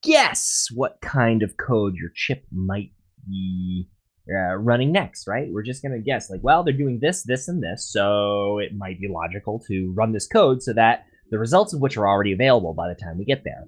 guess 0.00 0.68
what 0.72 1.00
kind 1.00 1.42
of 1.42 1.56
code 1.56 1.96
your 1.96 2.10
chip 2.14 2.44
might 2.52 2.92
be 3.28 3.88
uh, 4.32 4.54
running 4.54 4.92
next, 4.92 5.26
right? 5.26 5.48
We're 5.50 5.64
just 5.64 5.82
going 5.82 5.98
to 5.98 5.98
guess, 6.00 6.30
like, 6.30 6.44
well, 6.44 6.62
they're 6.62 6.72
doing 6.72 7.00
this, 7.02 7.24
this, 7.24 7.48
and 7.48 7.60
this, 7.60 7.90
so 7.90 8.58
it 8.58 8.76
might 8.76 9.00
be 9.00 9.08
logical 9.08 9.60
to 9.66 9.92
run 9.96 10.12
this 10.12 10.28
code 10.28 10.62
so 10.62 10.72
that 10.74 11.06
the 11.32 11.38
results 11.38 11.72
of 11.72 11.80
which 11.80 11.96
are 11.96 12.06
already 12.06 12.32
available 12.32 12.74
by 12.74 12.88
the 12.88 12.94
time 12.94 13.18
we 13.18 13.24
get 13.24 13.42
there. 13.42 13.64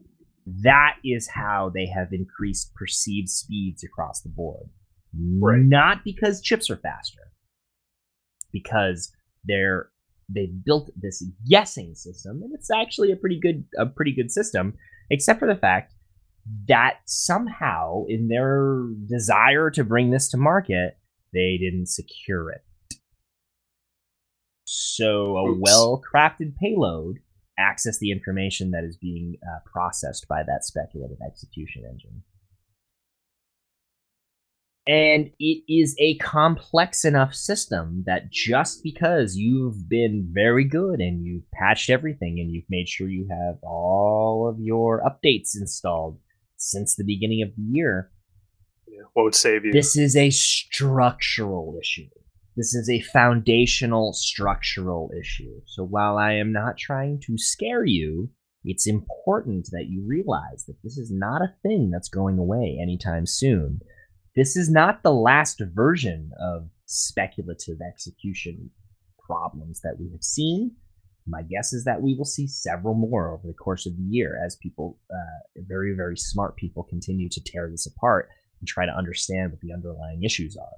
That 0.62 0.96
is 1.02 1.26
how 1.26 1.72
they 1.74 1.86
have 1.86 2.12
increased 2.12 2.74
perceived 2.74 3.30
speeds 3.30 3.82
across 3.82 4.20
the 4.20 4.28
board. 4.28 4.68
Right. 5.40 5.62
Not 5.62 6.04
because 6.04 6.42
chips 6.42 6.68
are 6.68 6.76
faster, 6.76 7.32
because 8.52 9.10
they're 9.44 9.88
they've 10.28 10.64
built 10.64 10.90
this 10.94 11.24
guessing 11.48 11.94
system, 11.94 12.42
and 12.42 12.52
it's 12.54 12.70
actually 12.70 13.10
a 13.12 13.16
pretty 13.16 13.40
good 13.40 13.64
a 13.78 13.86
pretty 13.86 14.12
good 14.12 14.30
system, 14.30 14.74
except 15.08 15.40
for 15.40 15.48
the 15.48 15.58
fact 15.58 15.94
that 16.68 16.98
somehow 17.06 18.04
in 18.08 18.28
their 18.28 18.84
desire 19.08 19.70
to 19.70 19.84
bring 19.84 20.10
this 20.10 20.28
to 20.28 20.36
market, 20.36 20.98
they 21.32 21.56
didn't 21.58 21.88
secure 21.88 22.50
it. 22.50 22.62
So 24.66 25.38
a 25.38 25.58
well-crafted 25.58 26.56
payload 26.56 27.20
access 27.58 27.98
the 27.98 28.10
information 28.10 28.70
that 28.72 28.84
is 28.84 28.96
being 28.96 29.36
uh, 29.42 29.58
processed 29.70 30.26
by 30.28 30.42
that 30.42 30.64
speculative 30.64 31.18
execution 31.26 31.82
engine. 31.88 32.22
And 34.86 35.30
it 35.38 35.62
is 35.66 35.96
a 35.98 36.18
complex 36.18 37.06
enough 37.06 37.34
system 37.34 38.04
that 38.06 38.30
just 38.30 38.82
because 38.82 39.34
you've 39.34 39.88
been 39.88 40.28
very 40.30 40.64
good 40.64 41.00
and 41.00 41.24
you've 41.24 41.50
patched 41.52 41.88
everything 41.88 42.38
and 42.38 42.52
you've 42.52 42.68
made 42.68 42.86
sure 42.86 43.08
you 43.08 43.26
have 43.30 43.56
all 43.62 44.46
of 44.46 44.60
your 44.60 45.02
updates 45.02 45.56
installed 45.58 46.18
since 46.56 46.96
the 46.96 47.04
beginning 47.04 47.42
of 47.42 47.48
the 47.56 47.62
year, 47.62 48.10
Yeah. 48.86 49.04
What 49.14 49.22
would 49.22 49.34
save 49.34 49.64
you? 49.64 49.72
this 49.72 49.96
is 49.96 50.16
a 50.16 50.28
structural 50.28 51.78
issue. 51.80 52.08
This 52.56 52.74
is 52.74 52.88
a 52.88 53.00
foundational 53.00 54.12
structural 54.12 55.10
issue. 55.18 55.60
So 55.66 55.84
while 55.84 56.16
I 56.16 56.34
am 56.34 56.52
not 56.52 56.78
trying 56.78 57.20
to 57.26 57.36
scare 57.36 57.84
you, 57.84 58.30
it's 58.64 58.86
important 58.86 59.68
that 59.72 59.86
you 59.88 60.04
realize 60.06 60.64
that 60.66 60.80
this 60.82 60.96
is 60.96 61.10
not 61.10 61.42
a 61.42 61.54
thing 61.62 61.90
that's 61.90 62.08
going 62.08 62.38
away 62.38 62.78
anytime 62.80 63.26
soon. 63.26 63.80
This 64.36 64.56
is 64.56 64.70
not 64.70 65.02
the 65.02 65.12
last 65.12 65.60
version 65.74 66.30
of 66.40 66.68
speculative 66.86 67.78
execution 67.86 68.70
problems 69.18 69.80
that 69.80 69.96
we 69.98 70.10
have 70.12 70.22
seen. 70.22 70.76
My 71.26 71.42
guess 71.42 71.72
is 71.72 71.84
that 71.84 72.02
we 72.02 72.14
will 72.14 72.24
see 72.24 72.46
several 72.46 72.94
more 72.94 73.32
over 73.32 73.46
the 73.46 73.54
course 73.54 73.86
of 73.86 73.96
the 73.96 74.02
year 74.02 74.40
as 74.44 74.56
people, 74.56 74.98
uh, 75.10 75.62
very, 75.66 75.94
very 75.94 76.16
smart 76.16 76.56
people, 76.56 76.84
continue 76.84 77.28
to 77.30 77.42
tear 77.44 77.68
this 77.70 77.86
apart 77.86 78.28
and 78.60 78.68
try 78.68 78.86
to 78.86 78.96
understand 78.96 79.50
what 79.50 79.60
the 79.60 79.72
underlying 79.72 80.22
issues 80.22 80.56
are. 80.56 80.76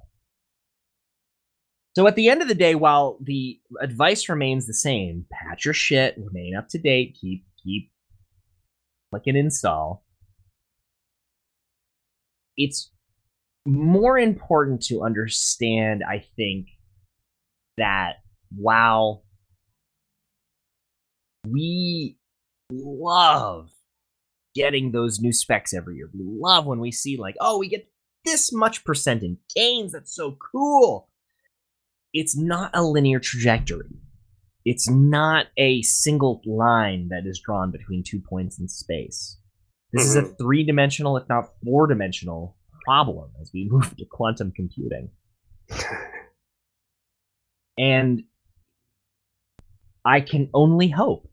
So 1.97 2.05
at 2.05 2.13
the 2.13 2.29
end 2.29 2.43
of 2.43 2.47
the 2.47 2.53
day, 2.53 2.75
while 2.75 3.17
the 3.23 3.59
advice 3.81 4.29
remains 4.29 4.67
the 4.67 4.73
same, 4.75 5.25
patch 5.31 5.65
your 5.65 5.73
shit, 5.73 6.13
remain 6.15 6.55
up 6.55 6.69
to 6.69 6.77
date, 6.77 7.17
keep 7.19 7.43
keep 7.63 7.91
click 9.09 9.23
and 9.25 9.35
install. 9.35 10.05
It's 12.55 12.91
more 13.65 14.15
important 14.15 14.83
to 14.83 15.01
understand, 15.01 16.03
I 16.07 16.23
think, 16.35 16.67
that 17.77 18.17
while 18.55 19.23
we 21.47 22.19
love 22.71 23.71
getting 24.53 24.91
those 24.91 25.19
new 25.19 25.33
specs 25.33 25.73
every 25.73 25.95
year. 25.95 26.11
We 26.13 26.23
love 26.23 26.67
when 26.67 26.79
we 26.79 26.91
see 26.91 27.17
like, 27.17 27.37
oh, 27.41 27.57
we 27.57 27.69
get 27.69 27.89
this 28.23 28.53
much 28.53 28.85
percent 28.85 29.23
in 29.23 29.39
gains. 29.55 29.93
That's 29.93 30.13
so 30.13 30.37
cool. 30.51 31.09
It's 32.13 32.37
not 32.37 32.71
a 32.73 32.83
linear 32.83 33.19
trajectory. 33.19 33.89
It's 34.65 34.89
not 34.89 35.47
a 35.57 35.81
single 35.81 36.41
line 36.45 37.09
that 37.09 37.25
is 37.25 37.39
drawn 37.39 37.71
between 37.71 38.03
two 38.03 38.19
points 38.19 38.59
in 38.59 38.67
space. 38.67 39.37
This 39.93 40.05
is 40.05 40.15
a 40.15 40.23
mm-hmm. 40.23 40.33
three 40.33 40.65
dimensional, 40.65 41.15
if 41.17 41.27
not 41.29 41.53
four 41.63 41.87
dimensional, 41.87 42.57
problem 42.83 43.31
as 43.41 43.51
we 43.53 43.67
move 43.71 43.95
to 43.95 44.05
quantum 44.05 44.51
computing. 44.55 45.09
And 47.77 48.23
I 50.03 50.21
can 50.21 50.49
only 50.53 50.89
hope, 50.89 51.29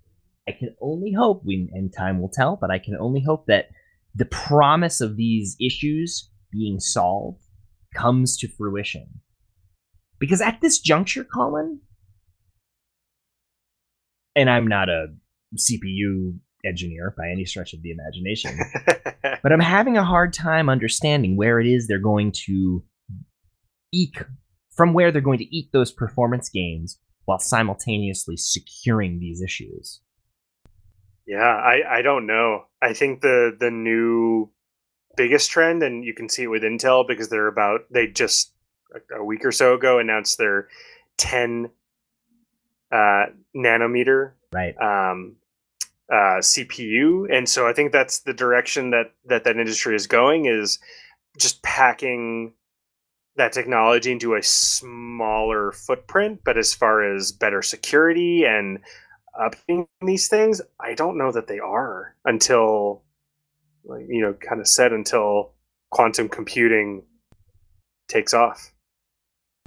I 0.48 0.52
can 0.52 0.74
only 0.80 1.12
hope, 1.12 1.42
we, 1.44 1.70
and 1.72 1.92
time 1.92 2.20
will 2.20 2.28
tell, 2.28 2.56
but 2.60 2.70
I 2.70 2.78
can 2.78 2.96
only 3.00 3.22
hope 3.22 3.46
that 3.46 3.70
the 4.14 4.26
promise 4.26 5.00
of 5.00 5.16
these 5.16 5.56
issues 5.60 6.30
being 6.52 6.80
solved 6.80 7.42
comes 7.94 8.36
to 8.38 8.48
fruition. 8.48 9.20
Because 10.18 10.40
at 10.40 10.60
this 10.60 10.78
juncture, 10.78 11.24
Colin, 11.24 11.80
and 14.36 14.48
I'm 14.48 14.66
not 14.66 14.88
a 14.88 15.08
CPU 15.56 16.38
engineer 16.64 17.14
by 17.16 17.28
any 17.28 17.44
stretch 17.44 17.74
of 17.74 17.82
the 17.82 17.90
imagination, 17.90 18.58
but 19.42 19.52
I'm 19.52 19.60
having 19.60 19.96
a 19.96 20.04
hard 20.04 20.32
time 20.32 20.68
understanding 20.68 21.36
where 21.36 21.60
it 21.60 21.66
is 21.66 21.86
they're 21.86 21.98
going 21.98 22.32
to 22.46 22.82
eke 23.92 24.22
from 24.70 24.92
where 24.92 25.12
they're 25.12 25.20
going 25.20 25.38
to 25.38 25.56
eat 25.56 25.70
those 25.72 25.92
performance 25.92 26.48
gains 26.48 26.98
while 27.26 27.38
simultaneously 27.38 28.36
securing 28.36 29.18
these 29.18 29.40
issues. 29.40 30.00
Yeah, 31.26 31.38
I, 31.38 31.98
I 31.98 32.02
don't 32.02 32.26
know. 32.26 32.64
I 32.82 32.92
think 32.92 33.22
the 33.22 33.56
the 33.58 33.70
new 33.70 34.50
biggest 35.16 35.50
trend, 35.50 35.82
and 35.82 36.04
you 36.04 36.12
can 36.14 36.28
see 36.28 36.42
it 36.42 36.48
with 36.48 36.62
Intel 36.62 37.06
because 37.06 37.28
they're 37.28 37.46
about 37.46 37.80
they 37.90 38.06
just 38.06 38.53
a 39.16 39.24
week 39.24 39.44
or 39.44 39.52
so 39.52 39.74
ago 39.74 39.98
announced 39.98 40.38
their 40.38 40.68
10 41.16 41.70
uh, 42.92 43.26
nanometer 43.56 44.32
Right. 44.52 44.76
um, 44.80 45.36
uh, 46.10 46.38
CPU, 46.40 47.26
and 47.32 47.48
so 47.48 47.66
I 47.66 47.72
think 47.72 47.90
that's 47.92 48.20
the 48.20 48.34
direction 48.34 48.90
that 48.90 49.12
that 49.24 49.44
that 49.44 49.56
industry 49.56 49.96
is 49.96 50.06
going 50.06 50.46
is 50.46 50.78
just 51.38 51.62
packing 51.62 52.52
that 53.36 53.52
technology 53.52 54.12
into 54.12 54.34
a 54.34 54.42
smaller 54.42 55.72
footprint. 55.72 56.42
But 56.44 56.58
as 56.58 56.74
far 56.74 57.02
as 57.02 57.32
better 57.32 57.62
security 57.62 58.44
and 58.44 58.78
upping 59.38 59.88
these 60.02 60.28
things, 60.28 60.60
I 60.78 60.94
don't 60.94 61.18
know 61.18 61.32
that 61.32 61.46
they 61.48 61.58
are 61.58 62.14
until, 62.24 63.02
like 63.84 64.04
you 64.08 64.22
know, 64.22 64.34
kind 64.34 64.60
of 64.60 64.68
said 64.68 64.92
until 64.92 65.52
quantum 65.90 66.28
computing 66.28 67.02
takes 68.08 68.34
off. 68.34 68.73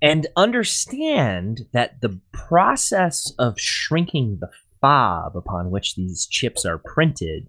And 0.01 0.27
understand 0.35 1.61
that 1.73 2.01
the 2.01 2.19
process 2.31 3.33
of 3.39 3.59
shrinking 3.59 4.37
the 4.39 4.49
fob 4.79 5.35
upon 5.35 5.71
which 5.71 5.95
these 5.95 6.27
chips 6.27 6.65
are 6.65 6.77
printed 6.77 7.47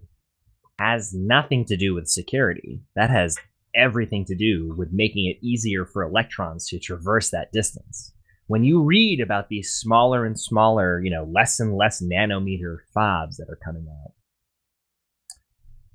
has 0.79 1.13
nothing 1.13 1.65
to 1.65 1.77
do 1.77 1.93
with 1.93 2.07
security. 2.07 2.81
That 2.95 3.11
has 3.11 3.37
everything 3.75 4.25
to 4.25 4.35
do 4.35 4.73
with 4.75 4.89
making 4.91 5.25
it 5.27 5.45
easier 5.45 5.85
for 5.85 6.01
electrons 6.01 6.67
to 6.69 6.79
traverse 6.79 7.29
that 7.29 7.51
distance. 7.51 8.13
When 8.47 8.63
you 8.63 8.81
read 8.81 9.19
about 9.19 9.49
these 9.49 9.71
smaller 9.71 10.25
and 10.25 10.39
smaller, 10.39 10.99
you 11.03 11.11
know, 11.11 11.29
less 11.31 11.59
and 11.59 11.77
less 11.77 12.01
nanometer 12.01 12.77
fabs 12.95 13.35
that 13.37 13.47
are 13.47 13.59
coming 13.63 13.85
out, 13.87 14.13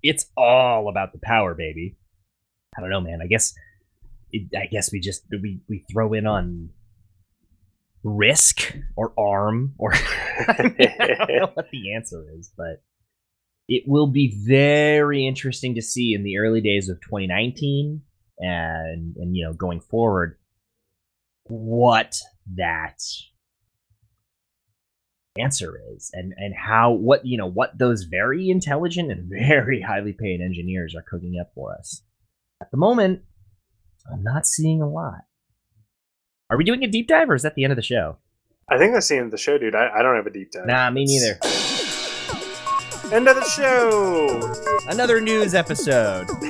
it's 0.04 0.26
all 0.36 0.88
about 0.88 1.12
the 1.12 1.18
power, 1.20 1.54
baby. 1.54 1.96
I 2.76 2.80
don't 2.80 2.90
know, 2.90 3.00
man. 3.00 3.20
I 3.20 3.26
guess 3.26 3.54
it, 4.34 4.58
I 4.58 4.66
guess 4.66 4.92
we 4.92 5.00
just 5.00 5.24
we 5.30 5.60
we 5.68 5.84
throw 5.92 6.12
in 6.12 6.26
on 6.26 6.70
RISC 8.04 8.82
or 8.96 9.12
ARM 9.18 9.74
or 9.78 9.94
I, 9.94 10.74
mean, 10.78 10.92
I 11.00 11.06
don't 11.06 11.30
know 11.30 11.50
what 11.54 11.70
the 11.70 11.94
answer 11.94 12.26
is, 12.36 12.52
but 12.56 12.82
it 13.68 13.84
will 13.86 14.08
be 14.08 14.36
very 14.46 15.26
interesting 15.26 15.76
to 15.76 15.82
see 15.82 16.12
in 16.14 16.24
the 16.24 16.38
early 16.38 16.60
days 16.60 16.88
of 16.88 17.00
2019 17.00 18.02
and 18.38 19.16
and 19.16 19.36
you 19.36 19.44
know 19.46 19.52
going 19.52 19.80
forward 19.80 20.36
what 21.44 22.18
that 22.56 23.00
answer 25.38 25.80
is 25.94 26.10
and 26.12 26.34
and 26.36 26.54
how 26.54 26.90
what 26.90 27.24
you 27.24 27.38
know 27.38 27.46
what 27.46 27.78
those 27.78 28.04
very 28.04 28.50
intelligent 28.50 29.12
and 29.12 29.30
very 29.46 29.80
highly 29.80 30.12
paid 30.12 30.40
engineers 30.40 30.94
are 30.96 31.04
cooking 31.08 31.38
up 31.40 31.52
for 31.54 31.72
us. 31.72 32.02
At 32.60 32.72
the 32.72 32.76
moment 32.76 33.22
I'm 34.10 34.22
not 34.22 34.46
seeing 34.46 34.82
a 34.82 34.88
lot. 34.88 35.24
Are 36.50 36.56
we 36.56 36.64
doing 36.64 36.82
a 36.84 36.86
deep 36.86 37.08
dive 37.08 37.30
or 37.30 37.34
is 37.34 37.42
that 37.42 37.54
the 37.54 37.64
end 37.64 37.72
of 37.72 37.76
the 37.76 37.82
show? 37.82 38.18
I 38.68 38.78
think 38.78 38.92
that's 38.92 39.08
the 39.08 39.16
end 39.16 39.26
of 39.26 39.30
the 39.30 39.38
show, 39.38 39.58
dude. 39.58 39.74
I, 39.74 39.90
I 39.98 40.02
don't 40.02 40.16
have 40.16 40.26
a 40.26 40.30
deep 40.30 40.50
dive. 40.52 40.66
Nah, 40.66 40.90
me 40.90 41.04
neither. 41.04 41.38
End 43.14 43.28
of 43.28 43.36
the 43.36 43.44
show. 43.54 44.54
Another 44.88 45.20
news 45.20 45.54
episode. 45.54 46.26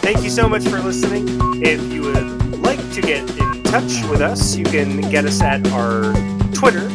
Thank 0.00 0.22
you 0.22 0.30
so 0.30 0.48
much 0.48 0.64
for 0.64 0.80
listening. 0.80 1.26
If 1.62 1.80
you 1.92 2.02
would 2.02 2.58
like 2.60 2.80
to 2.92 3.00
get 3.00 3.28
in 3.38 3.62
touch 3.64 4.02
with 4.08 4.20
us, 4.20 4.56
you 4.56 4.64
can 4.64 5.00
get 5.10 5.24
us 5.24 5.40
at 5.42 5.66
our 5.72 6.12
Twitter. 6.52 6.88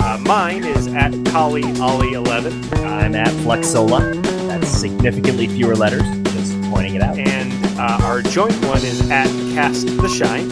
Uh, 0.00 0.18
mine 0.22 0.64
is 0.64 0.86
at 0.88 1.12
KaliOllie11. 1.12 2.84
I'm 2.84 3.14
at 3.14 3.28
Flexola. 3.28 4.22
That's 4.48 4.68
significantly 4.68 5.48
fewer 5.48 5.74
letters. 5.74 6.17
Uh, 7.78 8.00
our 8.02 8.22
joint 8.22 8.54
one 8.64 8.78
is 8.78 9.08
at 9.10 9.28
Cast 9.54 9.86
the 9.86 10.08
Shine. 10.08 10.50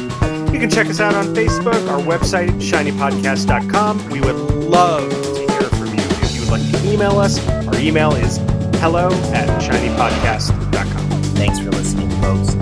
You 0.52 0.60
can 0.60 0.70
check 0.70 0.86
us 0.86 1.00
out 1.00 1.14
on 1.14 1.34
Facebook, 1.34 1.88
our 1.90 2.00
website, 2.00 2.48
shinypodcast.com. 2.60 4.10
We 4.10 4.20
would 4.20 4.36
love 4.36 5.10
to 5.10 5.52
hear 5.52 5.68
from 5.70 5.88
you. 5.88 6.04
If 6.22 6.34
you 6.34 6.40
would 6.42 6.50
like 6.50 6.70
to 6.70 6.92
email 6.92 7.18
us, 7.18 7.46
our 7.48 7.78
email 7.78 8.12
is 8.14 8.38
hello 8.80 9.08
at 9.32 9.48
shinypodcast.com. 9.60 11.22
Thanks 11.34 11.58
for 11.58 11.70
listening, 11.70 12.08
folks. 12.22 12.54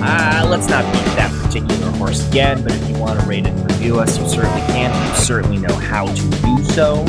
Uh, 0.00 0.46
let's 0.48 0.68
not 0.68 0.84
beat 0.92 1.04
that 1.16 1.30
particular 1.44 1.90
horse 1.92 2.26
again, 2.28 2.62
but 2.62 2.72
if 2.72 2.88
you 2.88 2.96
want 2.98 3.20
to 3.20 3.26
rate 3.26 3.46
and 3.46 3.70
review 3.70 3.98
us, 3.98 4.18
you 4.18 4.28
certainly 4.28 4.60
can. 4.72 4.90
You 5.08 5.16
certainly 5.16 5.58
know 5.58 5.74
how 5.74 6.06
to 6.06 6.30
do 6.30 6.64
so. 6.64 7.04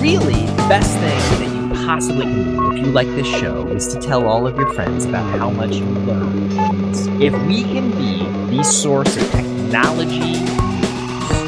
Really, 0.00 0.46
the 0.46 0.66
best 0.68 0.92
thing 0.98 1.40
that 1.40 1.54
you 1.54 1.55
possibly 1.86 2.24
can 2.24 2.56
do 2.56 2.72
if 2.72 2.78
you 2.78 2.86
like 2.86 3.06
this 3.14 3.28
show 3.28 3.68
is 3.68 3.86
to 3.86 4.00
tell 4.00 4.28
all 4.28 4.44
of 4.44 4.56
your 4.56 4.72
friends 4.74 5.04
about 5.04 5.24
how 5.38 5.48
much 5.50 5.76
you 5.76 5.84
from 5.94 6.82
this. 6.82 7.06
If 7.20 7.32
we 7.46 7.62
can 7.62 7.92
be 7.92 8.56
the 8.56 8.64
source 8.64 9.16
of 9.16 9.30
technology 9.30 10.34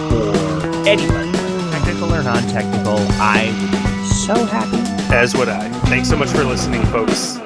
for 0.09 0.89
anyone, 0.89 1.33
technical 1.73 2.15
or 2.15 2.23
non-technical, 2.23 2.99
I 3.21 3.53
would 3.61 3.73
be 3.73 4.07
so 4.07 4.45
happy. 4.47 4.79
As 5.13 5.35
would 5.35 5.49
I. 5.49 5.69
Thanks 5.87 6.09
so 6.09 6.17
much 6.17 6.29
for 6.29 6.45
listening, 6.45 6.85
folks. 6.85 7.41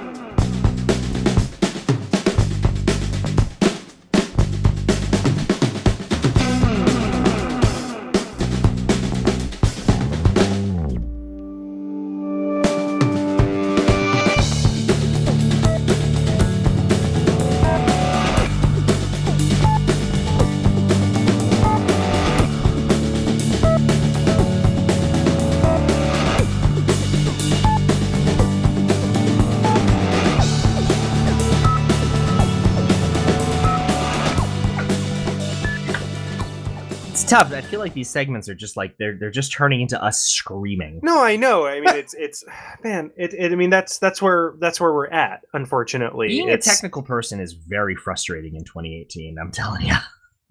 Like 37.82 37.92
these 37.94 38.08
segments 38.08 38.48
are 38.48 38.54
just 38.54 38.76
like 38.76 38.96
they're 38.98 39.16
they're 39.18 39.30
just 39.30 39.52
turning 39.52 39.80
into 39.82 40.02
us 40.02 40.22
screaming. 40.22 41.00
No, 41.02 41.22
I 41.22 41.36
know. 41.36 41.66
I 41.66 41.80
mean, 41.80 41.94
it's 41.94 42.14
it's 42.14 42.42
man. 42.84 43.10
It, 43.16 43.34
it 43.34 43.52
I 43.52 43.54
mean, 43.54 43.70
that's 43.70 43.98
that's 43.98 44.22
where 44.22 44.54
that's 44.60 44.80
where 44.80 44.92
we're 44.94 45.08
at. 45.08 45.42
Unfortunately, 45.52 46.28
Being 46.28 46.50
a 46.50 46.58
technical 46.58 47.02
person 47.02 47.40
is 47.40 47.52
very 47.52 47.94
frustrating 47.96 48.54
in 48.56 48.64
2018. 48.64 49.36
I'm 49.38 49.50
telling 49.52 49.86
you. 49.86 49.94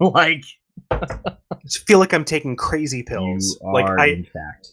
like 0.00 0.44
I 0.90 1.28
feel 1.86 1.98
like 1.98 2.12
I'm 2.14 2.24
taking 2.24 2.54
crazy 2.56 3.02
pills. 3.02 3.58
you 3.62 3.72
like 3.72 3.86
are, 3.86 3.98
I, 3.98 4.06
in 4.06 4.24
fact. 4.24 4.68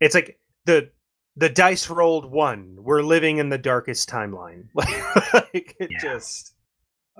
it's 0.00 0.14
like 0.14 0.38
the 0.66 0.90
the 1.36 1.48
dice 1.48 1.88
rolled 1.90 2.30
one. 2.30 2.76
We're 2.80 3.02
living 3.02 3.38
in 3.38 3.48
the 3.48 3.58
darkest 3.58 4.08
timeline. 4.08 4.68
like 4.74 5.76
it 5.80 5.90
Yeah. 5.90 5.98
just. 6.00 6.54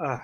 Uh, 0.01 0.19